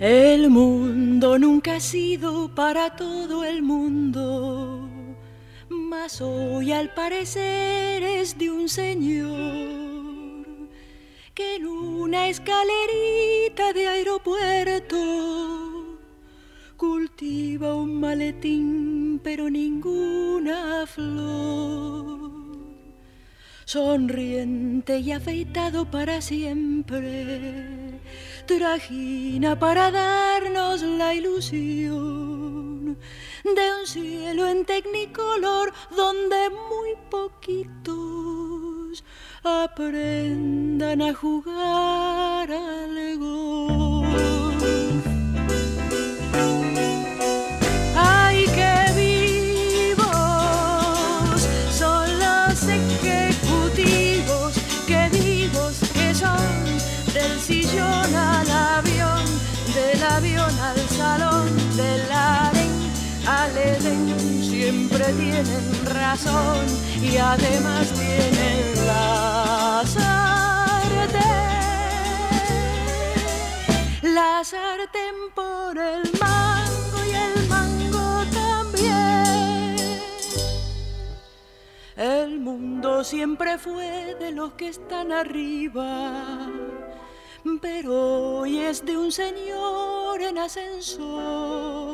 [0.00, 4.87] El mundo nunca ha sido para todo el mundo,
[5.70, 10.46] mas hoy al parecer es de un señor
[11.34, 14.98] que en una escalerita de aeropuerto
[16.76, 22.30] cultiva un maletín pero ninguna flor.
[23.64, 27.97] Sonriente y afeitado para siempre,
[28.48, 32.96] trajina para darnos la ilusión
[33.44, 39.04] de un cielo en tecnicolor donde muy poquitos
[39.44, 43.97] aprendan a jugar al gol.
[64.42, 66.66] Siempre tienen razón
[67.00, 71.22] y además tienen la sartén.
[74.14, 79.76] La sartén por el mango y el mango también.
[81.96, 86.48] El mundo siempre fue de los que están arriba
[87.60, 91.88] pero hoy es de un señor en ascensor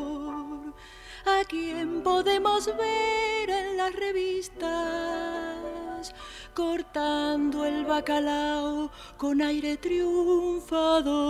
[1.25, 5.15] a quien podemos ver en las revistas
[6.53, 11.25] cortando el bacalao con aire triunfador.